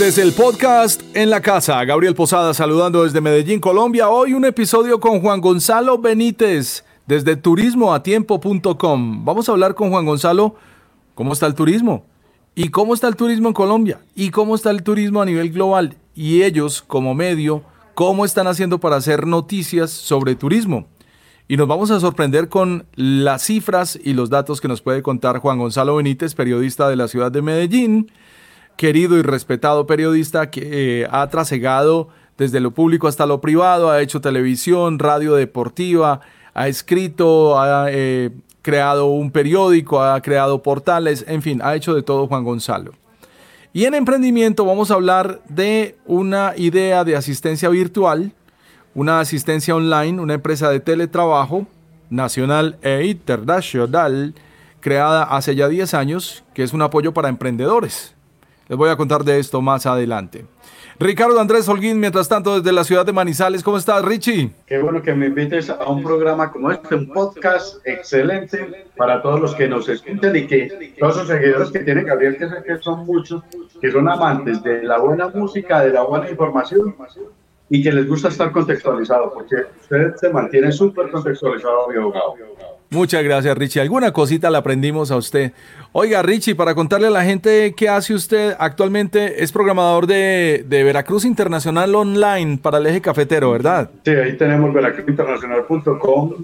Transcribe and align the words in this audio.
Este 0.00 0.08
es 0.08 0.26
el 0.26 0.32
podcast 0.32 1.02
En 1.12 1.28
la 1.28 1.42
Casa. 1.42 1.84
Gabriel 1.84 2.14
Posada 2.14 2.54
saludando 2.54 3.04
desde 3.04 3.20
Medellín, 3.20 3.60
Colombia. 3.60 4.08
Hoy 4.08 4.32
un 4.32 4.46
episodio 4.46 4.98
con 4.98 5.20
Juan 5.20 5.42
Gonzalo 5.42 5.98
Benítez 5.98 6.86
desde 7.06 7.36
turismoatiempo.com. 7.36 9.24
Vamos 9.26 9.46
a 9.46 9.52
hablar 9.52 9.74
con 9.74 9.90
Juan 9.90 10.06
Gonzalo 10.06 10.54
cómo 11.14 11.34
está 11.34 11.46
el 11.46 11.54
turismo 11.54 12.06
y 12.54 12.70
cómo 12.70 12.94
está 12.94 13.08
el 13.08 13.16
turismo 13.16 13.48
en 13.48 13.52
Colombia 13.52 14.00
y 14.14 14.30
cómo 14.30 14.54
está 14.54 14.70
el 14.70 14.82
turismo 14.82 15.20
a 15.20 15.26
nivel 15.26 15.52
global 15.52 15.94
y 16.14 16.44
ellos 16.44 16.80
como 16.80 17.14
medio, 17.14 17.62
cómo 17.92 18.24
están 18.24 18.46
haciendo 18.46 18.80
para 18.80 18.96
hacer 18.96 19.26
noticias 19.26 19.90
sobre 19.90 20.34
turismo. 20.34 20.86
Y 21.46 21.58
nos 21.58 21.68
vamos 21.68 21.90
a 21.90 22.00
sorprender 22.00 22.48
con 22.48 22.86
las 22.94 23.42
cifras 23.42 24.00
y 24.02 24.14
los 24.14 24.30
datos 24.30 24.62
que 24.62 24.68
nos 24.68 24.80
puede 24.80 25.02
contar 25.02 25.40
Juan 25.40 25.58
Gonzalo 25.58 25.96
Benítez, 25.96 26.34
periodista 26.34 26.88
de 26.88 26.96
la 26.96 27.06
ciudad 27.06 27.30
de 27.30 27.42
Medellín 27.42 28.10
querido 28.80 29.18
y 29.18 29.22
respetado 29.22 29.86
periodista 29.86 30.50
que 30.50 31.02
eh, 31.02 31.08
ha 31.10 31.28
trasegado 31.28 32.08
desde 32.38 32.60
lo 32.60 32.70
público 32.70 33.08
hasta 33.08 33.26
lo 33.26 33.42
privado, 33.42 33.90
ha 33.90 34.00
hecho 34.00 34.22
televisión, 34.22 34.98
radio 34.98 35.34
deportiva, 35.34 36.22
ha 36.54 36.66
escrito, 36.66 37.60
ha 37.60 37.88
eh, 37.90 38.30
creado 38.62 39.08
un 39.08 39.32
periódico, 39.32 40.02
ha 40.02 40.18
creado 40.22 40.62
portales, 40.62 41.26
en 41.28 41.42
fin, 41.42 41.60
ha 41.62 41.74
hecho 41.74 41.94
de 41.94 42.02
todo 42.02 42.26
Juan 42.26 42.42
Gonzalo. 42.42 42.92
Y 43.74 43.84
en 43.84 43.92
emprendimiento 43.92 44.64
vamos 44.64 44.90
a 44.90 44.94
hablar 44.94 45.42
de 45.46 45.98
una 46.06 46.54
idea 46.56 47.04
de 47.04 47.16
asistencia 47.16 47.68
virtual, 47.68 48.32
una 48.94 49.20
asistencia 49.20 49.76
online, 49.76 50.22
una 50.22 50.32
empresa 50.32 50.70
de 50.70 50.80
teletrabajo 50.80 51.66
nacional 52.08 52.78
e 52.80 53.04
internacional 53.04 54.34
creada 54.80 55.24
hace 55.24 55.54
ya 55.54 55.68
10 55.68 55.92
años, 55.92 56.44
que 56.54 56.62
es 56.62 56.72
un 56.72 56.80
apoyo 56.80 57.12
para 57.12 57.28
emprendedores. 57.28 58.14
Les 58.70 58.78
voy 58.78 58.88
a 58.88 58.94
contar 58.94 59.24
de 59.24 59.40
esto 59.40 59.60
más 59.60 59.84
adelante. 59.84 60.44
Ricardo 60.96 61.40
Andrés 61.40 61.68
Holguín, 61.68 61.98
mientras 61.98 62.28
tanto, 62.28 62.60
desde 62.60 62.72
la 62.72 62.84
ciudad 62.84 63.04
de 63.04 63.12
Manizales. 63.12 63.64
¿Cómo 63.64 63.78
estás, 63.78 64.04
Richie? 64.04 64.48
Qué 64.64 64.78
bueno 64.78 65.02
que 65.02 65.12
me 65.12 65.26
invites 65.26 65.70
a 65.70 65.90
un 65.90 66.04
programa 66.04 66.52
como 66.52 66.70
este, 66.70 66.94
un 66.94 67.08
podcast 67.08 67.84
excelente 67.84 68.86
para 68.96 69.20
todos 69.22 69.40
los 69.40 69.56
que 69.56 69.66
nos 69.66 69.88
escuchan 69.88 70.36
y 70.36 70.46
que 70.46 70.94
todos 71.00 71.16
los 71.16 71.26
seguidores 71.26 71.72
que 71.72 71.80
tiene 71.80 72.04
Gabriel, 72.04 72.36
que 72.36 72.46
que 72.64 72.78
son 72.80 73.04
muchos, 73.06 73.42
que 73.80 73.90
son 73.90 74.08
amantes 74.08 74.62
de 74.62 74.84
la 74.84 74.98
buena 74.98 75.26
música, 75.26 75.80
de 75.80 75.90
la 75.90 76.02
buena 76.02 76.30
información 76.30 76.94
y 77.68 77.82
que 77.82 77.90
les 77.90 78.06
gusta 78.06 78.28
estar 78.28 78.52
contextualizado, 78.52 79.32
porque 79.34 79.56
usted 79.80 80.14
se 80.14 80.28
mantiene 80.30 80.70
súper 80.70 81.10
contextualizado, 81.10 81.88
mi 81.88 81.96
abogado. 81.96 82.34
Muchas 82.92 83.22
gracias, 83.22 83.56
Richie. 83.56 83.80
Alguna 83.80 84.12
cosita 84.12 84.50
la 84.50 84.58
aprendimos 84.58 85.12
a 85.12 85.16
usted. 85.16 85.52
Oiga, 85.92 86.22
Richie, 86.22 86.56
para 86.56 86.74
contarle 86.74 87.06
a 87.06 87.10
la 87.10 87.22
gente 87.22 87.72
qué 87.76 87.88
hace 87.88 88.14
usted 88.14 88.56
actualmente, 88.58 89.44
es 89.44 89.52
programador 89.52 90.08
de, 90.08 90.64
Veracruz 90.68 91.24
Internacional 91.24 91.94
Online 91.94 92.58
para 92.58 92.78
el 92.78 92.86
eje 92.86 93.00
cafetero, 93.00 93.52
¿verdad? 93.52 93.90
Sí, 94.04 94.10
ahí 94.10 94.36
tenemos 94.36 94.74
veracruzinternacional.com. 94.74 96.34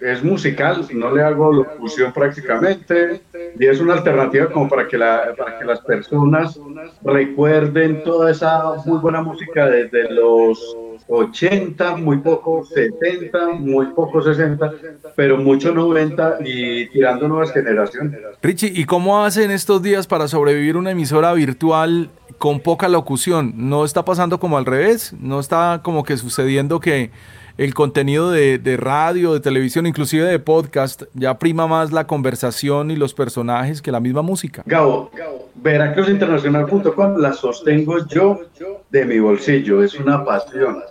Es 0.00 0.22
musical, 0.22 0.86
no 0.94 1.12
le 1.12 1.20
hago 1.24 1.52
locución 1.52 2.12
prácticamente, 2.12 3.20
y 3.58 3.66
es 3.66 3.80
una 3.80 3.94
alternativa 3.94 4.46
como 4.46 4.68
para 4.68 4.86
que, 4.86 4.96
la, 4.96 5.34
para 5.36 5.58
que 5.58 5.64
las 5.64 5.80
personas 5.80 6.60
recuerden 7.02 8.04
toda 8.04 8.30
esa 8.30 8.74
muy 8.86 9.00
buena 9.00 9.20
música 9.20 9.66
desde 9.66 10.08
los 10.12 10.76
80, 11.08 11.96
muy 11.96 12.18
poco 12.18 12.64
70, 12.64 13.54
muy 13.60 13.86
poco 13.86 14.22
60, 14.22 14.72
pero 15.16 15.38
mucho 15.38 15.72
90 15.72 16.38
y 16.44 16.88
tirando 16.90 17.28
nuevas 17.28 17.52
generaciones. 17.52 18.20
Richie, 18.42 18.72
¿y 18.74 18.84
cómo 18.84 19.24
hacen 19.24 19.50
estos 19.50 19.82
días 19.82 20.06
para 20.06 20.28
sobrevivir 20.28 20.76
una 20.76 20.90
emisora 20.90 21.32
virtual 21.32 22.10
con 22.36 22.60
poca 22.60 22.88
locución? 22.88 23.54
¿No 23.56 23.84
está 23.84 24.04
pasando 24.04 24.38
como 24.38 24.58
al 24.58 24.66
revés? 24.66 25.14
¿No 25.18 25.40
está 25.40 25.80
como 25.82 26.04
que 26.04 26.16
sucediendo 26.18 26.78
que 26.78 27.10
el 27.56 27.74
contenido 27.74 28.30
de, 28.30 28.58
de 28.58 28.76
radio, 28.76 29.32
de 29.32 29.40
televisión, 29.40 29.86
inclusive 29.86 30.24
de 30.24 30.38
podcast, 30.38 31.02
ya 31.14 31.38
prima 31.38 31.66
más 31.66 31.90
la 31.90 32.06
conversación 32.06 32.90
y 32.90 32.96
los 32.96 33.14
personajes 33.14 33.82
que 33.82 33.90
la 33.90 33.98
misma 33.98 34.22
música? 34.22 34.62
Gabo, 34.66 35.10
veracruzinternacional.com 35.56 37.16
la 37.16 37.32
sostengo 37.32 38.06
yo 38.06 38.42
de 38.90 39.04
mi 39.04 39.18
bolsillo, 39.18 39.82
es 39.82 39.94
una 39.98 40.24
pasión 40.24 40.82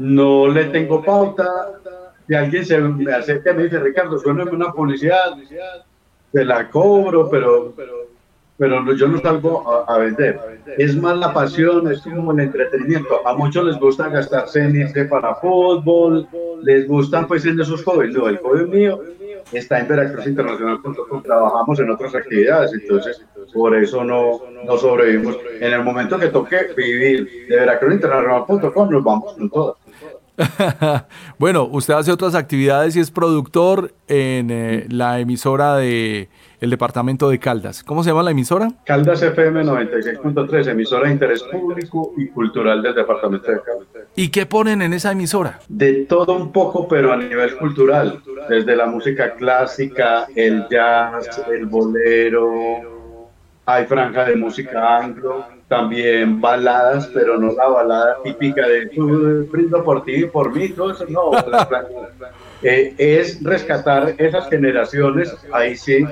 no 0.00 0.48
le 0.48 0.64
tengo 0.66 1.02
pauta. 1.04 1.46
Si 2.26 2.34
alguien 2.34 2.64
se 2.64 2.78
me 2.78 3.12
acerca 3.12 3.50
y 3.50 3.54
me 3.54 3.64
dice, 3.64 3.78
Ricardo, 3.78 4.18
suéname 4.18 4.52
una 4.52 4.72
publicidad, 4.72 5.36
te 6.32 6.44
la 6.44 6.70
cobro, 6.70 7.28
pero, 7.28 7.74
pero 8.56 8.94
yo 8.94 9.08
no 9.08 9.20
salgo 9.20 9.84
a, 9.86 9.98
vender. 9.98 10.40
Es 10.78 10.96
más 10.96 11.18
la 11.18 11.34
pasión, 11.34 11.92
es 11.92 12.00
como 12.00 12.32
el 12.32 12.40
entretenimiento. 12.40 13.26
A 13.26 13.36
muchos 13.36 13.66
les 13.66 13.78
gusta 13.78 14.08
gastarse 14.08 14.62
en 14.62 14.76
irse 14.76 15.04
para 15.04 15.34
fútbol, 15.34 16.26
les 16.62 16.88
gustan 16.88 17.26
pues 17.26 17.44
en 17.44 17.60
esos 17.60 17.84
hobbies. 17.84 18.14
No, 18.14 18.26
el 18.26 18.38
hobby 18.38 18.66
mío 18.66 19.00
está 19.52 19.80
en 19.80 19.88
veracruzinternacional.com, 19.88 21.22
trabajamos 21.22 21.78
en 21.80 21.90
otras 21.90 22.14
actividades, 22.14 22.72
entonces 22.72 23.24
por 23.52 23.74
eso 23.76 24.04
no, 24.04 24.40
no 24.64 24.76
sobrevivimos. 24.76 25.36
En 25.60 25.72
el 25.72 25.82
momento 25.82 26.18
que 26.18 26.28
toque 26.28 26.68
vivir 26.76 27.46
de 27.48 27.56
veracruzinternacional.com, 27.56 28.90
nos 28.90 29.04
vamos 29.04 29.34
con 29.34 29.50
todas. 29.50 29.76
bueno, 31.38 31.68
usted 31.70 31.94
hace 31.94 32.12
otras 32.12 32.34
actividades 32.34 32.96
y 32.96 33.00
es 33.00 33.10
productor 33.10 33.92
en 34.08 34.50
eh, 34.50 34.86
la 34.88 35.20
emisora 35.20 35.76
de 35.76 36.28
el 36.60 36.70
departamento 36.70 37.28
de 37.30 37.38
Caldas. 37.38 37.82
¿Cómo 37.82 38.02
se 38.04 38.10
llama 38.10 38.22
la 38.22 38.30
emisora? 38.30 38.70
Caldas 38.84 39.22
FM 39.22 39.64
96.3, 39.64 40.68
emisora 40.68 41.06
de 41.06 41.12
interés 41.14 41.42
público 41.42 42.12
y 42.16 42.28
cultural 42.28 42.82
del 42.82 42.94
departamento 42.94 43.50
de 43.50 43.60
Caldas. 43.62 44.04
¿Y 44.14 44.28
qué 44.28 44.46
ponen 44.46 44.82
en 44.82 44.92
esa 44.92 45.12
emisora? 45.12 45.60
De 45.68 46.04
todo 46.04 46.36
un 46.36 46.52
poco, 46.52 46.86
pero 46.86 47.12
a 47.12 47.16
nivel 47.16 47.56
cultural, 47.56 48.20
desde 48.48 48.76
la 48.76 48.86
música 48.86 49.34
clásica, 49.34 50.26
el 50.34 50.66
jazz, 50.68 51.42
el 51.50 51.66
bolero, 51.66 52.90
hay 53.64 53.86
franja 53.86 54.24
de 54.24 54.36
música 54.36 54.98
anglo, 54.98 55.46
también 55.68 56.40
baladas, 56.40 57.06
pero 57.14 57.38
no 57.38 57.52
la 57.52 57.68
balada 57.68 58.16
típica 58.24 58.66
de 58.66 58.86
brindo 59.50 59.84
por 59.84 60.04
ti 60.04 60.16
y 60.16 60.26
por 60.26 60.54
mí, 60.54 60.70
todo 60.70 60.92
eso 60.92 61.06
no. 61.08 61.30
Eh, 62.62 62.94
es 62.98 63.42
rescatar 63.42 64.14
esas 64.18 64.48
generaciones, 64.48 65.34
ahí 65.52 65.76
sí, 65.76 66.04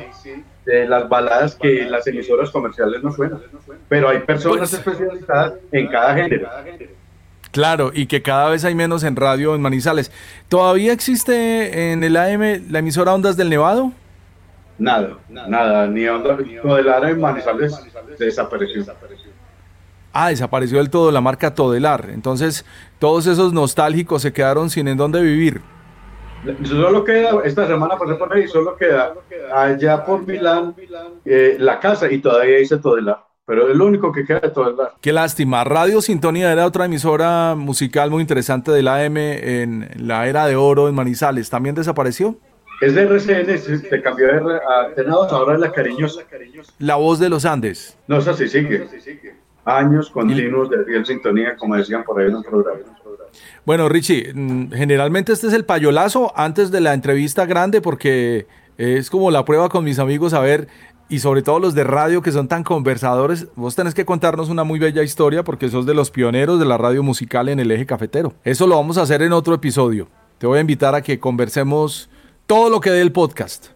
de 0.64 0.86
las 0.86 1.08
baladas 1.08 1.54
que 1.56 1.84
las 1.84 2.06
emisoras 2.06 2.50
comerciales 2.50 3.02
no 3.02 3.12
suenan. 3.12 3.40
Pero 3.88 4.08
hay 4.08 4.20
personas 4.20 4.70
pues, 4.70 4.74
especializadas 4.74 5.54
en 5.72 5.88
cada 5.88 6.14
género. 6.14 6.48
Claro, 7.50 7.90
y 7.94 8.06
que 8.06 8.22
cada 8.22 8.50
vez 8.50 8.64
hay 8.64 8.74
menos 8.74 9.04
en 9.04 9.16
radio 9.16 9.54
en 9.54 9.62
Manizales. 9.62 10.12
¿Todavía 10.48 10.92
existe 10.92 11.92
en 11.92 12.04
el 12.04 12.16
AM 12.16 12.70
la 12.70 12.80
emisora 12.80 13.14
Ondas 13.14 13.36
del 13.36 13.50
Nevado? 13.50 13.92
Nada, 14.78 15.18
nada, 15.28 15.86
ni 15.86 16.06
onda, 16.06 16.36
Todelar 16.62 17.04
en 17.06 17.20
Manizales 17.20 17.78
desapareció. 18.18 18.84
Ah, 20.12 20.28
desapareció 20.28 20.78
del 20.78 20.90
todo 20.90 21.10
la 21.10 21.20
marca 21.20 21.54
Todelar. 21.54 22.10
Entonces, 22.10 22.64
todos 22.98 23.26
esos 23.26 23.52
nostálgicos 23.52 24.22
se 24.22 24.32
quedaron 24.32 24.70
sin 24.70 24.88
en 24.88 24.96
dónde 24.96 25.20
vivir. 25.20 25.60
Solo 26.64 27.04
queda, 27.04 27.40
esta 27.44 27.66
semana 27.66 27.96
pasé 27.96 28.14
por 28.14 28.32
ahí, 28.32 28.46
solo 28.46 28.76
queda 28.76 29.14
allá 29.52 30.04
por 30.04 30.26
Milán 30.26 30.74
eh, 31.24 31.56
la 31.58 31.80
casa 31.80 32.10
y 32.10 32.18
todavía 32.18 32.58
dice 32.58 32.78
Todelar. 32.78 33.24
Pero 33.44 33.70
es 33.70 33.76
lo 33.76 33.86
único 33.86 34.12
que 34.12 34.24
queda 34.24 34.40
de 34.40 34.50
Todelar. 34.50 34.92
Qué 35.00 35.12
lástima. 35.12 35.64
Radio 35.64 36.00
Sintonía 36.00 36.52
era 36.52 36.66
otra 36.66 36.84
emisora 36.84 37.54
musical 37.56 38.10
muy 38.10 38.20
interesante 38.20 38.70
del 38.70 38.88
AM 38.88 39.16
en 39.16 39.88
la 39.96 40.26
era 40.28 40.46
de 40.46 40.56
oro 40.56 40.88
en 40.88 40.94
Manizales. 40.94 41.48
¿También 41.48 41.74
desapareció? 41.74 42.36
Es 42.80 42.94
de 42.94 43.02
RCN, 43.02 43.58
se 43.58 44.02
cambió 44.02 44.28
a 44.28 44.94
Tenados, 44.94 45.32
ahora 45.32 45.54
es 45.54 45.60
la 45.60 45.72
cariñosa. 45.72 46.22
La 46.78 46.94
voz 46.94 47.18
de 47.18 47.28
los 47.28 47.44
Andes. 47.44 47.98
No, 48.06 48.18
eso 48.18 48.34
sí 48.34 48.48
sigue. 48.48 48.86
Años 49.64 50.10
continuos 50.10 50.70
de 50.70 50.84
fiel 50.84 51.04
sintonía, 51.04 51.56
como 51.56 51.74
decían 51.74 52.04
por 52.04 52.20
ahí 52.20 52.28
en 52.28 52.36
un 52.36 52.42
programa. 52.44 52.80
Bueno, 53.64 53.88
Richie, 53.88 54.32
mm, 54.34 54.72
generalmente 54.72 55.32
este 55.32 55.48
es 55.48 55.52
el 55.52 55.64
payolazo 55.64 56.32
antes 56.36 56.70
de 56.70 56.80
la 56.80 56.94
entrevista 56.94 57.46
grande 57.46 57.80
porque 57.80 58.46
es 58.76 59.10
como 59.10 59.30
la 59.30 59.44
prueba 59.44 59.68
con 59.68 59.84
mis 59.84 59.98
amigos 59.98 60.32
a 60.34 60.40
ver, 60.40 60.68
y 61.08 61.20
sobre 61.20 61.42
todo 61.42 61.58
los 61.58 61.74
de 61.74 61.84
radio 61.84 62.20
que 62.22 62.32
son 62.32 62.48
tan 62.48 62.62
conversadores, 62.62 63.48
vos 63.56 63.74
tenés 63.74 63.94
que 63.94 64.04
contarnos 64.04 64.50
una 64.50 64.64
muy 64.64 64.78
bella 64.78 65.02
historia 65.02 65.42
porque 65.42 65.68
sos 65.70 65.86
de 65.86 65.94
los 65.94 66.10
pioneros 66.10 66.60
de 66.60 66.66
la 66.66 66.76
radio 66.76 67.02
musical 67.02 67.48
en 67.48 67.60
el 67.60 67.70
eje 67.70 67.86
cafetero. 67.86 68.34
Eso 68.44 68.66
lo 68.66 68.76
vamos 68.76 68.98
a 68.98 69.02
hacer 69.02 69.22
en 69.22 69.32
otro 69.32 69.54
episodio. 69.54 70.08
Te 70.36 70.46
voy 70.46 70.58
a 70.58 70.60
invitar 70.60 70.94
a 70.94 71.02
que 71.02 71.18
conversemos 71.18 72.10
todo 72.46 72.68
lo 72.68 72.80
que 72.80 72.90
dé 72.90 73.00
el 73.00 73.12
podcast. 73.12 73.68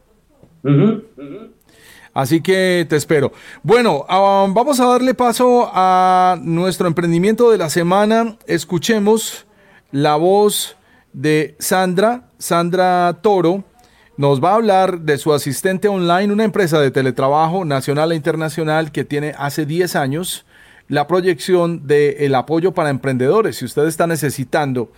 Así 2.15 2.43
que 2.43 2.87
te 2.89 2.97
espero. 2.97 3.33
Bueno, 3.63 4.05
ah, 4.09 4.47
vamos 4.51 4.81
a 4.81 4.87
darle 4.87 5.15
paso 5.15 5.71
a 5.73 6.39
nuestro 6.43 6.87
emprendimiento 6.87 7.51
de 7.51 7.59
la 7.59 7.71
semana. 7.71 8.37
Escuchemos 8.47 9.47
la 9.93 10.17
voz 10.17 10.77
de 11.13 11.57
Sandra, 11.59 12.29
Sandra 12.39 13.19
Toro. 13.23 13.65
Nos 14.19 14.45
va 14.45 14.51
a 14.51 14.57
hablar 14.57 15.01
de 15.01 15.17
su 15.17 15.33
asistente 15.33 15.89
online, 15.89 16.33
una 16.33 16.45
empresa 16.45 16.79
de 16.81 16.91
teletrabajo 16.91 17.65
nacional 17.65 18.13
e 18.13 18.17
internacional 18.17 18.93
que 18.93 19.05
tiene 19.05 19.35
hace 19.39 19.65
10 19.65 19.97
años 19.97 20.45
la 20.89 21.07
proyección 21.07 21.87
del 21.87 22.35
apoyo 22.35 22.73
para 22.73 22.91
emprendedores. 22.91 23.57
Si 23.57 23.65
usted 23.65 23.87
está 23.87 24.07
necesitando 24.07 24.93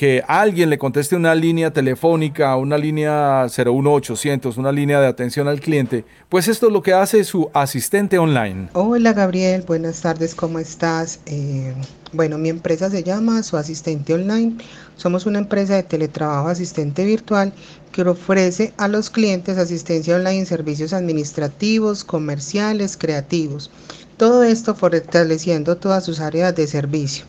que 0.00 0.24
alguien 0.26 0.70
le 0.70 0.78
conteste 0.78 1.14
una 1.14 1.34
línea 1.34 1.74
telefónica, 1.74 2.56
una 2.56 2.78
línea 2.78 3.48
01800, 3.54 4.56
una 4.56 4.72
línea 4.72 4.98
de 4.98 5.06
atención 5.06 5.46
al 5.46 5.60
cliente, 5.60 6.06
pues 6.30 6.48
esto 6.48 6.68
es 6.68 6.72
lo 6.72 6.82
que 6.82 6.94
hace 6.94 7.22
su 7.22 7.50
asistente 7.52 8.18
online. 8.18 8.70
Hola 8.72 9.12
Gabriel, 9.12 9.62
buenas 9.66 10.00
tardes, 10.00 10.34
¿cómo 10.34 10.58
estás? 10.58 11.20
Eh, 11.26 11.74
bueno, 12.14 12.38
mi 12.38 12.48
empresa 12.48 12.88
se 12.88 13.02
llama 13.02 13.42
Su 13.42 13.58
Asistente 13.58 14.14
Online. 14.14 14.56
Somos 14.96 15.26
una 15.26 15.38
empresa 15.38 15.74
de 15.74 15.82
teletrabajo 15.82 16.48
asistente 16.48 17.04
virtual 17.04 17.52
que 17.92 18.00
ofrece 18.00 18.72
a 18.78 18.88
los 18.88 19.10
clientes 19.10 19.58
asistencia 19.58 20.16
online 20.16 20.38
en 20.38 20.46
servicios 20.46 20.94
administrativos, 20.94 22.04
comerciales, 22.04 22.96
creativos. 22.96 23.70
Todo 24.16 24.44
esto 24.44 24.74
fortaleciendo 24.74 25.76
todas 25.76 26.06
sus 26.06 26.20
áreas 26.20 26.54
de 26.56 26.66
servicio. 26.66 27.26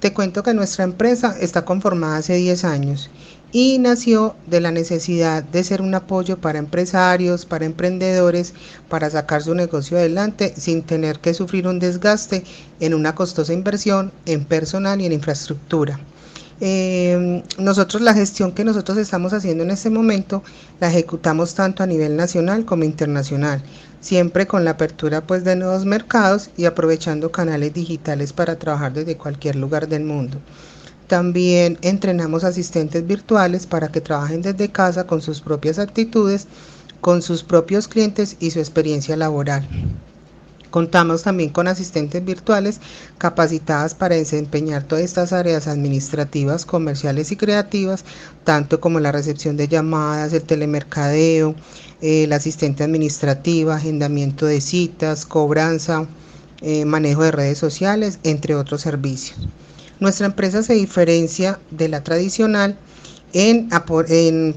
Te 0.00 0.12
cuento 0.12 0.44
que 0.44 0.54
nuestra 0.54 0.84
empresa 0.84 1.36
está 1.40 1.64
conformada 1.64 2.18
hace 2.18 2.34
10 2.34 2.62
años 2.64 3.10
y 3.50 3.78
nació 3.78 4.36
de 4.46 4.60
la 4.60 4.70
necesidad 4.70 5.42
de 5.42 5.64
ser 5.64 5.82
un 5.82 5.92
apoyo 5.92 6.38
para 6.38 6.60
empresarios, 6.60 7.44
para 7.46 7.64
emprendedores, 7.64 8.54
para 8.88 9.10
sacar 9.10 9.42
su 9.42 9.56
negocio 9.56 9.98
adelante 9.98 10.54
sin 10.56 10.82
tener 10.82 11.18
que 11.18 11.34
sufrir 11.34 11.66
un 11.66 11.80
desgaste 11.80 12.44
en 12.78 12.94
una 12.94 13.16
costosa 13.16 13.52
inversión 13.52 14.12
en 14.24 14.44
personal 14.44 15.00
y 15.00 15.06
en 15.06 15.14
infraestructura. 15.14 15.98
Eh, 16.60 17.42
nosotros 17.58 18.00
la 18.00 18.14
gestión 18.14 18.52
que 18.52 18.64
nosotros 18.64 18.98
estamos 18.98 19.32
haciendo 19.32 19.64
en 19.64 19.70
este 19.70 19.90
momento 19.90 20.42
la 20.80 20.88
ejecutamos 20.88 21.54
tanto 21.54 21.82
a 21.82 21.86
nivel 21.86 22.16
nacional 22.16 22.64
como 22.64 22.82
internacional 22.82 23.62
siempre 24.00 24.46
con 24.46 24.64
la 24.64 24.72
apertura 24.72 25.26
pues 25.26 25.44
de 25.44 25.56
nuevos 25.56 25.84
mercados 25.84 26.50
y 26.56 26.64
aprovechando 26.64 27.32
canales 27.32 27.74
digitales 27.74 28.32
para 28.32 28.58
trabajar 28.58 28.92
desde 28.92 29.16
cualquier 29.16 29.56
lugar 29.56 29.88
del 29.88 30.04
mundo. 30.04 30.38
También 31.06 31.78
entrenamos 31.82 32.44
asistentes 32.44 33.06
virtuales 33.06 33.66
para 33.66 33.88
que 33.88 34.00
trabajen 34.00 34.42
desde 34.42 34.70
casa 34.70 35.06
con 35.06 35.22
sus 35.22 35.40
propias 35.40 35.78
actitudes, 35.78 36.46
con 37.00 37.22
sus 37.22 37.42
propios 37.42 37.88
clientes 37.88 38.36
y 38.40 38.50
su 38.50 38.58
experiencia 38.58 39.16
laboral. 39.16 39.66
Contamos 40.70 41.22
también 41.22 41.50
con 41.50 41.66
asistentes 41.66 42.24
virtuales 42.24 42.80
capacitadas 43.16 43.94
para 43.94 44.16
desempeñar 44.16 44.82
todas 44.82 45.04
estas 45.04 45.32
áreas 45.32 45.66
administrativas, 45.66 46.66
comerciales 46.66 47.32
y 47.32 47.36
creativas, 47.36 48.04
tanto 48.44 48.80
como 48.80 49.00
la 49.00 49.12
recepción 49.12 49.56
de 49.56 49.68
llamadas, 49.68 50.32
el 50.32 50.42
telemercadeo, 50.42 51.54
el 52.02 52.32
asistente 52.32 52.84
administrativa, 52.84 53.76
agendamiento 53.76 54.46
de 54.46 54.60
citas, 54.60 55.24
cobranza, 55.24 56.06
eh, 56.60 56.84
manejo 56.84 57.22
de 57.22 57.30
redes 57.30 57.58
sociales, 57.58 58.18
entre 58.22 58.54
otros 58.54 58.82
servicios. 58.82 59.48
Nuestra 60.00 60.26
empresa 60.26 60.62
se 60.62 60.74
diferencia 60.74 61.58
de 61.70 61.88
la 61.88 62.02
tradicional 62.04 62.76
en, 63.32 63.68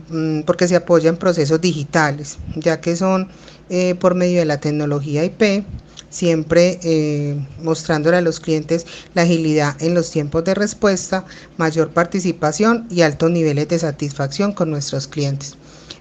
mm, 0.10 0.44
porque 0.44 0.68
se 0.68 0.76
apoya 0.76 1.10
en 1.10 1.18
procesos 1.18 1.62
digitales, 1.62 2.38
ya 2.56 2.80
que 2.82 2.96
son 2.96 3.30
eh, 3.70 3.96
por 3.96 4.16
medio 4.16 4.40
de 4.40 4.46
la 4.46 4.60
tecnología 4.60 5.24
IP, 5.24 5.64
siempre 6.12 6.80
eh, 6.84 7.36
mostrándole 7.64 8.18
a 8.18 8.22
los 8.22 8.40
clientes 8.40 8.86
la 9.16 9.24
agilidad 9.24 9.76
en 9.82 9.96
los 9.96 10.12
tiempos 10.12 10.44
de 10.44 10.54
respuesta, 10.54 11.26
mayor 11.58 11.90
participación 11.90 12.86
y 12.92 13.02
altos 13.02 13.32
niveles 13.32 13.68
de 13.70 13.80
satisfacción 13.80 14.54
con 14.54 14.70
nuestros 14.70 15.08
clientes. 15.08 15.58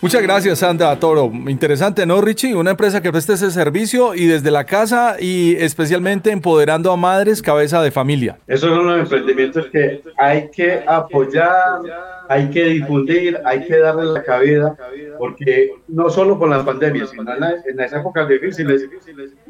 Muchas 0.00 0.22
gracias, 0.22 0.60
Sandra 0.60 0.94
Toro. 1.00 1.28
Interesante, 1.48 2.06
¿no, 2.06 2.20
Richie? 2.20 2.54
Una 2.54 2.70
empresa 2.70 3.02
que 3.02 3.10
presta 3.10 3.32
ese 3.32 3.50
servicio 3.50 4.14
y 4.14 4.26
desde 4.26 4.52
la 4.52 4.62
casa 4.64 5.16
y 5.18 5.56
especialmente 5.56 6.30
empoderando 6.30 6.92
a 6.92 6.96
madres 6.96 7.42
cabeza 7.42 7.82
de 7.82 7.90
familia. 7.90 8.38
Esos 8.46 8.70
son 8.70 8.86
los 8.86 9.00
emprendimientos 9.00 9.66
que 9.66 10.00
hay 10.16 10.50
que 10.50 10.84
apoyar, 10.86 11.80
hay 12.28 12.48
que 12.50 12.64
difundir, 12.64 13.40
hay 13.44 13.66
que 13.66 13.76
darle 13.78 14.04
la 14.04 14.22
cabida, 14.22 14.76
porque 15.18 15.72
no 15.88 16.08
solo 16.10 16.38
con 16.38 16.50
las 16.50 16.64
pandemias, 16.64 17.10
sino 17.10 17.34
en, 17.34 17.76
las 17.76 17.92
épocas 17.92 18.28
difíciles, 18.28 18.88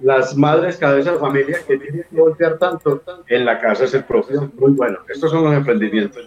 las 0.03 0.35
madres 0.35 0.79
cabeza 0.79 1.13
de 1.13 1.19
familia 1.19 1.59
que 1.67 1.77
tienen 1.77 2.07
que 2.11 2.17
voltear 2.17 2.57
tanto 2.59 3.03
en 3.27 3.45
la 3.45 3.61
casa 3.61 3.85
es 3.85 3.93
el 3.93 4.05
propio. 4.05 4.51
Muy 4.59 4.73
bueno, 4.73 4.99
estos 5.13 5.31
son 5.31 5.45
los 5.45 5.53
emprendimientos. 5.53 6.27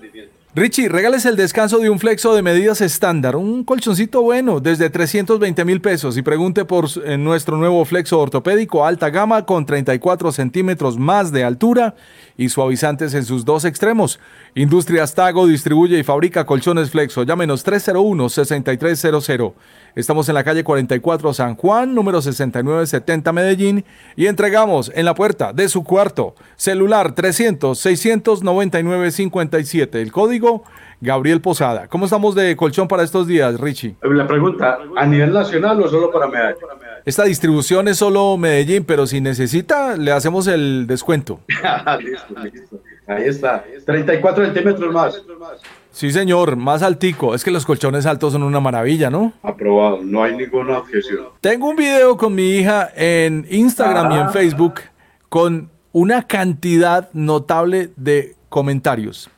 Richie, 0.54 0.90
regales 0.90 1.26
el 1.26 1.38
descanso 1.38 1.80
de 1.80 1.90
un 1.90 1.98
flexo 1.98 2.36
de 2.36 2.42
medidas 2.42 2.82
estándar, 2.82 3.38
un 3.38 3.64
colchoncito 3.64 4.22
bueno, 4.22 4.60
desde 4.60 4.90
320 4.90 5.64
mil 5.64 5.80
pesos. 5.80 6.18
Y 6.18 6.24
pregunte 6.24 6.66
por 6.66 6.90
nuestro 7.18 7.56
nuevo 7.56 7.86
flexo 7.86 8.20
ortopédico 8.20 8.86
alta 8.86 9.10
gama 9.10 9.46
con 9.46 9.66
34 9.66 10.34
centímetros 10.34 10.98
más 10.98 11.32
de 11.32 11.46
altura 11.46 11.96
y 12.38 12.50
suavizantes 12.50 13.14
en 13.14 13.24
sus 13.26 13.46
dos 13.46 13.64
extremos. 13.66 14.20
Industrias 14.56 15.14
Tago 15.16 15.48
distribuye 15.48 16.00
y 16.00 16.04
fabrica 16.04 16.46
colchones 16.46 16.92
flexo. 16.92 17.24
Llámenos 17.24 17.66
301-6300. 17.66 19.54
Estamos 19.96 20.30
en 20.30 20.36
la 20.36 20.44
calle 20.44 20.64
44 20.64 21.34
San 21.34 21.56
Juan, 21.56 21.94
número 21.94 22.22
6970 22.22 23.34
Medellín 23.34 23.84
y 24.16 24.28
entregamos 24.28 24.92
en 24.96 25.04
la 25.06 25.16
puerta 25.16 25.52
de 25.54 25.68
su 25.70 25.84
cuarto 25.84 26.36
celular 26.56 27.16
300-699-57. 27.16 29.96
El 29.96 30.12
código 30.12 30.64
Gabriel 31.02 31.42
Posada. 31.42 31.88
¿Cómo 31.88 32.06
estamos 32.06 32.36
de 32.36 32.56
colchón 32.56 32.88
para 32.88 33.04
estos 33.04 33.26
días, 33.26 33.60
Richie? 33.60 33.96
La 34.04 34.28
pregunta, 34.28 34.78
¿a 34.96 35.06
nivel 35.08 35.34
nacional 35.34 35.82
o 35.82 35.88
solo 35.90 36.12
para 36.12 36.28
Medellín? 36.28 36.68
Esta 37.04 37.24
distribución 37.24 37.88
es 37.88 37.98
solo 37.98 38.38
Medellín, 38.38 38.84
pero 38.86 39.08
si 39.08 39.20
necesita, 39.20 39.98
le 39.98 40.12
hacemos 40.12 40.46
el 40.48 40.86
descuento. 40.86 41.40
listo, 42.00 42.44
listo. 42.44 42.80
Ahí 43.08 43.24
está. 43.24 43.66
34 43.86 44.46
centímetros 44.46 44.94
más. 44.94 45.22
Sí, 45.90 46.12
señor, 46.12 46.56
más 46.56 46.84
altico. 46.84 47.34
Es 47.34 47.44
que 47.44 47.50
los 47.50 47.66
colchones 47.66 48.06
altos 48.06 48.34
son 48.34 48.44
una 48.44 48.60
maravilla, 48.60 49.10
¿no? 49.10 49.34
Aprobado, 49.42 50.00
no 50.04 50.24
hay 50.24 50.38
ninguna 50.38 50.78
objeción. 50.78 51.26
Tengo 51.42 51.70
un 51.70 51.76
video 51.76 52.16
con 52.16 52.36
mi 52.36 52.58
hija 52.58 52.90
en 52.96 53.48
Instagram 53.50 54.12
y 54.12 54.20
en 54.20 54.30
Facebook 54.30 54.76
con 55.30 55.72
una 55.92 56.28
cantidad 56.28 57.10
notable 57.14 57.90
de 57.98 58.36
comentarios. 58.50 59.30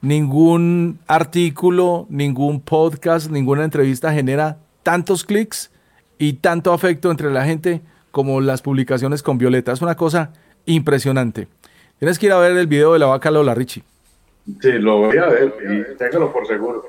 Ningún 0.00 0.98
artículo, 1.06 2.06
ningún 2.08 2.60
podcast, 2.60 3.30
ninguna 3.30 3.64
entrevista 3.64 4.12
genera 4.12 4.58
tantos 4.82 5.24
clics 5.24 5.70
y 6.18 6.34
tanto 6.34 6.72
afecto 6.72 7.10
entre 7.10 7.30
la 7.30 7.44
gente 7.44 7.80
como 8.10 8.40
las 8.40 8.62
publicaciones 8.62 9.22
con 9.22 9.38
Violeta. 9.38 9.72
Es 9.72 9.82
una 9.82 9.96
cosa 9.96 10.32
impresionante. 10.64 11.48
Tienes 11.98 12.18
que 12.18 12.26
ir 12.26 12.32
a 12.32 12.38
ver 12.38 12.56
el 12.56 12.66
video 12.66 12.92
de 12.92 12.98
la 12.98 13.06
vaca 13.06 13.30
Lola, 13.30 13.54
Richie. 13.54 13.82
Sí, 14.60 14.72
lo 14.72 14.98
voy 14.98 15.16
a 15.16 15.26
ver 15.26 15.96
téngalo 15.98 16.32
por 16.32 16.46
seguro. 16.46 16.84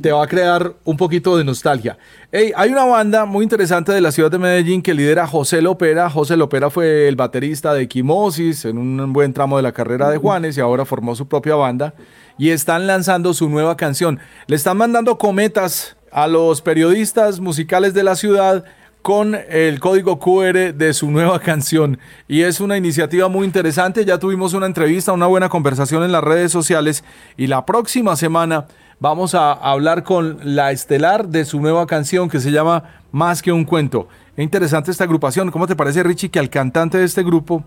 Te 0.00 0.12
va 0.12 0.22
a 0.22 0.28
crear 0.28 0.74
un 0.84 0.96
poquito 0.96 1.36
de 1.36 1.42
nostalgia. 1.42 1.98
Hey, 2.30 2.52
hay 2.54 2.70
una 2.70 2.84
banda 2.84 3.24
muy 3.24 3.42
interesante 3.42 3.90
de 3.90 4.00
la 4.00 4.12
ciudad 4.12 4.30
de 4.30 4.38
Medellín 4.38 4.80
que 4.80 4.94
lidera 4.94 5.26
José 5.26 5.60
Lopera. 5.60 6.08
José 6.08 6.36
Lopera 6.36 6.70
fue 6.70 7.08
el 7.08 7.16
baterista 7.16 7.74
de 7.74 7.88
Quimosis 7.88 8.64
en 8.64 8.78
un 8.78 9.12
buen 9.12 9.32
tramo 9.32 9.56
de 9.56 9.64
la 9.64 9.72
carrera 9.72 10.08
de 10.08 10.18
Juanes 10.18 10.56
y 10.56 10.60
ahora 10.60 10.84
formó 10.84 11.16
su 11.16 11.26
propia 11.26 11.56
banda 11.56 11.94
y 12.38 12.50
están 12.50 12.86
lanzando 12.86 13.34
su 13.34 13.48
nueva 13.48 13.76
canción. 13.76 14.20
Le 14.46 14.54
están 14.54 14.76
mandando 14.76 15.18
cometas 15.18 15.96
a 16.12 16.28
los 16.28 16.62
periodistas 16.62 17.40
musicales 17.40 17.92
de 17.92 18.04
la 18.04 18.14
ciudad 18.14 18.64
con 19.02 19.34
el 19.34 19.80
código 19.80 20.20
QR 20.20 20.74
de 20.74 20.94
su 20.94 21.10
nueva 21.10 21.40
canción. 21.40 21.98
Y 22.28 22.42
es 22.42 22.60
una 22.60 22.76
iniciativa 22.76 23.26
muy 23.26 23.44
interesante. 23.44 24.04
Ya 24.04 24.18
tuvimos 24.18 24.54
una 24.54 24.66
entrevista, 24.66 25.12
una 25.12 25.26
buena 25.26 25.48
conversación 25.48 26.04
en 26.04 26.12
las 26.12 26.22
redes 26.22 26.52
sociales. 26.52 27.02
Y 27.36 27.48
la 27.48 27.66
próxima 27.66 28.14
semana 28.14 28.66
vamos 29.02 29.34
a 29.34 29.52
hablar 29.52 30.04
con 30.04 30.38
la 30.44 30.70
estelar 30.70 31.26
de 31.26 31.44
su 31.44 31.60
nueva 31.60 31.88
canción 31.88 32.30
que 32.30 32.38
se 32.38 32.52
llama 32.52 33.02
Más 33.10 33.42
que 33.42 33.50
un 33.50 33.64
cuento. 33.64 34.06
Es 34.36 34.44
interesante 34.44 34.92
esta 34.92 35.02
agrupación. 35.02 35.50
¿Cómo 35.50 35.66
te 35.66 35.74
parece, 35.74 36.04
Richie, 36.04 36.30
que 36.30 36.38
al 36.38 36.48
cantante 36.48 36.98
de 36.98 37.04
este 37.04 37.24
grupo 37.24 37.64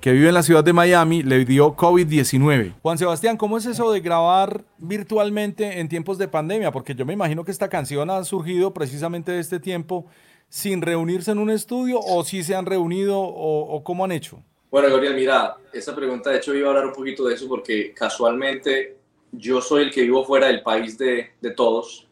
que 0.00 0.10
vive 0.10 0.26
en 0.26 0.34
la 0.34 0.42
ciudad 0.42 0.64
de 0.64 0.72
Miami 0.72 1.22
le 1.22 1.44
dio 1.44 1.76
COVID-19. 1.76 2.74
Juan 2.82 2.98
Sebastián, 2.98 3.36
¿cómo 3.36 3.56
es 3.56 3.66
eso 3.66 3.92
de 3.92 4.00
grabar 4.00 4.64
virtualmente 4.78 5.78
en 5.78 5.88
tiempos 5.88 6.18
de 6.18 6.26
pandemia? 6.26 6.72
Porque 6.72 6.96
yo 6.96 7.06
me 7.06 7.12
imagino 7.12 7.44
que 7.44 7.52
esta 7.52 7.68
canción 7.68 8.10
ha 8.10 8.24
surgido 8.24 8.74
precisamente 8.74 9.30
de 9.30 9.38
este 9.38 9.60
tiempo 9.60 10.06
sin 10.48 10.82
reunirse 10.82 11.30
en 11.30 11.38
un 11.38 11.50
estudio 11.50 12.00
o 12.00 12.24
si 12.24 12.42
se 12.42 12.56
han 12.56 12.66
reunido 12.66 13.20
o, 13.20 13.84
cómo 13.84 14.04
han 14.04 14.10
hecho? 14.10 14.42
Bueno, 14.72 14.88
Gabriel, 14.90 15.14
mira, 15.14 15.56
esta 15.72 15.94
pregunta 15.94 16.30
de 16.30 16.38
hecho 16.38 16.52
iba 16.52 16.66
a 16.66 16.70
hablar 16.70 16.86
un 16.86 16.92
poquito 16.92 17.24
de 17.24 17.34
eso 17.36 17.46
porque 17.46 17.94
casualmente 17.94 19.01
yo 19.32 19.60
soy 19.60 19.84
el 19.84 19.90
que 19.90 20.02
vivo 20.02 20.24
fuera 20.24 20.46
del 20.46 20.62
país 20.62 20.96
de, 20.96 21.32
de 21.40 21.50
todos 21.50 22.06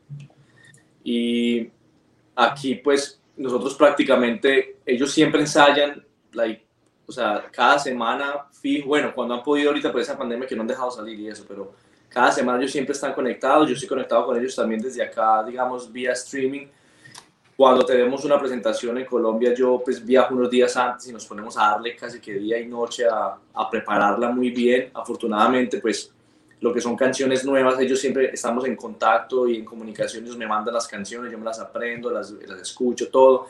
y 1.05 1.71
aquí 2.35 2.77
pues 2.77 3.21
nosotros 3.37 3.75
prácticamente, 3.75 4.77
ellos 4.85 5.11
siempre 5.12 5.41
ensayan, 5.41 6.05
like, 6.33 6.62
o 7.07 7.12
sea, 7.12 7.45
cada 7.50 7.79
semana, 7.79 8.47
fijo, 8.53 8.89
bueno, 8.89 9.12
cuando 9.15 9.35
han 9.35 9.43
podido 9.43 9.71
ahorita 9.71 9.91
por 9.91 10.00
esa 10.00 10.17
pandemia 10.17 10.47
que 10.47 10.55
no 10.55 10.62
han 10.62 10.69
dejado 10.69 10.91
salir 10.91 11.19
y 11.19 11.29
eso, 11.29 11.45
pero 11.49 11.73
cada 12.09 12.31
semana 12.31 12.59
ellos 12.59 12.71
siempre 12.71 12.93
están 12.93 13.15
conectados, 13.15 13.67
yo 13.67 13.75
estoy 13.75 13.89
conectado 13.89 14.27
con 14.27 14.37
ellos 14.37 14.55
también 14.55 14.81
desde 14.81 15.03
acá, 15.03 15.43
digamos, 15.43 15.91
vía 15.91 16.12
streaming. 16.12 16.67
Cuando 17.57 17.85
tenemos 17.85 18.25
una 18.25 18.39
presentación 18.39 18.99
en 18.99 19.07
Colombia, 19.07 19.55
yo 19.55 19.81
pues 19.85 20.05
viajo 20.05 20.35
unos 20.35 20.50
días 20.50 20.77
antes 20.77 21.09
y 21.09 21.12
nos 21.12 21.27
ponemos 21.27 21.57
a 21.57 21.73
darle 21.73 21.97
casi 21.97 22.21
que 22.21 22.35
día 22.35 22.59
y 22.59 22.67
noche 22.67 23.07
a, 23.07 23.37
a 23.55 23.71
prepararla 23.71 24.31
muy 24.31 24.50
bien. 24.50 24.91
Afortunadamente, 24.95 25.79
pues 25.79 26.12
lo 26.61 26.73
que 26.73 26.81
son 26.81 26.97
canciones 26.97 27.45
nuevas, 27.45 27.81
ellos 27.81 27.99
siempre 27.99 28.31
estamos 28.33 28.64
en 28.67 28.76
contacto 28.76 29.49
y 29.49 29.57
en 29.57 29.64
comunicación, 29.64 30.25
ellos 30.25 30.37
me 30.37 30.47
mandan 30.47 30.75
las 30.75 30.87
canciones, 30.87 31.33
yo 31.33 31.38
me 31.38 31.45
las 31.45 31.59
aprendo, 31.59 32.11
las, 32.11 32.31
las 32.33 32.61
escucho, 32.61 33.09
todo. 33.09 33.47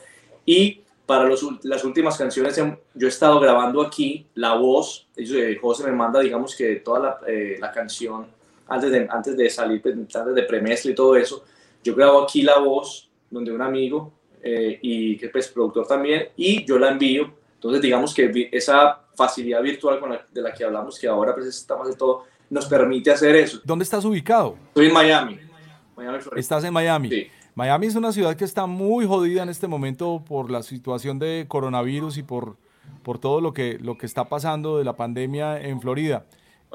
Y 0.46 0.80
para 1.06 1.24
los, 1.24 1.44
las 1.64 1.84
últimas 1.84 2.16
canciones 2.16 2.56
yo 2.94 3.06
he 3.06 3.08
estado 3.08 3.40
grabando 3.40 3.82
aquí 3.82 4.26
la 4.34 4.54
voz, 4.54 5.08
ellos, 5.16 5.36
eh, 5.36 5.58
José 5.60 5.84
me 5.84 5.92
manda, 5.92 6.20
digamos 6.20 6.54
que 6.54 6.76
toda 6.76 7.00
la, 7.00 7.20
eh, 7.26 7.56
la 7.58 7.72
canción 7.72 8.26
antes 8.70 8.90
de, 8.92 9.08
antes 9.10 9.36
de 9.36 9.50
salir, 9.50 9.82
pues, 9.82 9.96
antes 9.96 10.34
de 10.34 10.42
premezcla 10.44 10.92
y 10.92 10.94
todo 10.94 11.16
eso, 11.16 11.44
yo 11.82 11.94
grabo 11.94 12.22
aquí 12.22 12.42
la 12.42 12.58
voz, 12.58 13.10
donde 13.28 13.52
un 13.52 13.60
amigo 13.60 14.12
eh, 14.42 14.78
y 14.80 15.16
que 15.16 15.26
es 15.26 15.32
pues, 15.32 15.48
productor 15.48 15.86
también, 15.86 16.28
y 16.36 16.64
yo 16.64 16.78
la 16.78 16.90
envío. 16.90 17.32
Entonces, 17.54 17.82
digamos 17.82 18.14
que 18.14 18.48
esa 18.52 19.00
facilidad 19.14 19.60
virtual 19.62 19.98
con 19.98 20.16
de 20.30 20.40
la 20.40 20.54
que 20.54 20.64
hablamos, 20.64 20.98
que 20.98 21.08
ahora 21.08 21.34
pues 21.34 21.46
estamos 21.46 21.88
de 21.88 21.96
todo, 21.96 22.24
nos 22.50 22.66
permite 22.66 23.10
hacer 23.10 23.36
eso. 23.36 23.60
¿Dónde 23.64 23.84
estás 23.84 24.04
ubicado? 24.04 24.56
Estoy 24.68 24.88
en 24.88 24.92
Miami. 24.92 25.38
Miami 25.96 26.18
Estás 26.36 26.64
en 26.64 26.72
Miami. 26.72 27.08
Sí. 27.08 27.28
Miami 27.54 27.86
es 27.86 27.94
una 27.94 28.12
ciudad 28.12 28.36
que 28.36 28.44
está 28.44 28.66
muy 28.66 29.06
jodida 29.06 29.42
en 29.42 29.48
este 29.48 29.66
momento 29.66 30.22
por 30.26 30.50
la 30.50 30.62
situación 30.62 31.18
de 31.18 31.46
coronavirus 31.48 32.18
y 32.18 32.22
por, 32.22 32.56
por 33.02 33.18
todo 33.18 33.40
lo 33.40 33.52
que, 33.52 33.78
lo 33.80 33.96
que 33.96 34.06
está 34.06 34.28
pasando 34.28 34.78
de 34.78 34.84
la 34.84 34.96
pandemia 34.96 35.60
en 35.60 35.80
Florida. 35.80 36.26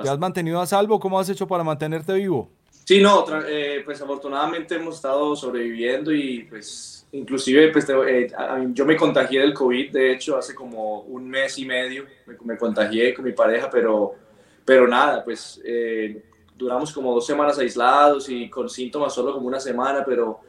¿Te 0.02 0.10
has 0.10 0.20
mantenido 0.20 0.60
a 0.60 0.66
salvo? 0.66 1.00
¿Cómo 1.00 1.20
has 1.20 1.30
hecho 1.30 1.48
para 1.48 1.64
mantenerte 1.64 2.14
vivo? 2.14 2.50
Sí, 2.84 3.02
no, 3.02 3.26
eh, 3.48 3.82
pues 3.84 4.02
afortunadamente 4.02 4.76
hemos 4.76 4.96
estado 4.96 5.36
sobreviviendo 5.36 6.14
y 6.14 6.44
pues 6.44 7.08
inclusive 7.14 7.70
pues, 7.70 7.88
eh, 7.90 8.28
yo 8.74 8.86
me 8.86 8.96
contagié 8.96 9.40
del 9.40 9.54
COVID, 9.54 9.92
de 9.92 10.14
hecho, 10.14 10.38
hace 10.38 10.54
como 10.54 11.00
un 11.02 11.28
mes 11.28 11.58
y 11.58 11.66
medio 11.66 12.06
me, 12.28 12.36
me 12.44 12.58
contagié 12.58 13.14
con 13.14 13.26
mi 13.26 13.32
pareja, 13.32 13.70
pero 13.72 14.14
pero 14.66 14.88
nada, 14.88 15.24
pues 15.24 15.62
eh, 15.64 16.24
duramos 16.58 16.92
como 16.92 17.14
dos 17.14 17.26
semanas 17.26 17.60
aislados 17.60 18.28
y 18.30 18.50
con 18.50 18.68
síntomas 18.70 19.14
solo 19.14 19.34
como 19.34 19.48
una 19.48 19.60
semana, 19.60 20.04
pero 20.04 20.40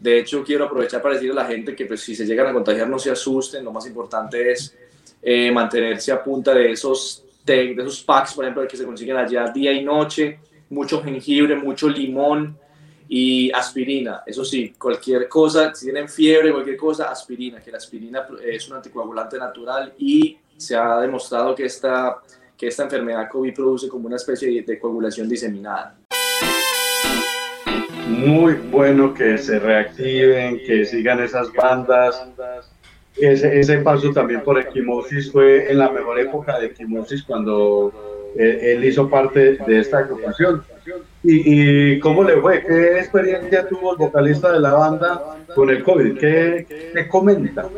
de 0.00 0.18
hecho 0.20 0.44
quiero 0.44 0.66
aprovechar 0.66 1.00
para 1.00 1.14
decirle 1.14 1.40
a 1.40 1.42
la 1.42 1.48
gente 1.48 1.74
que 1.74 1.86
pues, 1.86 2.02
si 2.02 2.14
se 2.14 2.26
llegan 2.26 2.48
a 2.48 2.52
contagiar 2.52 2.88
no 2.88 2.98
se 2.98 3.10
asusten, 3.10 3.64
lo 3.64 3.72
más 3.72 3.86
importante 3.86 4.52
es 4.52 4.76
eh, 5.22 5.50
mantenerse 5.50 6.12
a 6.12 6.22
punta 6.22 6.52
de 6.52 6.72
esos, 6.72 7.24
de, 7.44 7.72
esos 7.72 8.02
packs, 8.02 8.34
por 8.34 8.44
ejemplo, 8.44 8.68
que 8.68 8.76
se 8.76 8.84
consiguen 8.84 9.16
allá 9.16 9.50
día 9.50 9.72
y 9.72 9.82
noche, 9.82 10.38
mucho 10.68 11.02
jengibre, 11.02 11.56
mucho 11.56 11.88
limón 11.88 12.58
y 13.08 13.50
aspirina. 13.52 14.22
Eso 14.26 14.44
sí, 14.44 14.74
cualquier 14.78 15.28
cosa, 15.28 15.74
si 15.74 15.86
tienen 15.86 16.08
fiebre, 16.08 16.52
cualquier 16.52 16.76
cosa, 16.76 17.10
aspirina, 17.10 17.60
que 17.60 17.70
la 17.70 17.78
aspirina 17.78 18.26
es 18.44 18.68
un 18.68 18.76
anticoagulante 18.76 19.38
natural 19.38 19.94
y 19.98 20.36
se 20.56 20.76
ha 20.76 21.00
demostrado 21.00 21.54
que 21.54 21.64
esta 21.64 22.20
que 22.64 22.68
esta 22.68 22.84
enfermedad 22.84 23.28
COVID 23.30 23.52
produce 23.52 23.88
como 23.90 24.06
una 24.06 24.16
especie 24.16 24.62
de, 24.62 24.78
coagulación 24.78 25.28
diseminada. 25.28 25.96
Muy 28.08 28.54
bueno 28.54 29.12
que 29.12 29.36
se 29.36 29.58
reactiven, 29.58 30.58
que 30.66 30.86
sigan 30.86 31.22
esas 31.22 31.52
bandas. 31.52 32.26
Ese, 33.16 33.60
ese 33.60 33.78
paso 33.78 34.12
también 34.12 34.42
por 34.42 34.58
Equimosis 34.58 35.30
fue 35.30 35.70
en 35.70 35.78
la 35.78 35.90
mejor 35.90 36.18
época 36.18 36.58
de 36.58 36.68
Equimosis 36.68 37.22
cuando 37.24 37.92
él, 38.34 38.82
hizo 38.82 39.10
parte 39.10 39.58
de 39.58 39.80
esta 39.80 39.98
agrupación. 39.98 40.64
¿Y, 41.22 41.92
¿Y, 41.92 42.00
cómo 42.00 42.24
le 42.24 42.40
fue? 42.40 42.64
¿Qué 42.64 42.98
experiencia 42.98 43.68
tuvo 43.68 43.92
el 43.92 43.98
vocalista 43.98 44.52
de 44.52 44.60
la 44.60 44.72
banda 44.72 45.36
con 45.54 45.68
el 45.68 45.82
COVID? 45.82 46.18
¿Qué, 46.18 46.92
qué 46.94 47.08
comenta? 47.08 47.68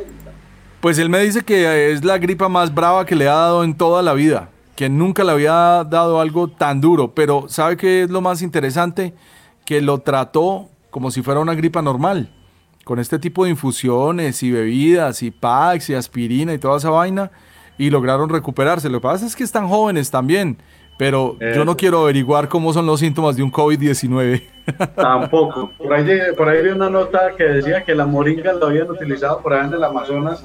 Pues 0.81 0.97
él 1.01 1.11
me 1.11 1.19
dice 1.21 1.43
que 1.43 1.91
es 1.91 2.05
la 2.05 2.19
gripa 2.19 2.49
más 2.49 2.73
brava 2.73 3.05
que 3.05 3.17
le 3.17 3.27
ha 3.27 3.35
dado 3.35 3.65
en 3.65 3.77
toda 3.77 4.01
la 4.01 4.15
vida 4.15 4.51
que 4.77 4.91
nunca 4.91 5.25
le 5.25 5.33
había 5.33 5.85
dado 5.85 6.21
algo 6.21 6.49
tan 6.49 6.81
duro, 6.81 7.15
pero 7.15 7.47
¿sabe 7.49 7.77
qué 7.77 8.03
es 8.03 8.11
lo 8.11 8.21
más 8.21 8.43
interesante? 8.43 9.15
Que 9.65 9.81
lo 9.81 9.99
trató 9.99 10.69
como 10.91 11.11
si 11.11 11.23
fuera 11.23 11.41
una 11.41 11.55
gripa 11.55 11.83
normal, 11.83 12.31
con 12.85 12.99
este 12.99 13.19
tipo 13.19 13.45
de 13.45 13.51
infusiones 13.51 14.43
y 14.43 14.53
bebidas 14.53 15.23
y 15.23 15.31
packs 15.31 15.91
y 15.91 15.95
aspirina 15.95 16.55
y 16.55 16.59
toda 16.59 16.77
esa 16.77 16.91
vaina, 16.91 17.31
y 17.79 17.91
lograron 17.91 18.29
recuperarse. 18.29 18.89
Lo 18.89 19.01
que 19.01 19.03
pasa 19.03 19.27
es 19.27 19.35
que 19.35 19.45
están 19.45 19.67
jóvenes 19.67 20.11
también, 20.11 20.59
pero 20.99 21.37
yo 21.55 21.65
no 21.65 21.77
quiero 21.77 22.03
averiguar 22.03 22.49
cómo 22.49 22.73
son 22.73 22.87
los 22.87 23.01
síntomas 23.01 23.37
de 23.37 23.43
un 23.43 23.53
COVID-19. 23.53 24.43
Tampoco. 24.97 25.71
Por 25.77 25.93
ahí, 25.93 26.19
por 26.37 26.49
ahí 26.49 26.63
vi 26.63 26.71
una 26.71 26.91
nota 26.91 27.33
que 27.37 27.45
decía 27.45 27.83
que 27.85 27.95
la 27.95 28.07
moringa 28.07 28.53
lo 28.53 28.67
habían 28.67 28.91
utilizado 28.91 29.41
por 29.41 29.55
ahí 29.55 29.67
en 29.67 29.75
el 29.75 29.85
Amazonas 29.85 30.43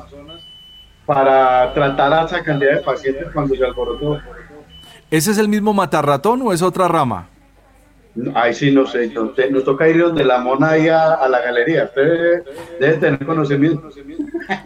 para 1.14 1.74
tratar 1.74 2.14
a 2.14 2.24
esa 2.24 2.42
cantidad 2.42 2.76
de 2.76 2.82
pacientes 2.82 3.28
cuando 3.34 3.54
se 3.54 3.66
alborotó. 3.66 4.18
¿Ese 5.10 5.32
es 5.32 5.38
el 5.38 5.50
mismo 5.50 5.74
matarratón 5.74 6.42
o 6.42 6.54
es 6.54 6.62
otra 6.62 6.88
rama? 6.88 7.28
Ay, 8.34 8.54
sí, 8.54 8.72
no 8.72 8.86
sé. 8.86 9.12
Nos 9.52 9.66
toca 9.66 9.90
ir 9.90 10.02
donde 10.02 10.24
la 10.24 10.40
mona 10.40 10.78
y 10.78 10.88
a, 10.88 11.28
la 11.28 11.42
galería. 11.42 11.84
Usted 11.84 12.44
debe 12.80 12.94
tener 12.94 13.26
conocimiento. 13.26 13.90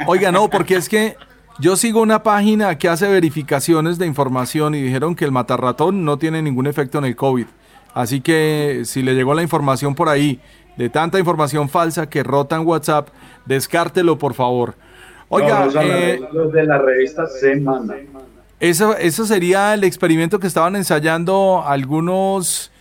Oiga, 0.05 0.31
no, 0.31 0.47
porque 0.47 0.75
es 0.75 0.87
que 0.87 1.15
yo 1.57 1.75
sigo 1.75 1.99
una 2.03 2.21
página 2.21 2.77
que 2.77 2.89
hace 2.89 3.07
verificaciones 3.07 3.97
de 3.97 4.05
información 4.05 4.75
y 4.75 4.83
dijeron 4.83 5.15
que 5.15 5.25
el 5.25 5.31
matarratón 5.31 6.05
no 6.05 6.19
tiene 6.19 6.43
ningún 6.43 6.67
efecto 6.67 6.99
en 6.99 7.05
el 7.05 7.15
COVID. 7.15 7.47
Así 7.95 8.21
que 8.21 8.83
si 8.85 9.01
le 9.01 9.15
llegó 9.15 9.33
la 9.33 9.41
información 9.41 9.95
por 9.95 10.09
ahí, 10.09 10.39
de 10.77 10.89
tanta 10.89 11.17
información 11.17 11.69
falsa 11.69 12.07
que 12.07 12.21
rota 12.21 12.55
en 12.55 12.67
WhatsApp, 12.67 13.07
descártelo 13.47 14.19
por 14.19 14.35
favor. 14.35 14.75
Oiga, 15.35 15.69
eh, 15.81 16.21
los 16.31 16.51
de 16.51 16.63
la 16.65 16.77
revista 16.77 17.27
Semana. 17.27 17.95
Eso, 18.59 18.95
eso 18.95 19.25
sería 19.25 19.73
el 19.73 19.83
experimento 19.83 20.39
que 20.39 20.47
estaban 20.47 20.75
ensayando 20.75 21.63
algunos 21.65 22.71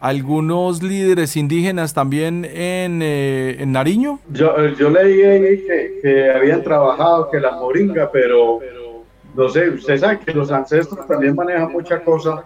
algunos 0.00 0.82
líderes 0.82 1.36
indígenas 1.36 1.92
también 1.92 2.46
en, 2.46 3.02
eh, 3.02 3.56
en 3.58 3.72
Nariño. 3.72 4.18
Yo, 4.30 4.68
yo 4.68 4.88
leí 4.88 5.20
ahí 5.20 5.58
que, 5.58 6.00
que, 6.02 6.30
habían 6.30 6.62
trabajado, 6.62 7.30
que 7.30 7.38
la 7.38 7.50
moringa, 7.52 8.10
pero 8.10 8.60
no 9.34 9.48
sé, 9.50 9.68
usted 9.70 9.98
sabe 9.98 10.20
que 10.20 10.32
los 10.32 10.50
ancestros 10.50 11.06
también 11.06 11.34
manejan 11.34 11.70
mucha 11.70 12.02
cosa 12.02 12.44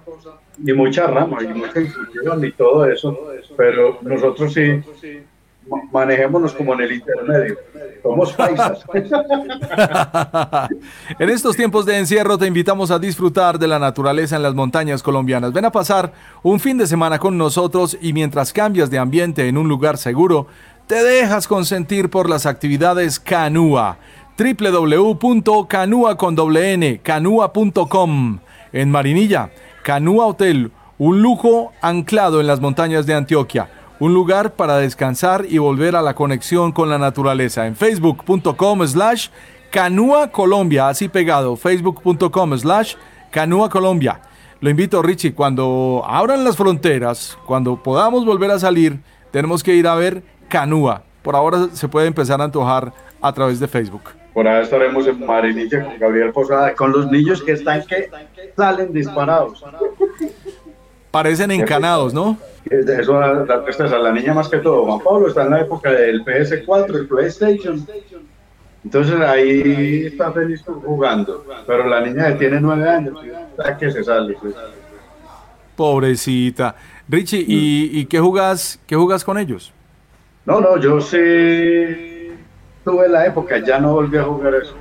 y 0.58 0.72
mucha 0.72 1.06
rama 1.06 1.38
y 1.42 1.48
mucha 1.48 1.80
infusión 1.80 2.44
y 2.44 2.52
todo 2.52 2.86
eso, 2.86 3.16
pero 3.56 3.98
nosotros 4.02 4.52
sí 4.52 4.82
manejémonos 5.92 6.52
como 6.54 6.74
en 6.74 6.80
el 6.82 6.92
intermedio. 6.92 7.56
Somos 8.02 8.32
paisas. 8.32 8.84
en 11.18 11.30
estos 11.30 11.56
tiempos 11.56 11.86
de 11.86 11.98
encierro 11.98 12.36
te 12.36 12.46
invitamos 12.46 12.90
a 12.90 12.98
disfrutar 12.98 13.58
de 13.58 13.68
la 13.68 13.78
naturaleza 13.78 14.36
en 14.36 14.42
las 14.42 14.54
montañas 14.54 15.02
colombianas. 15.02 15.52
Ven 15.52 15.64
a 15.64 15.72
pasar 15.72 16.12
un 16.42 16.60
fin 16.60 16.76
de 16.78 16.86
semana 16.86 17.18
con 17.18 17.38
nosotros 17.38 17.96
y 18.00 18.12
mientras 18.12 18.52
cambias 18.52 18.90
de 18.90 18.98
ambiente 18.98 19.48
en 19.48 19.56
un 19.56 19.68
lugar 19.68 19.96
seguro, 19.96 20.46
te 20.86 21.02
dejas 21.02 21.48
consentir 21.48 22.10
por 22.10 22.28
las 22.28 22.44
actividades 22.46 23.18
Canúa. 23.18 23.96
www.canua.com 24.36 25.18
En 28.72 28.90
Marinilla, 28.90 29.50
Canúa 29.82 30.26
Hotel, 30.26 30.72
un 30.98 31.22
lujo 31.22 31.72
anclado 31.80 32.40
en 32.40 32.46
las 32.46 32.60
montañas 32.60 33.06
de 33.06 33.14
Antioquia 33.14 33.68
un 34.00 34.14
lugar 34.14 34.54
para 34.54 34.78
descansar 34.78 35.46
y 35.48 35.58
volver 35.58 35.96
a 35.96 36.02
la 36.02 36.14
conexión 36.14 36.72
con 36.72 36.88
la 36.90 36.98
naturaleza. 36.98 37.66
En 37.66 37.76
facebook.com 37.76 38.86
slash 38.86 39.28
Canúa 39.70 40.30
Colombia, 40.30 40.88
así 40.88 41.08
pegado, 41.08 41.56
facebook.com 41.56 42.56
slash 42.56 42.94
Canúa 43.30 43.68
Colombia. 43.68 44.20
Lo 44.60 44.70
invito, 44.70 45.02
Richie, 45.02 45.34
cuando 45.34 46.02
abran 46.06 46.44
las 46.44 46.56
fronteras, 46.56 47.36
cuando 47.44 47.82
podamos 47.82 48.24
volver 48.24 48.50
a 48.50 48.58
salir, 48.58 49.00
tenemos 49.30 49.62
que 49.62 49.74
ir 49.74 49.86
a 49.86 49.94
ver 49.94 50.22
Canúa. 50.48 51.02
Por 51.22 51.34
ahora 51.36 51.68
se 51.72 51.88
puede 51.88 52.06
empezar 52.06 52.40
a 52.40 52.44
antojar 52.44 52.92
a 53.20 53.32
través 53.32 53.58
de 53.58 53.66
Facebook. 53.66 54.02
Por 54.32 54.48
ahora 54.48 54.62
estaremos 54.62 55.06
en 55.06 55.24
Marinilla 55.24 55.84
con 55.84 55.98
Gabriel 55.98 56.32
Posada, 56.32 56.74
con 56.74 56.92
los 56.92 57.10
niños 57.10 57.42
que 57.42 57.52
están 57.52 57.84
que 57.86 58.10
salen 58.56 58.92
disparados. 58.92 59.64
Parecen 61.14 61.52
encanados, 61.52 62.12
¿no? 62.12 62.36
Eso 62.68 63.20
la, 63.20 63.44
la, 63.44 63.98
la 63.98 64.12
niña 64.12 64.34
más 64.34 64.48
que 64.48 64.58
todo. 64.58 64.84
Juan 64.84 64.98
Pablo 64.98 65.28
está 65.28 65.44
en 65.44 65.50
la 65.50 65.60
época 65.60 65.92
del 65.92 66.24
PS4, 66.24 66.92
el 66.92 67.06
PlayStation. 67.06 67.86
Entonces 68.84 69.20
ahí 69.20 70.06
está 70.06 70.32
feliz 70.32 70.64
jugando. 70.64 71.44
Pero 71.68 71.86
la 71.86 72.00
niña 72.00 72.36
tiene 72.36 72.60
nueve 72.60 72.90
años, 72.90 73.16
que 73.78 73.92
se 73.92 74.02
sale. 74.02 74.36
Pues. 74.42 74.56
Pobrecita. 75.76 76.74
Richie, 77.08 77.44
¿y, 77.46 78.06
qué 78.06 78.18
jugas 78.18 78.80
qué 78.84 78.96
jugas 78.96 79.22
con 79.22 79.38
ellos? 79.38 79.72
No, 80.44 80.60
no, 80.60 80.78
yo 80.80 81.00
sí 81.00 82.32
tuve 82.84 83.08
la 83.08 83.24
época, 83.24 83.58
ya 83.58 83.78
no 83.78 83.92
volví 83.92 84.18
a 84.18 84.24
jugar 84.24 84.54
eso. 84.56 84.74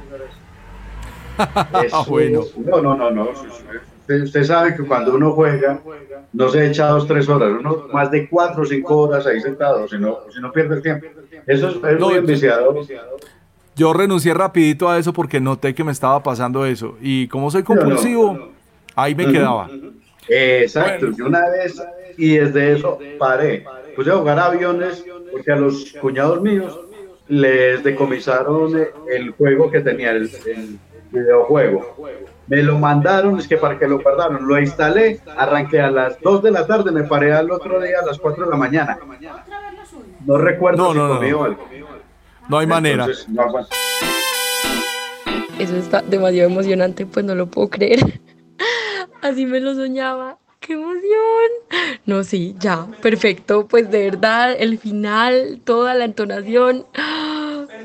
eso 1.86 2.06
bueno. 2.06 2.42
No, 2.58 2.82
no, 2.82 2.96
no, 2.96 3.12
no. 3.12 3.30
Usted, 4.08 4.44
sabe 4.44 4.76
que 4.76 4.84
cuando 4.84 5.16
uno 5.16 5.32
juega, 5.32 5.80
no 6.34 6.50
se 6.50 6.68
echa 6.68 6.88
dos, 6.88 7.08
tres 7.08 7.30
horas, 7.30 7.52
uno 7.60 7.88
más 7.94 8.12
de 8.12 8.28
cuatro 8.28 8.64
o 8.64 8.66
cinco 8.66 8.98
horas 8.98 9.26
ahí 9.26 9.40
sentado, 9.40 9.88
si 9.88 9.98
no, 9.98 10.20
si 10.30 10.42
no 10.42 10.52
pierde 10.52 10.76
el 10.76 10.82
tiempo. 10.82 11.08
Eso 11.48 11.70
es, 11.70 11.76
es 11.76 12.00
muy 12.00 12.16
enviciador. 12.16 12.86
Yo 13.76 13.94
renuncié 13.94 14.34
rapidito 14.34 14.90
a 14.90 15.00
eso 15.00 15.14
porque 15.14 15.40
noté 15.40 15.74
que 15.74 15.84
me 15.84 15.92
estaba 15.92 16.22
pasando 16.22 16.66
eso. 16.66 16.98
Y 17.02 17.28
como 17.28 17.50
soy 17.50 17.64
compulsivo, 17.64 18.50
ahí 18.96 19.16
me 19.16 19.32
quedaba. 19.32 19.70
Exacto, 20.28 21.08
yo 21.18 21.26
una 21.26 21.50
vez, 21.50 21.82
y 22.18 22.38
desde 22.38 22.74
eso 22.74 23.00
paré. 23.18 23.66
Puse 23.96 24.12
a 24.12 24.18
jugar 24.18 24.40
aviones 24.40 25.04
porque 25.32 25.52
a 25.52 25.56
los 25.56 25.94
cuñados 26.02 26.42
míos 26.42 26.80
les 27.28 27.84
decomisaron 27.84 28.74
el 29.10 29.32
juego 29.32 29.72
que 29.72 29.82
tenía, 29.82 30.12
el, 30.12 30.30
videojuego. 31.12 31.96
Me 32.48 32.62
lo 32.62 32.78
mandaron, 32.78 33.40
es 33.40 33.48
que 33.48 33.58
para 33.58 33.80
que 33.80 33.88
lo 33.88 34.00
guardaron, 34.00 34.48
lo 34.48 34.60
instalé, 34.60 35.22
arranqué 35.38 35.80
a 35.80 35.90
las 35.90 36.20
2 36.20 36.44
de 36.44 36.52
la 36.52 36.68
tarde, 36.68 36.92
me 36.92 37.04
paré 37.04 37.34
al 37.34 37.50
otro 37.52 37.80
día 37.82 38.00
a 38.02 38.06
las 38.06 38.20
4 38.20 38.46
de 38.46 38.52
la 38.52 38.58
mañana. 38.58 38.98
No 40.26 40.38
recuerdo 40.38 40.94
no, 40.94 41.20
si 41.22 41.30
no, 41.32 41.44
algo. 41.44 41.68
No 42.50 42.58
hay 42.58 42.68
manera. 42.68 43.08
Eso 45.60 45.78
está 45.78 46.02
demasiado 46.02 46.50
emocionante, 46.50 47.06
pues 47.06 47.26
no 47.26 47.36
lo 47.36 47.48
puedo 47.48 47.70
creer. 47.70 48.20
Así 49.22 49.46
me 49.46 49.60
lo 49.60 49.74
soñaba. 49.76 50.38
¡Qué 50.60 50.74
emoción! 50.74 52.00
No, 52.06 52.24
sí, 52.24 52.56
ya, 52.58 52.88
perfecto. 53.02 53.68
Pues 53.68 53.92
de 53.92 54.10
verdad, 54.10 54.56
el 54.58 54.78
final, 54.78 55.60
toda 55.66 55.94
la 55.94 56.06
entonación. 56.06 56.86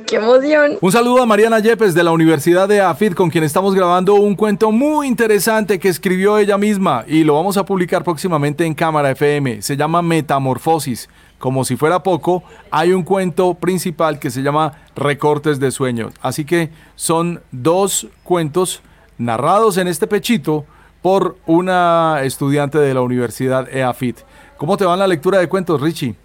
¡Qué 0.07 0.17
emoción! 0.17 0.79
Un 0.81 0.93
saludo 0.93 1.23
a 1.23 1.27
Mariana 1.27 1.59
Yepes 1.59 1.95
de 1.95 2.03
la 2.03 2.13
Universidad 2.13 2.69
de 2.69 2.81
AFID, 2.81 3.15
con 3.15 3.31
quien 3.31 3.45
estamos 3.45 3.75
grabando 3.75 4.15
un 4.15 4.35
cuento 4.35 4.71
muy 4.71 5.07
interesante 5.07 5.79
que 5.79 5.89
escribió 5.89 6.39
ella 6.39 6.59
misma 6.59 7.05
y 7.07 7.25
lo 7.25 7.35
vamos 7.35 7.57
a 7.57 7.65
publicar 7.65 8.05
próximamente 8.05 8.65
en 8.65 8.75
Cámara 8.75 9.11
FM. 9.11 9.63
Se 9.63 9.77
llama 9.77 10.03
Metamorfosis. 10.03 11.09
Como 11.39 11.65
si 11.65 11.77
fuera 11.77 12.03
poco, 12.03 12.43
hay 12.71 12.93
un 12.93 13.03
cuento 13.03 13.55
principal 13.55 14.19
que 14.19 14.31
se 14.31 14.43
llama 14.43 14.73
Recortes 14.97 15.61
de 15.61 15.71
Sueños. 15.71 16.13
Así 16.21 16.45
que 16.45 16.71
son 16.95 17.41
dos 17.53 18.09
cuentos 18.25 18.83
narrados 19.19 19.77
en 19.79 19.89
este 19.89 20.07
pechito 20.07 20.65
por 21.03 21.37
una 21.47 22.21
estudiante 22.25 22.79
de 22.79 22.95
la 22.95 23.03
Universidad 23.03 23.69
EAFIT. 23.75 24.19
¿Cómo 24.57 24.77
te 24.77 24.85
va 24.85 24.97
la 24.97 25.07
lectura 25.07 25.39
de 25.39 25.49
cuentos, 25.49 25.81
Richie? 25.81 26.17